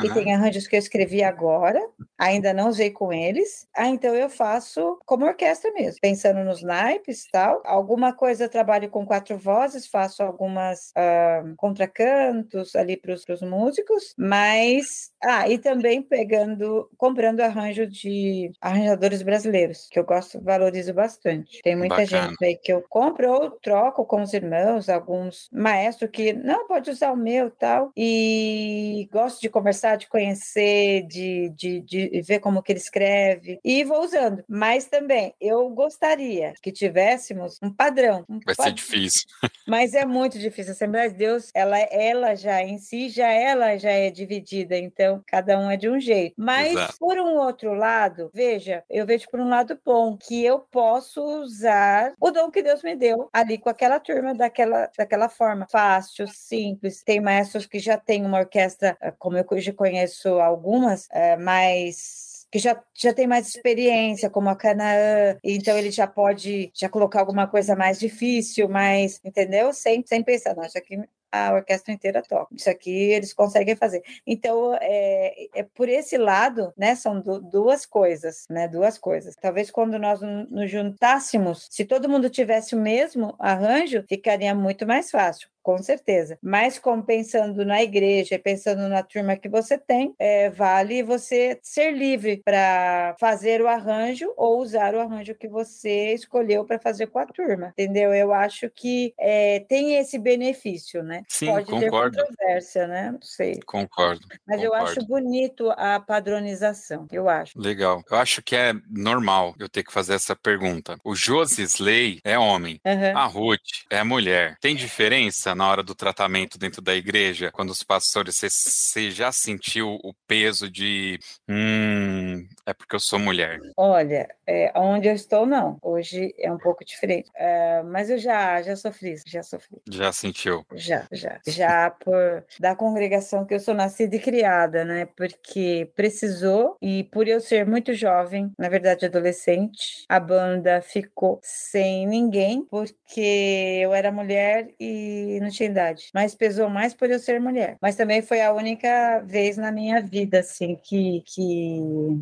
e 0.04 0.12
tem 0.12 0.34
arranjos 0.34 0.66
que 0.66 0.76
eu 0.76 0.78
escrevi 0.78 1.22
agora, 1.22 1.80
ainda 2.18 2.52
não 2.52 2.68
usei 2.68 2.90
com 2.90 3.12
eles. 3.12 3.66
Ah, 3.74 3.88
então 3.88 4.14
eu 4.14 4.30
faço 4.30 4.98
como 5.04 5.26
orquestra 5.26 5.70
mesmo, 5.72 6.00
pensando 6.00 6.44
nos 6.44 6.62
naipes 6.62 7.24
e 7.24 7.30
tal. 7.30 7.62
Alguma 7.64 8.12
coisa 8.12 8.44
eu 8.44 8.48
trabalho 8.48 8.88
com 8.88 9.06
quatro 9.06 9.36
vozes, 9.36 9.86
faço 9.86 10.22
algumas 10.22 10.92
ah, 10.96 11.42
contracantos 11.56 12.74
ali 12.76 12.96
para 12.96 13.12
os 13.12 13.42
músicos, 13.42 14.14
mas. 14.16 15.12
Ah, 15.22 15.48
e 15.48 15.58
também 15.58 16.02
pegando, 16.02 16.88
comprando 16.96 17.40
arranjo 17.40 17.86
de 17.86 18.52
arranjadores 18.60 19.23
brasileiros, 19.24 19.88
que 19.90 19.98
eu 19.98 20.04
gosto, 20.04 20.40
valorizo 20.40 20.92
bastante. 20.94 21.60
Tem 21.62 21.76
muita 21.76 21.96
Bacana. 21.96 22.28
gente 22.28 22.44
aí 22.44 22.56
que 22.56 22.72
eu 22.72 22.84
compro 22.88 23.30
ou 23.30 23.50
troco 23.50 24.04
com 24.04 24.22
os 24.22 24.32
irmãos, 24.32 24.88
alguns 24.88 25.48
maestros 25.52 26.10
que 26.10 26.32
não 26.32 26.66
pode 26.66 26.90
usar 26.90 27.12
o 27.12 27.16
meu 27.16 27.50
tal, 27.50 27.90
e 27.96 29.08
gosto 29.12 29.40
de 29.40 29.48
conversar, 29.48 29.96
de 29.96 30.08
conhecer, 30.08 31.06
de, 31.06 31.50
de, 31.50 31.80
de 31.80 32.22
ver 32.22 32.40
como 32.40 32.62
que 32.62 32.72
ele 32.72 32.78
escreve, 32.78 33.58
e 33.64 33.84
vou 33.84 34.02
usando. 34.04 34.44
Mas 34.48 34.86
também 34.86 35.34
eu 35.40 35.68
gostaria 35.70 36.52
que 36.62 36.72
tivéssemos 36.72 37.58
um 37.62 37.70
padrão. 37.70 38.24
Um 38.28 38.40
Vai 38.44 38.54
padrão. 38.54 38.64
ser 38.64 38.72
difícil. 38.72 39.26
Mas 39.66 39.94
é 39.94 40.04
muito 40.04 40.38
difícil. 40.38 40.72
A 40.72 40.74
Assembleia 40.74 41.10
de 41.10 41.16
Deus, 41.16 41.50
ela, 41.54 41.78
ela 41.78 42.34
já 42.34 42.62
em 42.62 42.78
si, 42.78 43.08
já 43.08 43.28
ela 43.28 43.76
já 43.76 43.90
é 43.90 44.10
dividida, 44.10 44.76
então 44.76 45.22
cada 45.26 45.58
um 45.58 45.70
é 45.70 45.76
de 45.76 45.88
um 45.88 45.98
jeito. 46.00 46.34
Mas, 46.36 46.72
Exato. 46.72 46.98
por 46.98 47.18
um 47.18 47.36
outro 47.38 47.72
lado, 47.74 48.30
veja, 48.34 48.82
eu 48.90 49.06
vejo 49.06 49.13
vejo 49.14 49.30
por 49.30 49.40
um 49.40 49.48
lado 49.48 49.78
bom, 49.84 50.16
que 50.16 50.44
eu 50.44 50.58
posso 50.58 51.22
usar 51.22 52.12
o 52.20 52.30
dom 52.30 52.50
que 52.50 52.62
Deus 52.62 52.82
me 52.82 52.96
deu 52.96 53.28
ali 53.32 53.58
com 53.58 53.68
aquela 53.68 54.00
turma 54.00 54.34
daquela, 54.34 54.90
daquela 54.96 55.28
forma. 55.28 55.66
Fácil, 55.70 56.26
simples. 56.28 57.02
Tem 57.02 57.20
maestros 57.20 57.66
que 57.66 57.78
já 57.78 57.96
têm 57.96 58.24
uma 58.24 58.40
orquestra, 58.40 58.96
eh, 59.00 59.12
como 59.18 59.36
eu 59.38 59.60
já 59.60 59.72
conheço 59.72 60.28
algumas, 60.40 61.08
é, 61.10 61.36
mais 61.36 62.34
que 62.50 62.58
já, 62.60 62.80
já 62.94 63.12
tem 63.12 63.26
mais 63.26 63.48
experiência, 63.48 64.30
como 64.30 64.48
a 64.48 64.54
Canaã, 64.54 65.36
então 65.42 65.76
ele 65.76 65.90
já 65.90 66.06
pode 66.06 66.70
já 66.72 66.88
colocar 66.88 67.18
alguma 67.18 67.48
coisa 67.48 67.74
mais 67.74 67.98
difícil, 67.98 68.68
mais, 68.68 69.20
entendeu? 69.24 69.72
Sem, 69.72 70.04
sem 70.06 70.22
pensar, 70.22 70.54
não, 70.54 70.62
isso 70.62 70.78
aqui 70.78 70.96
a 71.34 71.54
orquestra 71.54 71.92
inteira 71.92 72.22
toca. 72.22 72.54
Isso 72.54 72.70
aqui 72.70 72.90
eles 72.90 73.32
conseguem 73.32 73.76
fazer. 73.76 74.02
Então, 74.26 74.76
é, 74.80 75.48
é 75.54 75.62
por 75.62 75.88
esse 75.88 76.16
lado, 76.16 76.72
né? 76.76 76.94
São 76.94 77.20
du 77.20 77.40
duas 77.40 77.86
coisas, 77.86 78.44
né? 78.48 78.68
Duas 78.68 78.98
coisas. 78.98 79.34
Talvez 79.40 79.70
quando 79.70 79.98
nós 79.98 80.20
nos 80.20 80.70
juntássemos, 80.70 81.68
se 81.70 81.84
todo 81.84 82.08
mundo 82.08 82.30
tivesse 82.30 82.74
o 82.74 82.80
mesmo 82.80 83.34
arranjo, 83.38 84.04
ficaria 84.08 84.54
muito 84.54 84.86
mais 84.86 85.10
fácil 85.10 85.53
com 85.64 85.82
certeza. 85.82 86.38
Mas 86.42 86.78
como 86.78 87.02
pensando 87.02 87.64
na 87.64 87.82
igreja, 87.82 88.38
pensando 88.38 88.86
na 88.86 89.02
turma 89.02 89.34
que 89.34 89.48
você 89.48 89.78
tem, 89.78 90.14
é, 90.18 90.50
vale 90.50 91.02
você 91.02 91.58
ser 91.62 91.90
livre 91.92 92.42
para 92.44 93.16
fazer 93.18 93.62
o 93.62 93.66
arranjo 93.66 94.30
ou 94.36 94.60
usar 94.60 94.94
o 94.94 95.00
arranjo 95.00 95.34
que 95.34 95.48
você 95.48 96.12
escolheu 96.12 96.66
para 96.66 96.78
fazer 96.78 97.06
com 97.06 97.18
a 97.18 97.24
turma, 97.24 97.68
entendeu? 97.68 98.12
Eu 98.14 98.32
acho 98.34 98.68
que 98.68 99.14
é, 99.18 99.60
tem 99.60 99.96
esse 99.96 100.18
benefício, 100.18 101.02
né? 101.02 101.22
Sim, 101.28 101.46
Pode 101.46 101.70
concordo. 101.70 102.16
ter 102.18 102.26
controvérsia, 102.26 102.86
né? 102.86 103.10
Não 103.12 103.22
sei. 103.22 103.58
Concordo. 103.64 104.26
Mas 104.46 104.60
concordo. 104.60 104.64
eu 104.64 104.74
acho 104.74 105.06
bonito 105.06 105.70
a 105.70 105.98
padronização, 105.98 107.08
eu 107.10 107.26
acho. 107.26 107.58
Legal. 107.58 108.02
Eu 108.10 108.18
acho 108.18 108.42
que 108.42 108.54
é 108.54 108.74
normal 108.90 109.54
eu 109.58 109.68
ter 109.68 109.82
que 109.82 109.92
fazer 109.92 110.12
essa 110.12 110.36
pergunta. 110.36 110.98
O 111.02 111.14
Josisley 111.14 112.20
é 112.22 112.38
homem, 112.38 112.78
uhum. 112.84 113.18
a 113.18 113.24
Ruth 113.24 113.86
é 113.88 114.04
mulher. 114.04 114.58
Tem 114.60 114.76
diferença 114.76 115.53
na 115.54 115.68
hora 115.68 115.82
do 115.82 115.94
tratamento 115.94 116.58
dentro 116.58 116.82
da 116.82 116.94
igreja, 116.94 117.50
quando 117.52 117.70
os 117.70 117.82
pastores, 117.82 118.36
você, 118.36 118.48
você 118.50 119.10
já 119.10 119.30
sentiu 119.30 119.98
o 120.02 120.12
peso 120.26 120.70
de 120.70 121.18
hum, 121.48 122.46
é 122.66 122.74
porque 122.74 122.96
eu 122.96 123.00
sou 123.00 123.18
mulher? 123.18 123.60
Olha, 123.76 124.28
é, 124.46 124.72
onde 124.76 125.08
eu 125.08 125.14
estou, 125.14 125.46
não. 125.46 125.78
Hoje 125.82 126.34
é 126.38 126.50
um 126.52 126.58
pouco 126.58 126.84
diferente. 126.84 127.30
É, 127.34 127.82
mas 127.82 128.10
eu 128.10 128.18
já, 128.18 128.60
já 128.62 128.76
sofri 128.76 129.14
já 129.26 129.42
sofri. 129.42 129.78
Já 129.90 130.12
sentiu? 130.12 130.64
Já, 130.74 131.06
já. 131.12 131.40
Já 131.46 131.90
por 131.90 132.44
da 132.58 132.74
congregação 132.74 133.44
que 133.44 133.54
eu 133.54 133.60
sou 133.60 133.74
nascida 133.74 134.16
e 134.16 134.18
criada, 134.18 134.84
né? 134.84 135.06
Porque 135.16 135.90
precisou, 135.94 136.76
e 136.80 137.04
por 137.04 137.28
eu 137.28 137.40
ser 137.40 137.66
muito 137.66 137.92
jovem, 137.92 138.52
na 138.58 138.68
verdade 138.68 139.06
adolescente, 139.06 140.04
a 140.08 140.18
banda 140.18 140.80
ficou 140.80 141.40
sem 141.42 142.06
ninguém, 142.06 142.64
porque 142.64 143.80
eu 143.82 143.92
era 143.92 144.10
mulher 144.10 144.68
e 144.78 145.38
não 145.44 145.50
tinha 145.50 145.68
idade. 145.68 146.10
Mas 146.12 146.34
pesou 146.34 146.68
mais 146.68 146.94
por 146.94 147.10
eu 147.10 147.18
ser 147.18 147.40
mulher. 147.40 147.76
Mas 147.80 147.96
também 147.96 148.22
foi 148.22 148.40
a 148.40 148.52
única 148.52 149.20
vez 149.20 149.56
na 149.56 149.70
minha 149.70 150.00
vida, 150.00 150.40
assim, 150.40 150.76
que, 150.82 151.22
que, 151.26 151.80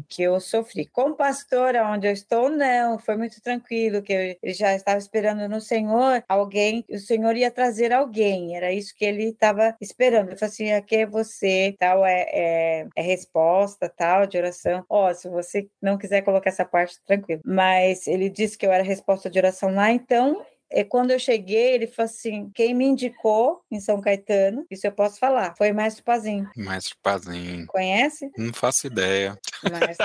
que 0.08 0.22
eu 0.22 0.38
sofri. 0.40 0.86
Como 0.86 1.16
pastora, 1.16 1.86
onde 1.88 2.06
eu 2.06 2.12
estou, 2.12 2.50
não. 2.50 2.98
Foi 2.98 3.16
muito 3.16 3.40
tranquilo 3.40 4.02
que 4.02 4.12
ele 4.42 4.54
já 4.54 4.74
estava 4.74 4.98
esperando 4.98 5.48
no 5.48 5.60
Senhor 5.60 6.22
alguém, 6.28 6.84
o 6.90 6.98
Senhor 6.98 7.36
ia 7.36 7.50
trazer 7.50 7.92
alguém, 7.92 8.56
era 8.56 8.72
isso 8.72 8.94
que 8.94 9.04
ele 9.04 9.24
estava 9.24 9.76
esperando. 9.80 10.28
Ele 10.28 10.36
falou 10.36 10.50
assim: 10.52 10.72
aqui 10.72 10.96
é 10.96 11.06
você, 11.06 11.74
tal, 11.78 12.04
é, 12.04 12.26
é, 12.32 12.86
é 12.96 13.02
resposta, 13.02 13.88
tal, 13.88 14.26
de 14.26 14.38
oração. 14.38 14.84
Ó, 14.88 15.10
oh, 15.10 15.14
se 15.14 15.28
você 15.28 15.68
não 15.80 15.98
quiser 15.98 16.22
colocar 16.22 16.50
essa 16.50 16.64
parte, 16.64 16.98
tranquilo. 17.06 17.42
Mas 17.44 18.06
ele 18.06 18.28
disse 18.28 18.56
que 18.56 18.66
eu 18.66 18.72
era 18.72 18.82
resposta 18.82 19.30
de 19.30 19.38
oração 19.38 19.74
lá, 19.74 19.90
então 19.90 20.44
é, 20.72 20.84
quando 20.84 21.10
eu 21.10 21.18
cheguei, 21.18 21.74
ele 21.74 21.86
falou 21.86 22.10
assim: 22.10 22.50
quem 22.54 22.74
me 22.74 22.86
indicou 22.86 23.62
em 23.70 23.78
São 23.78 24.00
Caetano, 24.00 24.64
isso 24.70 24.86
eu 24.86 24.92
posso 24.92 25.18
falar, 25.18 25.54
foi 25.56 25.70
o 25.70 25.74
Mestre 25.74 26.02
Pazinho. 26.02 26.50
Mestre 26.56 26.94
Pazinho. 27.02 27.66
Conhece? 27.66 28.30
Não 28.36 28.52
faço 28.52 28.86
ideia. 28.86 29.38
Mas... 29.70 29.96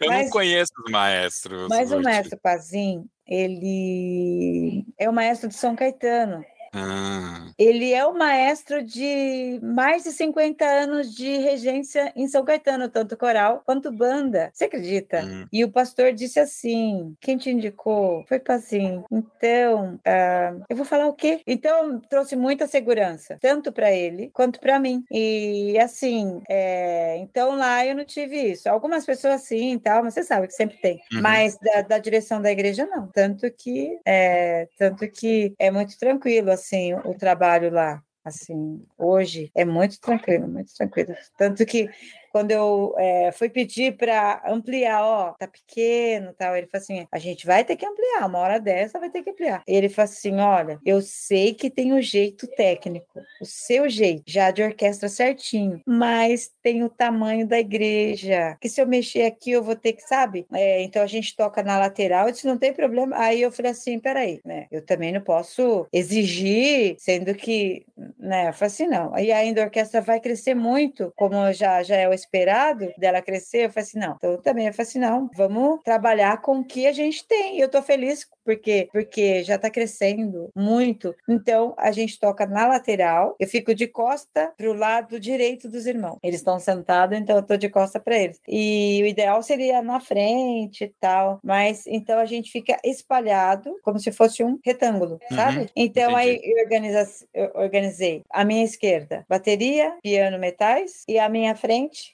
eu 0.00 0.08
mas, 0.08 0.24
não 0.24 0.30
conheço 0.30 0.72
os 0.84 0.92
maestros. 0.92 1.68
Mas 1.68 1.90
o 1.90 2.00
Mestre 2.00 2.38
Pazinho, 2.38 3.06
ele 3.26 4.84
é 4.98 5.08
o 5.08 5.12
maestro 5.12 5.48
de 5.48 5.54
São 5.54 5.74
Caetano. 5.74 6.44
Ah. 6.74 7.46
Ele 7.56 7.92
é 7.92 8.04
o 8.04 8.12
maestro 8.12 8.82
de 8.82 9.60
mais 9.62 10.02
de 10.02 10.10
50 10.10 10.64
anos 10.64 11.14
de 11.14 11.36
regência 11.38 12.12
em 12.16 12.26
São 12.26 12.44
Caetano, 12.44 12.88
tanto 12.88 13.16
coral 13.16 13.62
quanto 13.64 13.92
banda. 13.92 14.50
Você 14.52 14.64
acredita? 14.64 15.24
Hum. 15.24 15.46
E 15.52 15.64
o 15.64 15.70
pastor 15.70 16.12
disse 16.12 16.40
assim: 16.40 17.14
quem 17.20 17.36
te 17.36 17.50
indicou? 17.50 18.24
Foi 18.26 18.40
Pazinho. 18.40 19.04
Então, 19.10 19.94
uh, 19.94 20.64
eu 20.68 20.76
vou 20.76 20.84
falar 20.84 21.06
o 21.06 21.14
quê? 21.14 21.40
Então, 21.46 22.00
trouxe 22.00 22.34
muita 22.34 22.66
segurança, 22.66 23.38
tanto 23.40 23.72
para 23.72 23.92
ele 23.92 24.30
quanto 24.32 24.58
para 24.58 24.78
mim. 24.78 25.04
E 25.10 25.78
assim, 25.78 26.42
é, 26.48 27.18
então 27.18 27.56
lá 27.56 27.86
eu 27.86 27.94
não 27.94 28.04
tive 28.04 28.36
isso. 28.36 28.68
Algumas 28.68 29.06
pessoas 29.06 29.42
sim, 29.42 29.78
tal, 29.78 30.02
mas 30.02 30.14
você 30.14 30.24
sabe 30.24 30.48
que 30.48 30.54
sempre 30.54 30.76
tem. 30.78 31.00
Uhum. 31.12 31.22
Mas 31.22 31.56
da, 31.58 31.82
da, 31.82 31.98
direção 31.98 32.42
da 32.42 32.50
igreja, 32.50 32.86
não. 32.86 33.06
Tanto 33.08 33.50
que, 33.50 33.98
é, 34.04 34.68
tanto 34.76 35.06
que 35.08 35.54
é 35.58 35.70
muito 35.70 35.96
tranquilo, 35.98 36.50
assim 36.50 36.63
assim, 36.64 36.94
o 36.94 37.14
trabalho 37.14 37.70
lá. 37.70 38.02
Assim, 38.24 38.82
hoje 38.96 39.50
é 39.54 39.66
muito 39.66 40.00
tranquilo, 40.00 40.48
muito 40.48 40.74
tranquilo. 40.74 41.14
Tanto 41.36 41.66
que 41.66 41.90
quando 42.34 42.50
eu 42.50 42.92
é, 42.98 43.30
fui 43.30 43.48
pedir 43.48 43.96
para 43.96 44.42
ampliar, 44.44 45.04
ó, 45.04 45.34
tá 45.38 45.46
pequeno, 45.46 46.34
tal, 46.36 46.56
ele 46.56 46.66
falou 46.66 46.82
assim: 46.82 47.06
a 47.12 47.18
gente 47.20 47.46
vai 47.46 47.64
ter 47.64 47.76
que 47.76 47.86
ampliar, 47.86 48.26
uma 48.26 48.40
hora 48.40 48.58
dessa 48.58 48.98
vai 48.98 49.08
ter 49.08 49.22
que 49.22 49.30
ampliar. 49.30 49.62
Ele 49.68 49.88
falou 49.88 50.10
assim: 50.10 50.40
olha, 50.40 50.80
eu 50.84 51.00
sei 51.00 51.54
que 51.54 51.70
tem 51.70 51.92
o 51.92 52.02
jeito 52.02 52.48
técnico, 52.48 53.20
o 53.40 53.44
seu 53.44 53.88
jeito, 53.88 54.24
já 54.26 54.50
de 54.50 54.64
orquestra 54.64 55.08
certinho, 55.08 55.80
mas 55.86 56.50
tem 56.60 56.82
o 56.82 56.88
tamanho 56.88 57.46
da 57.46 57.60
igreja, 57.60 58.56
que 58.60 58.68
se 58.68 58.80
eu 58.80 58.86
mexer 58.88 59.26
aqui 59.26 59.52
eu 59.52 59.62
vou 59.62 59.76
ter 59.76 59.92
que, 59.92 60.02
sabe? 60.02 60.44
É, 60.52 60.82
então 60.82 61.02
a 61.02 61.06
gente 61.06 61.36
toca 61.36 61.62
na 61.62 61.78
lateral, 61.78 62.28
isso 62.28 62.48
não 62.48 62.58
tem 62.58 62.72
problema. 62.72 63.16
Aí 63.16 63.42
eu 63.42 63.52
falei 63.52 63.70
assim: 63.70 64.00
peraí, 64.00 64.40
né? 64.44 64.66
Eu 64.72 64.84
também 64.84 65.12
não 65.12 65.20
posso 65.20 65.86
exigir, 65.92 66.96
sendo 66.98 67.32
que, 67.32 67.86
né? 68.18 68.48
Eu 68.48 68.52
falei 68.52 68.66
assim: 68.66 68.88
não. 68.88 69.16
E 69.16 69.30
ainda 69.30 69.62
a 69.62 69.66
orquestra 69.66 70.00
vai 70.00 70.18
crescer 70.18 70.54
muito, 70.54 71.12
como 71.14 71.52
já, 71.52 71.80
já 71.84 71.94
é 71.94 72.08
o 72.08 72.23
esperado 72.24 72.92
dela 72.98 73.22
crescer, 73.22 73.66
eu 73.66 73.70
falei 73.70 73.88
assim, 73.88 73.98
não. 73.98 74.14
Então 74.16 74.36
também 74.40 74.66
eu 74.66 74.72
falei 74.72 74.88
assim, 74.88 74.98
não, 74.98 75.30
vamos 75.36 75.80
trabalhar 75.82 76.40
com 76.40 76.58
o 76.58 76.64
que 76.64 76.86
a 76.86 76.92
gente 76.92 77.26
tem. 77.26 77.56
E 77.56 77.60
eu 77.60 77.68
tô 77.68 77.82
feliz 77.82 78.26
porque 78.44 78.88
porque 78.92 79.42
já 79.42 79.56
está 79.56 79.70
crescendo 79.70 80.50
muito. 80.54 81.14
Então 81.28 81.74
a 81.78 81.90
gente 81.90 82.18
toca 82.18 82.46
na 82.46 82.66
lateral. 82.66 83.36
Eu 83.38 83.48
fico 83.48 83.74
de 83.74 83.86
costa 83.86 84.52
para 84.56 84.68
o 84.68 84.74
lado 84.74 85.18
direito 85.18 85.68
dos 85.68 85.86
irmãos. 85.86 86.18
Eles 86.22 86.40
estão 86.40 86.58
sentados, 86.58 87.18
então 87.18 87.36
eu 87.36 87.42
tô 87.42 87.56
de 87.56 87.68
costa 87.68 87.98
para 87.98 88.16
eles. 88.16 88.40
E 88.46 89.00
o 89.02 89.06
ideal 89.06 89.42
seria 89.42 89.82
na 89.82 90.00
frente 90.00 90.84
e 90.84 90.94
tal, 91.00 91.40
mas 91.42 91.86
então 91.86 92.18
a 92.18 92.24
gente 92.24 92.50
fica 92.50 92.78
espalhado 92.84 93.74
como 93.82 93.98
se 93.98 94.12
fosse 94.12 94.42
um 94.42 94.58
retângulo, 94.64 95.18
uhum, 95.30 95.36
sabe? 95.36 95.70
Então 95.74 96.10
entendi. 96.10 96.16
aí 96.16 96.40
eu, 96.42 96.62
organiza, 96.62 97.26
eu 97.32 97.50
organizei 97.54 98.22
a 98.30 98.44
minha 98.44 98.64
esquerda 98.64 99.24
bateria, 99.28 99.96
piano, 100.02 100.38
metais 100.38 101.02
e 101.08 101.18
a 101.18 101.28
minha 101.28 101.54
frente 101.54 102.13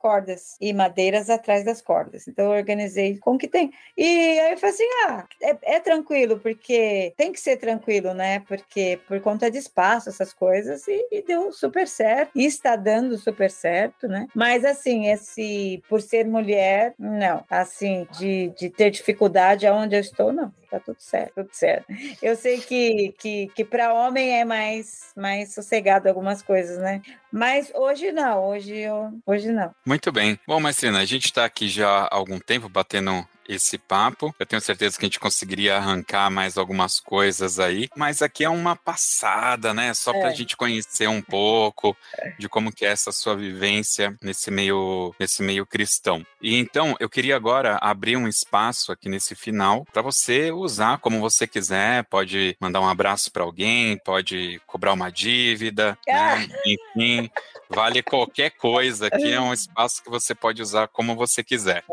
cordas 0.00 0.56
e 0.60 0.72
madeiras 0.72 1.28
atrás 1.28 1.64
das 1.64 1.82
cordas. 1.82 2.26
Então 2.26 2.46
eu 2.46 2.58
organizei 2.58 3.18
com 3.18 3.34
o 3.34 3.38
que 3.38 3.46
tem. 3.46 3.70
E 3.96 4.04
aí 4.40 4.52
eu 4.52 4.58
falei 4.58 4.74
assim: 4.74 4.88
ah, 5.06 5.24
é, 5.42 5.76
é, 5.76 5.80
tranquilo, 5.80 6.40
porque 6.40 7.12
tem 7.16 7.30
que 7.32 7.40
ser 7.40 7.58
tranquilo, 7.58 8.14
né? 8.14 8.40
Porque 8.40 8.98
por 9.06 9.20
conta 9.20 9.50
de 9.50 9.58
espaço, 9.58 10.08
essas 10.08 10.32
coisas, 10.32 10.88
e, 10.88 11.06
e, 11.12 11.22
deu 11.22 11.52
super 11.52 11.86
certo, 11.86 12.32
e 12.34 12.44
está 12.44 12.74
dando 12.76 13.16
super 13.18 13.50
certo, 13.50 14.08
né? 14.08 14.26
Mas 14.34 14.64
assim, 14.64 15.08
esse 15.08 15.82
por 15.88 16.00
ser 16.00 16.26
mulher, 16.26 16.94
não. 16.98 17.44
Assim, 17.50 18.06
de, 18.18 18.48
de 18.58 18.70
ter 18.70 18.90
dificuldade 18.90 19.66
aonde 19.66 19.94
eu 19.96 20.00
estou, 20.00 20.32
não 20.32 20.52
tá 20.70 20.78
tudo 20.78 21.00
certo, 21.00 21.34
tudo 21.34 21.50
certo. 21.52 21.86
Eu 22.22 22.36
sei 22.36 22.60
que, 22.60 23.12
que, 23.18 23.48
que 23.48 23.64
para 23.64 23.92
homem 23.92 24.38
é 24.38 24.44
mais, 24.44 25.12
mais 25.16 25.52
sossegado 25.52 26.08
algumas 26.08 26.42
coisas, 26.42 26.78
né? 26.78 27.02
Mas 27.32 27.72
hoje 27.74 28.12
não, 28.12 28.44
hoje, 28.46 28.76
eu, 28.76 29.12
hoje 29.26 29.50
não. 29.50 29.74
Muito 29.90 30.12
bem. 30.12 30.38
Bom, 30.46 30.60
Marcina, 30.60 31.00
a 31.00 31.04
gente 31.04 31.24
está 31.24 31.44
aqui 31.44 31.68
já 31.68 31.88
há 31.88 32.14
algum 32.14 32.38
tempo 32.38 32.68
batendo 32.68 33.26
esse 33.50 33.76
papo. 33.76 34.34
Eu 34.38 34.46
tenho 34.46 34.62
certeza 34.62 34.96
que 34.96 35.04
a 35.04 35.08
gente 35.08 35.18
conseguiria 35.18 35.76
arrancar 35.76 36.30
mais 36.30 36.56
algumas 36.56 37.00
coisas 37.00 37.58
aí, 37.58 37.88
mas 37.96 38.22
aqui 38.22 38.44
é 38.44 38.48
uma 38.48 38.76
passada, 38.76 39.74
né? 39.74 39.92
Só 39.92 40.12
para 40.12 40.28
a 40.28 40.32
é. 40.32 40.34
gente 40.34 40.56
conhecer 40.56 41.08
um 41.08 41.20
pouco 41.20 41.96
de 42.38 42.48
como 42.48 42.72
que 42.72 42.86
é 42.86 42.90
essa 42.90 43.10
sua 43.10 43.34
vivência 43.34 44.16
nesse 44.22 44.50
meio, 44.50 45.14
nesse 45.18 45.42
meio 45.42 45.66
cristão. 45.66 46.24
E 46.40 46.56
então 46.56 46.96
eu 47.00 47.08
queria 47.08 47.36
agora 47.36 47.76
abrir 47.80 48.16
um 48.16 48.28
espaço 48.28 48.92
aqui 48.92 49.08
nesse 49.08 49.34
final 49.34 49.84
para 49.92 50.02
você 50.02 50.52
usar 50.52 50.98
como 50.98 51.20
você 51.20 51.46
quiser. 51.46 52.04
Pode 52.04 52.56
mandar 52.60 52.80
um 52.80 52.88
abraço 52.88 53.32
para 53.32 53.42
alguém, 53.42 53.98
pode 53.98 54.60
cobrar 54.66 54.92
uma 54.92 55.10
dívida, 55.10 55.98
né? 56.06 56.14
ah. 56.14 56.36
né? 56.38 56.48
enfim. 56.66 57.30
Vale 57.68 58.02
qualquer 58.02 58.50
coisa. 58.50 59.06
Aqui 59.06 59.32
é 59.32 59.40
um 59.40 59.52
espaço 59.54 60.02
que 60.02 60.10
você 60.10 60.34
pode 60.34 60.60
usar 60.60 60.88
como 60.88 61.14
você 61.14 61.42
quiser. 61.42 61.84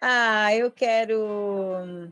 Ah, 0.00 0.54
eu 0.54 0.70
quero 0.70 1.05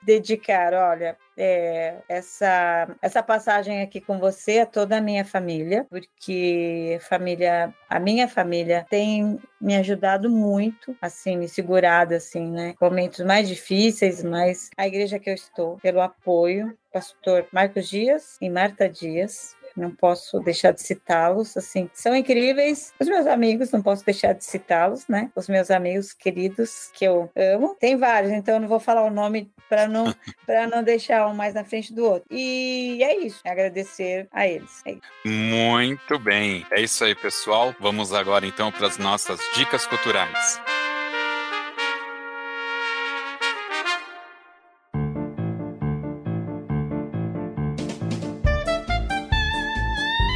dedicar, 0.05 0.73
olha, 0.75 1.17
é, 1.37 1.97
essa, 2.09 2.89
essa 3.03 3.23
passagem 3.23 3.83
aqui 3.83 4.01
com 4.01 4.19
você 4.19 4.61
a 4.61 4.67
toda 4.67 4.99
a 4.99 5.01
minha 5.01 5.25
família, 5.25 5.87
porque 5.91 6.99
família, 7.03 7.75
a 7.89 7.99
minha 7.99 8.29
família 8.29 8.87
tem 8.89 9.39
me 9.61 9.77
ajudado 9.77 10.31
muito, 10.31 10.97
assim, 11.01 11.37
me 11.37 11.49
segurado, 11.49 12.15
assim, 12.15 12.51
né? 12.51 12.75
Momentos 12.81 13.21
mais 13.21 13.49
difíceis, 13.49 14.23
mas 14.23 14.71
a 14.77 14.87
igreja 14.87 15.19
que 15.19 15.31
eu 15.31 15.35
estou, 15.35 15.79
pelo 15.79 16.01
apoio, 16.01 16.77
pastor 16.93 17.47
Marcos 17.53 17.89
Dias 17.89 18.37
e 18.41 18.49
Marta 18.49 18.89
Dias, 18.89 19.57
não 19.77 19.91
posso 19.91 20.41
deixar 20.41 20.73
de 20.73 20.83
citá-los, 20.83 21.57
assim, 21.57 21.91
são 21.93 22.15
incríveis. 22.15 22.93
Os 22.99 23.09
meus 23.09 23.27
amigos, 23.27 23.71
não 23.71 23.83
posso 23.83 24.05
deixar 24.05 24.33
de 24.33 24.45
citá-los, 24.45 25.07
né? 25.09 25.31
Os 25.35 25.49
meus 25.49 25.71
amigos 25.71 26.13
queridos 26.13 26.91
que 26.95 27.05
eu 27.05 27.31
amo. 27.37 27.77
Tem 27.79 27.97
vários, 27.97 28.33
então 28.33 28.55
eu 28.55 28.61
não 28.61 28.69
vou 28.69 28.81
falar 28.81 29.03
o 29.03 29.11
nome 29.11 29.51
para 29.69 29.89
não 29.89 30.05
para 30.47 30.67
não 30.67 30.83
deixar 30.83 31.27
um 31.27 31.35
mais 31.35 31.55
na 31.55 31.65
frente 31.65 31.93
do 31.93 32.05
outro. 32.05 32.27
E 32.31 33.03
é 33.03 33.17
isso, 33.25 33.41
agradecer 33.45 34.29
a 34.31 34.47
eles. 34.47 34.83
É 34.87 34.97
Muito 35.27 36.19
bem. 36.19 36.67
É 36.71 36.81
isso 36.81 37.05
aí, 37.05 37.15
pessoal. 37.15 37.75
Vamos 37.81 38.13
agora 38.13 38.47
então 38.47 38.71
para 38.71 38.87
as 38.87 38.99
nossas 38.99 39.41
dicas 39.55 39.87
culturais. 39.87 40.61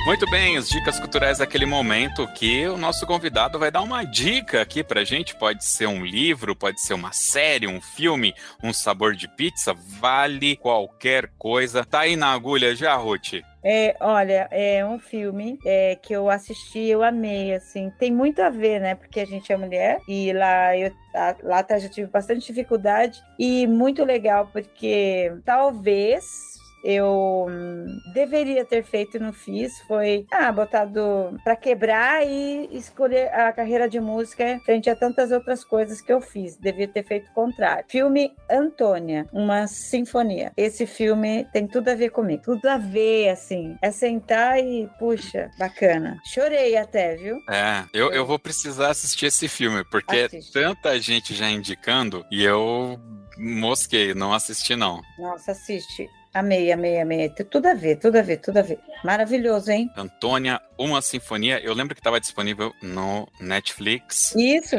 Muito 0.09 0.25
bem, 0.31 0.57
as 0.57 0.71
dicas 0.71 0.99
culturais 0.99 1.37
daquele 1.37 1.67
momento 1.67 2.27
que 2.29 2.67
o 2.67 2.79
nosso 2.79 3.07
convidado 3.07 3.59
vai 3.59 3.71
dar 3.71 3.83
uma 3.83 4.05
dica 4.05 4.63
aqui 4.63 4.83
pra 4.83 5.05
gente. 5.05 5.37
Pode 5.37 5.63
ser 5.63 5.87
um 5.87 6.03
livro, 6.03 6.57
pode 6.57 6.81
ser 6.81 6.95
uma 6.95 7.13
série, 7.13 7.67
um 7.67 7.79
filme, 7.79 8.35
um 8.65 8.73
sabor 8.73 9.15
de 9.15 9.29
pizza, 9.29 9.75
vale 9.75 10.57
qualquer 10.57 11.31
coisa. 11.39 11.85
Tá 11.85 12.01
aí 12.01 12.17
na 12.17 12.33
agulha 12.33 12.75
já, 12.75 12.95
Ruth? 12.95 13.35
É, 13.63 13.95
olha, 14.01 14.49
é 14.51 14.83
um 14.83 14.99
filme 14.99 15.59
é, 15.67 15.95
que 15.97 16.15
eu 16.15 16.31
assisti, 16.31 16.87
eu 16.87 17.03
amei, 17.03 17.53
assim, 17.53 17.93
tem 17.99 18.11
muito 18.11 18.41
a 18.41 18.49
ver, 18.49 18.81
né? 18.81 18.95
Porque 18.95 19.21
a 19.21 19.27
gente 19.27 19.53
é 19.53 19.59
mulher 19.59 20.01
e 20.09 20.33
lá 20.33 20.75
eu 20.75 20.91
lá 21.43 21.59
atrás 21.59 21.85
eu 21.85 21.91
tive 21.91 22.07
bastante 22.07 22.47
dificuldade 22.47 23.21
e 23.39 23.67
muito 23.67 24.05
legal 24.05 24.49
porque 24.53 25.35
talvez 25.45 26.25
eu 26.89 27.47
deveria 28.15 28.65
ter 28.65 28.83
feito 28.83 29.19
e 29.19 29.21
não 29.21 29.31
fiz 29.31 29.79
foi 29.83 30.27
ah, 30.31 30.51
botado 30.51 31.39
para 31.45 31.55
quebrar 31.55 32.27
e 32.27 32.67
escolher 32.73 33.29
a 33.35 33.53
carreira 33.53 33.87
de 33.87 34.01
música 34.01 34.59
frente 34.65 34.89
a 34.89 34.97
tantas 34.97 35.31
outras 35.31 35.63
coisas 35.63 36.01
que 36.01 36.11
eu 36.11 36.21
fiz. 36.21 36.57
Devia 36.57 36.89
ter 36.89 37.05
feito 37.05 37.29
o 37.29 37.35
contrário. 37.35 37.85
Filme 37.89 38.35
Antônia, 38.51 39.29
uma 39.33 39.67
sinfonia. 39.67 40.51
Esse 40.57 40.87
filme 40.87 41.47
tem 41.53 41.67
tudo 41.67 41.91
a 41.91 41.95
ver 41.95 42.11
comigo. 42.11 42.43
Tudo 42.43 42.67
a 42.67 42.79
ver, 42.79 43.29
assim. 43.29 43.77
É 43.83 43.91
sentar 43.91 44.59
e, 44.59 44.89
puxa, 44.99 45.51
bacana. 45.59 46.19
Chorei 46.25 46.75
até, 46.77 47.17
viu? 47.17 47.37
É, 47.51 47.85
eu, 47.93 48.11
eu 48.13 48.25
vou 48.25 48.39
precisar 48.39 48.91
assistir 48.91 49.27
esse 49.27 49.47
filme, 49.47 49.85
porque 49.91 50.21
Assiste. 50.21 50.53
tanta 50.53 50.99
gente 50.99 51.35
já 51.35 51.51
indicando 51.51 52.25
e 52.31 52.43
eu 52.43 52.99
mosquei, 53.37 54.15
não 54.15 54.33
assisti 54.33 54.75
não. 54.75 55.01
Nossa, 55.19 55.53
assiste. 55.53 56.09
Amei, 56.39 56.71
amei, 56.71 57.01
amei. 57.01 57.29
Tem 57.31 57.45
tudo 57.45 57.67
a 57.67 57.75
ver, 57.75 57.97
tudo 57.97 58.17
a 58.17 58.23
ver, 58.23 58.37
tudo 58.37 58.59
a 58.59 58.63
ver. 58.63 58.79
Maravilhoso, 59.03 59.73
hein? 59.73 59.91
Antônia, 59.97 60.61
uma 60.79 61.03
sinfonia. 61.03 61.59
Eu 61.61 61.75
lembro 61.75 61.97
que 61.97 62.01
estava 62.01 62.21
disponível 62.21 62.73
no 62.81 63.29
Netflix. 63.41 64.37
Isso. 64.37 64.77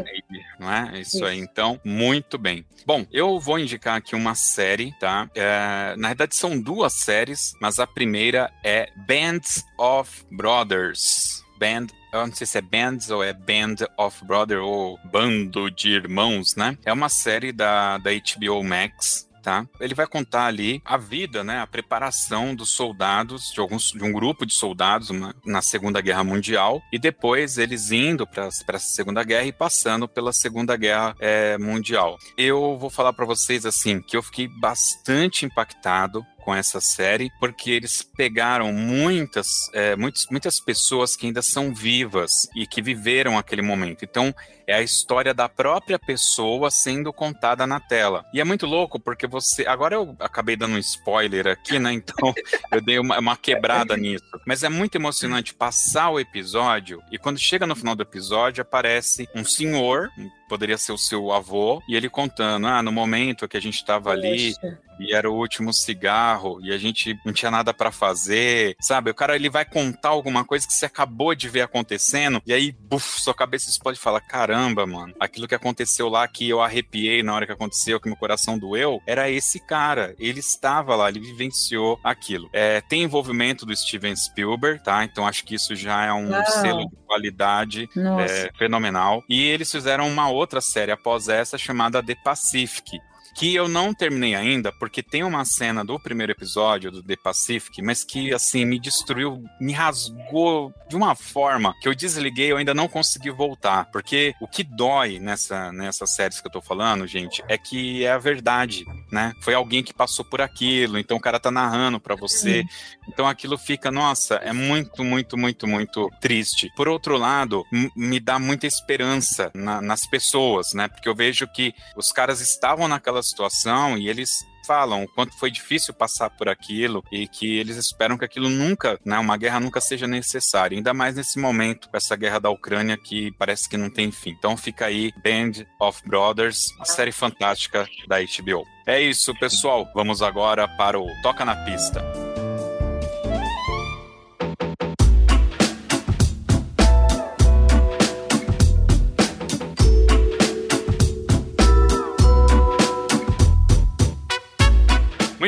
Não 0.57 0.72
é? 0.72 0.99
Isso, 1.01 1.18
Isso, 1.18 1.26
aí. 1.26 1.38
Então, 1.38 1.78
muito 1.84 2.38
bem. 2.38 2.66
Bom, 2.86 3.05
eu 3.12 3.39
vou 3.41 3.60
indicar 3.60 3.97
aqui 3.97 4.16
uma 4.16 4.36
série, 4.36 4.93
tá? 5.01 5.30
É, 5.36 5.95
na 5.97 6.07
verdade, 6.07 6.34
são 6.34 6.57
duas 6.57 6.93
séries, 6.93 7.53
mas 7.60 7.78
a 7.78 7.86
primeira 7.86 8.49
é 8.64 8.89
Bands 9.05 9.66
of 9.78 10.26
Brothers. 10.32 11.43
Band 11.60 11.88
eu 12.12 12.26
não 12.26 12.34
sei 12.34 12.47
se 12.47 12.57
é 12.57 12.62
Bands 12.62 13.12
ou 13.12 13.24
é 13.24 13.34
Band 13.34 13.86
of 13.97 14.26
Brother 14.26 14.64
ou 14.64 14.99
Bando 15.05 15.70
de 15.70 15.91
Irmãos, 15.91 16.55
né? 16.55 16.76
É 16.84 16.91
uma 16.91 17.07
série 17.07 17.51
da, 17.51 17.99
da 17.99 18.10
HBO 18.12 18.64
Max, 18.64 19.28
tá? 19.41 19.65
Ele 19.79 19.93
vai 19.93 20.07
contar 20.07 20.45
ali 20.45 20.81
a 20.85 20.97
vida, 20.97 21.43
né, 21.43 21.59
a 21.59 21.67
preparação 21.67 22.53
dos 22.53 22.69
soldados, 22.69 23.51
de, 23.53 23.59
alguns, 23.59 23.91
de 23.91 24.03
um 24.03 24.11
grupo 24.11 24.45
de 24.45 24.53
soldados 24.53 25.09
uma, 25.09 25.35
na 25.45 25.61
Segunda 25.61 26.01
Guerra 26.01 26.23
Mundial, 26.23 26.81
e 26.91 26.99
depois 26.99 27.57
eles 27.57 27.91
indo 27.91 28.27
para 28.27 28.47
a 28.47 28.79
Segunda 28.79 29.23
Guerra 29.23 29.45
e 29.45 29.51
passando 29.51 30.07
pela 30.07 30.31
Segunda 30.31 30.75
Guerra 30.75 31.15
é, 31.19 31.57
Mundial. 31.57 32.17
Eu 32.37 32.77
vou 32.77 32.89
falar 32.89 33.13
para 33.13 33.25
vocês 33.25 33.65
assim 33.65 34.01
que 34.01 34.15
eu 34.15 34.23
fiquei 34.23 34.47
bastante 34.47 35.45
impactado 35.45 36.25
com 36.50 36.56
essa 36.56 36.82
série, 36.82 37.30
porque 37.39 37.70
eles 37.70 38.02
pegaram 38.02 38.74
muitas, 38.74 39.70
é, 39.72 39.95
muitas, 39.95 40.26
muitas 40.32 40.60
pessoas 40.60 41.16
que 41.16 41.28
ainda 41.28 41.43
são 41.43 41.72
vivas 41.76 42.50
e 42.56 42.66
que 42.66 42.82
viveram 42.82 43.38
aquele 43.38 43.62
momento. 43.62 44.04
Então, 44.04 44.34
é 44.66 44.74
a 44.74 44.82
história 44.82 45.32
da 45.32 45.47
própria 45.47 46.00
pessoa 46.00 46.72
sendo 46.72 47.14
contada 47.14 47.68
na 47.68 47.80
tela. 47.80 48.26
E 48.34 48.41
é 48.41 48.43
muito 48.43 48.66
louco 48.66 49.00
porque 49.00 49.28
você. 49.28 49.66
Agora 49.68 49.95
eu 49.95 50.16
acabei 50.20 50.56
dando 50.56 50.76
um 50.76 50.80
spoiler 50.80 51.47
aqui, 51.47 51.78
né? 51.78 51.91
Então 51.93 52.34
eu 52.72 52.82
dei 52.82 53.00
uma, 53.00 53.20
uma 53.20 53.38
quebrada 53.38 53.97
nisso. 53.97 54.26
Mas 54.45 54.64
é 54.64 54.70
muito 54.70 54.95
emocionante 54.95 55.56
passar 55.56 56.10
o 56.10 56.20
episódio 56.20 57.02
e 57.12 57.18
quando 57.18 57.39
chega 57.39 57.66
no 57.66 57.76
final 57.76 57.95
do 57.95 58.04
episódio 58.04 58.62
aparece 58.62 59.28
um 59.36 59.43
senhor, 59.43 60.10
poderia 60.47 60.78
ser 60.78 60.91
o 60.91 60.97
seu 60.97 61.32
avô, 61.32 61.82
e 61.88 61.95
ele 61.95 62.10
contando: 62.10 62.68
ah, 62.68 62.84
no 62.84 62.91
momento 62.91 63.47
que 63.47 63.58
a 63.58 63.62
gente 63.62 63.76
estava 63.76 64.12
ali, 64.12 64.54
e 65.00 65.14
era 65.14 65.30
o 65.30 65.36
último 65.36 65.74
cigarro 65.74 66.60
e 66.62 66.72
a 66.72 66.78
gente 66.78 67.18
não 67.26 67.34
tinha 67.34 67.52
nada 67.52 67.74
para 67.74 67.91
fazer, 67.91 68.76
sabe? 68.82 69.12
O 69.12 69.16
cara 69.16 69.36
ele 69.36 69.50
vai 69.50 69.66
contar 69.66 70.10
alguma 70.10 70.43
coisa 70.43 70.68
que 70.68 70.74
você 70.74 70.86
acabou 70.86 71.34
de 71.34 71.47
ver 71.47 71.62
acontecendo 71.62 72.41
e 72.45 72.54
aí, 72.54 72.72
buf, 72.72 73.22
sua 73.22 73.34
cabeça 73.34 73.70
explode 73.70 73.97
e 73.97 74.02
fala: 74.02 74.20
caramba, 74.20 74.86
mano, 74.86 75.14
aquilo 75.20 75.47
que 75.47 75.56
aconteceu 75.56 76.10
lá 76.10 76.28
que 76.28 76.50
eu 76.50 76.62
arrepiei 76.62 77.24
na 77.24 77.34
hora 77.34 77.45
que 77.45 77.52
aconteceu, 77.52 78.00
que 78.00 78.08
meu 78.08 78.18
coração 78.18 78.58
doeu, 78.58 79.02
era 79.06 79.30
esse 79.30 79.60
cara. 79.60 80.16
Ele 80.20 80.39
estava 80.39 80.95
lá, 80.95 81.10
ele 81.10 81.20
vivenciou 81.20 82.00
aquilo. 82.04 82.50
É, 82.54 82.82
tem 82.82 83.04
envolvimento 83.04 83.66
do 83.66 83.76
Steven 83.76 84.16
Spielberg, 84.16 84.84
tá? 84.84 85.04
Então 85.04 85.28
acho 85.28 85.43
que 85.45 85.56
isso 85.56 85.76
já 85.76 86.06
é 86.06 86.14
um 86.14 86.30
selo 86.45 86.89
de 86.89 86.95
qualidade 87.06 87.89
é, 88.28 88.52
fenomenal. 88.58 89.24
E 89.30 89.43
eles 89.43 89.72
fizeram 89.72 90.08
uma 90.08 90.30
outra 90.30 90.62
série 90.62 90.91
após 90.91 91.30
essa 91.30 91.58
chamada 91.58 92.04
The 92.04 92.16
Pacific 92.16 93.00
que 93.39 93.55
eu 93.55 93.69
não 93.69 93.93
terminei 93.93 94.35
ainda, 94.35 94.69
porque 94.69 95.01
tem 95.01 95.23
uma 95.23 95.45
cena 95.45 95.81
do 95.81 95.97
primeiro 95.97 96.33
episódio 96.33 96.91
do 96.91 97.01
The 97.01 97.15
Pacific, 97.15 97.81
mas 97.81 98.03
que, 98.03 98.33
assim, 98.33 98.65
me 98.65 98.77
destruiu, 98.77 99.41
me 99.61 99.71
rasgou 99.71 100.73
de 100.89 100.97
uma 100.97 101.15
forma 101.15 101.73
que 101.79 101.87
eu 101.87 101.95
desliguei, 101.95 102.51
eu 102.51 102.57
ainda 102.57 102.73
não 102.73 102.89
consegui 102.89 103.31
voltar. 103.31 103.85
Porque 103.93 104.33
o 104.41 104.47
que 104.47 104.61
dói 104.61 105.19
nessa, 105.19 105.71
nessas 105.71 106.13
séries 106.15 106.41
que 106.41 106.47
eu 106.47 106.51
tô 106.51 106.61
falando, 106.61 107.07
gente, 107.07 107.41
é 107.47 107.57
que 107.57 108.03
é 108.03 108.11
a 108.11 108.17
verdade, 108.17 108.83
né? 109.09 109.31
Foi 109.41 109.53
alguém 109.53 109.83
que 109.83 109.93
passou 109.93 110.25
por 110.25 110.41
aquilo, 110.41 110.99
então 110.99 111.15
o 111.15 111.21
cara 111.21 111.39
tá 111.39 111.49
narrando 111.49 111.97
para 111.97 112.15
você. 112.15 112.65
Então 113.07 113.25
aquilo 113.25 113.57
fica, 113.57 113.89
nossa, 113.89 114.35
é 114.35 114.51
muito, 114.51 115.01
muito, 115.01 115.37
muito, 115.37 115.65
muito 115.65 116.09
triste. 116.19 116.69
Por 116.75 116.89
outro 116.89 117.17
lado, 117.17 117.63
me 117.95 118.19
dá 118.19 118.37
muita 118.37 118.67
esperança 118.67 119.49
na, 119.55 119.81
nas 119.81 120.01
pessoas, 120.09 120.73
né? 120.73 120.89
Porque 120.89 121.07
eu 121.07 121.15
vejo 121.15 121.47
que 121.47 121.73
os 121.95 122.11
caras 122.11 122.41
estavam 122.41 122.85
naquela 122.85 123.21
situação 123.30 123.97
e 123.97 124.09
eles 124.09 124.47
falam 124.69 125.03
o 125.03 125.07
quanto 125.07 125.36
foi 125.36 125.49
difícil 125.49 125.95
passar 125.95 126.30
por 126.30 126.47
aquilo 126.47 127.03
e 127.11 127.27
que 127.27 127.57
eles 127.57 127.75
esperam 127.75 128.15
que 128.15 128.25
aquilo 128.25 128.49
nunca, 128.49 128.99
né, 129.03 129.17
uma 129.17 129.36
guerra 129.36 129.59
nunca 129.59 129.82
seja 129.82 130.05
necessária, 130.05 130.77
ainda 130.77 130.93
mais 130.93 131.15
nesse 131.15 131.39
momento, 131.39 131.89
com 131.89 131.97
essa 131.97 132.15
guerra 132.15 132.38
da 132.38 132.51
Ucrânia 132.51 132.95
que 132.95 133.32
parece 133.32 133.67
que 133.67 133.77
não 133.77 133.89
tem 133.89 134.11
fim. 134.11 134.30
Então 134.30 134.55
fica 134.55 134.86
aí 134.86 135.11
Band 135.23 135.65
of 135.80 136.01
Brothers, 136.07 136.67
a 136.80 136.86
série 136.86 137.11
fantástica 137.11 137.88
da 138.07 138.17
HBO. 138.19 138.63
É 138.86 139.01
isso, 139.01 139.34
pessoal. 139.39 139.88
Vamos 139.95 140.21
agora 140.21 140.67
para 140.67 140.99
o 140.99 141.07
Toca 141.23 141.43
na 141.43 141.55
Pista. 141.55 142.28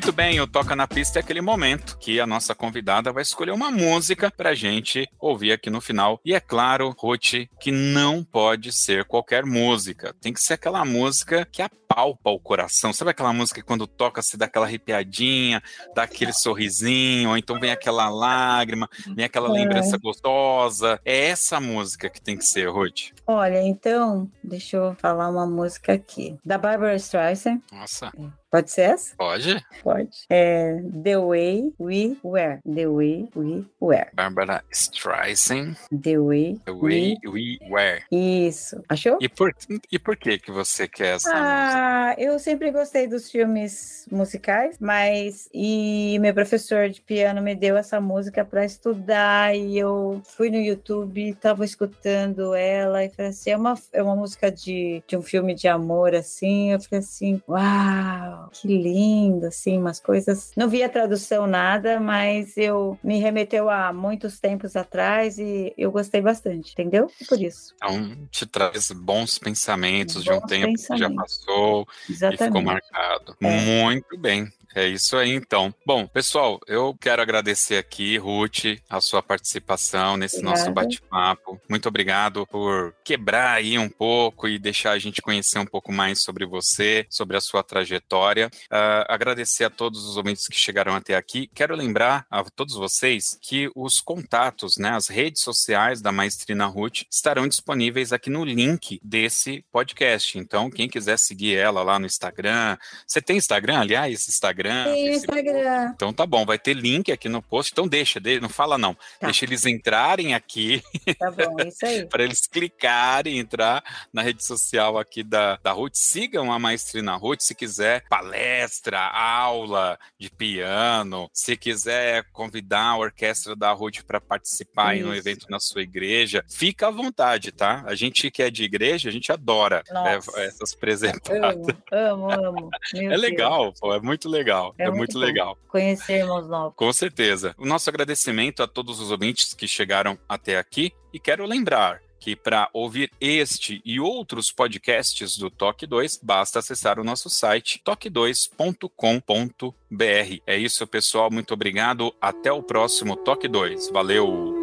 Muito 0.02 0.14
bem, 0.14 0.42
o 0.42 0.48
Toca 0.48 0.76
na 0.76 0.88
Pista 0.88 1.20
é 1.20 1.22
aquele 1.22 1.42
momento 1.42 1.96
que 2.00 2.20
a 2.20 2.26
nossa 2.26 2.56
convidada 2.56 3.14
vai 3.14 3.22
escolher 3.22 3.52
uma 3.52 3.70
música 3.70 4.32
pra 4.32 4.56
gente 4.56 5.08
ouvir 5.20 5.52
aqui 5.52 5.70
no 5.70 5.80
final. 5.80 6.20
E 6.26 6.34
é 6.34 6.40
claro, 6.40 6.90
Ruth, 6.98 7.48
que 7.60 7.72
não 7.72 8.24
pode 8.24 8.72
ser 8.72 9.06
qualquer 9.06 9.46
música. 9.46 10.12
Tem 10.20 10.34
que 10.34 10.42
ser 10.42 10.56
aquela 10.56 10.84
música 10.84 11.48
que 11.52 11.62
apalpa 11.62 12.32
o 12.32 12.40
coração. 12.40 12.92
Sabe 12.92 13.12
aquela 13.12 13.32
música 13.32 13.62
que 13.62 13.68
quando 13.68 13.86
toca 13.86 14.24
se 14.24 14.38
dá 14.38 14.46
aquela 14.46 14.66
arrepiadinha, 14.66 15.62
dá 15.94 16.02
aquele 16.02 16.34
sorrisinho, 16.34 17.30
ou 17.30 17.38
então 17.38 17.60
vem 17.60 17.70
aquela 17.70 18.10
lágrima, 18.10 18.90
vem 19.16 19.26
aquela 19.26 19.50
é. 19.50 19.52
lembrança 19.52 20.00
gostosa. 20.00 21.00
É 21.06 21.28
essa 21.28 21.60
música 21.60 22.10
que 22.10 22.20
tem 22.20 22.36
que 22.36 22.46
ser, 22.46 22.68
Ruth. 22.72 23.12
Olha, 23.28 23.62
então, 23.62 24.28
deixa 24.44 24.78
eu 24.78 24.96
falar 24.96 25.30
uma 25.30 25.46
música 25.46 25.94
aqui. 25.94 26.40
Da 26.44 26.58
Barbara 26.58 26.96
Streisand. 26.96 27.62
Nossa. 27.72 28.12
É. 28.18 28.41
Pode 28.52 28.70
ser 28.70 28.82
essa? 28.82 29.16
Pode. 29.16 29.66
Pode. 29.82 30.10
É 30.30 30.76
The 31.04 31.18
Way 31.18 31.74
We 31.80 32.18
Were. 32.24 32.60
The 32.66 32.88
Way 32.88 33.30
We 33.36 33.64
Were. 33.82 34.08
Barbara 34.14 34.62
Streisand. 34.72 35.78
The 36.04 36.20
Way, 36.20 36.60
The 36.66 36.72
way 36.74 37.18
We, 37.24 37.30
we 37.32 37.70
Were. 37.70 38.04
Isso. 38.12 38.84
Achou? 38.90 39.18
E 39.22 39.30
por, 39.30 39.54
e 39.92 39.98
por 39.98 40.18
que 40.18 40.38
que 40.38 40.52
você 40.52 40.88
quer 40.88 41.16
essa 41.16 41.32
Ah, 41.34 42.08
música? 42.16 42.22
eu 42.24 42.38
sempre 42.40 42.72
gostei 42.72 43.08
dos 43.08 43.32
filmes 43.32 44.06
musicais, 44.12 44.76
mas 44.80 45.48
e 45.54 46.18
meu 46.20 46.34
professor 46.34 46.90
de 46.90 47.02
piano 47.02 47.42
me 47.42 47.56
deu 47.56 47.78
essa 47.78 48.02
música 48.02 48.44
para 48.44 48.66
estudar 48.66 49.56
e 49.56 49.78
eu 49.78 50.22
fui 50.26 50.50
no 50.50 50.58
YouTube, 50.58 51.30
estava 51.30 51.64
escutando 51.64 52.54
ela 52.54 53.04
e 53.06 53.10
falei 53.10 53.32
assim, 53.32 53.52
é 53.52 53.58
uma, 53.58 53.76
é 53.94 54.04
uma 54.04 54.16
música 54.16 54.52
de, 54.52 55.02
de 55.08 55.16
um 55.16 55.22
filme 55.22 55.54
de 55.56 55.68
amor, 55.70 56.14
assim, 56.14 56.72
eu 56.74 56.80
falei 56.82 57.00
assim, 57.00 57.42
uau, 57.48 58.41
que 58.50 58.68
lindo, 58.68 59.46
assim, 59.46 59.78
umas 59.78 60.00
coisas. 60.00 60.52
Não 60.56 60.70
vi 60.70 60.84
a 60.84 60.90
tradução 60.90 61.48
nada, 61.48 62.00
mas 62.00 62.58
eu 62.58 62.98
me 63.04 63.20
remeteu 63.20 63.70
a 63.70 63.92
muitos 63.94 64.40
tempos 64.40 64.76
atrás 64.76 65.38
e 65.38 65.74
eu 65.78 65.92
gostei 65.92 66.22
bastante, 66.22 66.72
entendeu? 66.72 67.10
Por 67.28 67.42
isso. 67.42 67.74
Então, 67.76 68.18
te 68.30 68.46
traz 68.46 68.92
bons 68.92 69.38
pensamentos 69.38 70.16
bons 70.16 70.24
de 70.24 70.32
um 70.32 70.42
tempo 70.42 70.74
que 70.74 70.98
já 70.98 71.10
passou 71.10 71.88
Exatamente. 72.10 72.42
e 72.42 72.46
ficou 72.46 72.62
marcado. 72.62 73.36
É. 73.42 73.66
Muito 73.66 74.18
bem. 74.18 74.52
É 74.74 74.88
isso 74.88 75.18
aí, 75.18 75.32
então. 75.32 75.74
Bom, 75.86 76.08
pessoal, 76.08 76.60
eu 76.66 76.96
quero 77.00 77.22
agradecer 77.22 77.76
aqui, 77.76 78.18
Ruth, 78.18 78.80
a 78.90 79.02
sua 79.02 79.22
participação 79.22 80.16
nesse 80.16 80.38
Obrigada. 80.38 80.60
nosso 80.60 80.72
bate-papo. 80.74 81.62
Muito 81.70 81.90
obrigado 81.90 82.48
por 82.48 82.96
quebrar 83.04 83.56
aí 83.56 83.78
um 83.78 83.90
pouco 83.90 84.48
e 84.48 84.58
deixar 84.58 84.92
a 84.92 85.00
gente 85.00 85.22
conhecer 85.22 85.60
um 85.60 85.66
pouco 85.66 85.92
mais 85.92 86.24
sobre 86.24 86.46
você, 86.46 87.06
sobre 87.10 87.36
a 87.36 87.42
sua 87.42 87.64
trajetória. 87.64 88.31
Uh, 88.40 89.06
agradecer 89.08 89.66
a 89.66 89.70
todos 89.70 90.06
os 90.06 90.18
ouvintes 90.18 90.48
que 90.48 90.56
chegaram 90.56 90.96
até 90.96 91.16
aqui. 91.16 91.50
Quero 91.54 91.76
lembrar 91.76 92.26
a 92.30 92.44
todos 92.44 92.76
vocês 92.76 93.38
que 93.42 93.70
os 93.76 94.00
contatos, 94.00 94.78
né, 94.78 94.92
as 94.92 95.08
redes 95.08 95.42
sociais 95.42 96.02
da 96.02 96.12
Maestrina 96.12 96.66
Ruth 96.66 97.02
estarão 97.12 97.48
disponíveis 97.48 98.14
aqui 98.14 98.30
no 98.30 98.44
link 98.44 99.00
desse 99.04 99.66
podcast. 99.72 100.38
Então, 100.38 100.70
quem 100.70 100.88
quiser 100.88 101.18
seguir 101.18 101.58
ela 101.58 101.84
lá 101.84 102.00
no 102.00 102.06
Instagram, 102.06 102.78
você 103.06 103.22
tem 103.22 103.38
Instagram, 103.38 103.80
aliás, 103.80 104.28
Instagram. 104.28 104.86
Tem 104.86 105.14
Instagram. 105.14 105.92
Então 105.96 106.14
tá 106.14 106.26
bom, 106.26 106.46
vai 106.46 106.58
ter 106.58 106.74
link 106.74 107.12
aqui 107.12 107.28
no 107.28 107.42
post. 107.42 107.72
Então 107.72 107.88
deixa, 107.88 108.20
não 108.42 108.50
fala 108.50 108.78
não. 108.78 108.94
Tá. 108.94 109.28
Deixa 109.28 109.46
eles 109.46 109.66
entrarem 109.66 110.34
aqui. 110.34 110.84
Tá 111.18 111.32
bom, 111.32 111.56
isso 111.66 111.86
aí. 111.86 112.06
para 112.10 112.24
eles 112.24 112.48
clicarem, 112.48 113.40
entrar 113.40 113.84
na 114.14 114.22
rede 114.22 114.46
social 114.46 114.98
aqui 114.98 115.24
da, 115.24 115.58
da 115.64 115.72
Ruth. 115.72 115.96
Sigam 115.96 116.52
a 116.52 116.60
Maestrina 116.60 117.16
Ruth 117.16 117.42
se 117.42 117.56
quiser 117.56 118.04
palestra, 118.22 119.00
aula 119.00 119.98
de 120.20 120.30
piano, 120.30 121.28
se 121.34 121.58
quiser 121.58 122.24
convidar 122.32 122.92
a 122.92 122.98
orquestra 122.98 123.56
da 123.56 123.72
Ruth 123.72 124.04
para 124.06 124.22
participar 124.22 124.96
em 124.96 125.04
um 125.04 125.14
evento 125.14 125.48
na 125.50 125.60
sua 125.60 125.82
igreja, 125.82 126.46
fica 126.48 126.88
à 126.88 126.92
vontade, 126.92 127.52
tá? 127.52 127.84
A 127.88 127.96
gente 127.96 128.30
que 128.30 128.44
é 128.44 128.52
de 128.52 128.64
igreja, 128.64 129.10
a 129.10 129.12
gente 129.12 129.32
adora 129.32 129.84
é, 129.90 130.46
essas 130.46 130.76
presepadas. 130.76 131.76
Amo, 131.92 132.32
amo, 132.32 132.48
amo. 132.60 132.70
é 132.94 133.18
legal, 133.18 133.74
pô, 133.74 133.94
é 133.94 134.00
muito 134.00 134.30
legal. 134.30 134.76
É, 134.78 134.84
é 134.84 134.86
muito, 134.88 135.00
muito 135.00 135.18
legal. 135.18 135.58
Conhecer 135.68 136.20
irmãos 136.20 136.48
novos. 136.48 136.76
Com 136.76 136.94
certeza. 136.94 137.56
O 137.58 137.66
nosso 137.66 137.90
agradecimento 137.90 138.62
a 138.62 138.68
todos 138.68 139.00
os 139.00 139.10
ouvintes 139.10 139.54
que 139.54 139.68
chegaram 139.68 140.18
até 140.30 140.58
aqui 140.58 140.94
e 141.12 141.20
quero 141.20 141.46
lembrar 141.46 142.02
que 142.22 142.36
para 142.36 142.70
ouvir 142.72 143.12
este 143.20 143.82
e 143.84 144.00
outros 144.00 144.52
podcasts 144.52 145.38
do 145.38 145.50
Toque 145.50 145.88
2, 145.88 146.20
basta 146.22 146.60
acessar 146.60 147.00
o 147.00 147.04
nosso 147.04 147.30
site 147.30 147.82
toque2.com.br. 147.84 150.42
É 150.46 150.58
isso, 150.58 150.86
pessoal. 150.86 151.32
Muito 151.32 151.54
obrigado. 151.54 152.14
Até 152.22 152.52
o 152.52 152.62
próximo 152.62 153.18
Toque 153.18 153.48
2. 153.48 153.90
Valeu! 153.90 154.61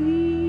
you. 0.00 0.39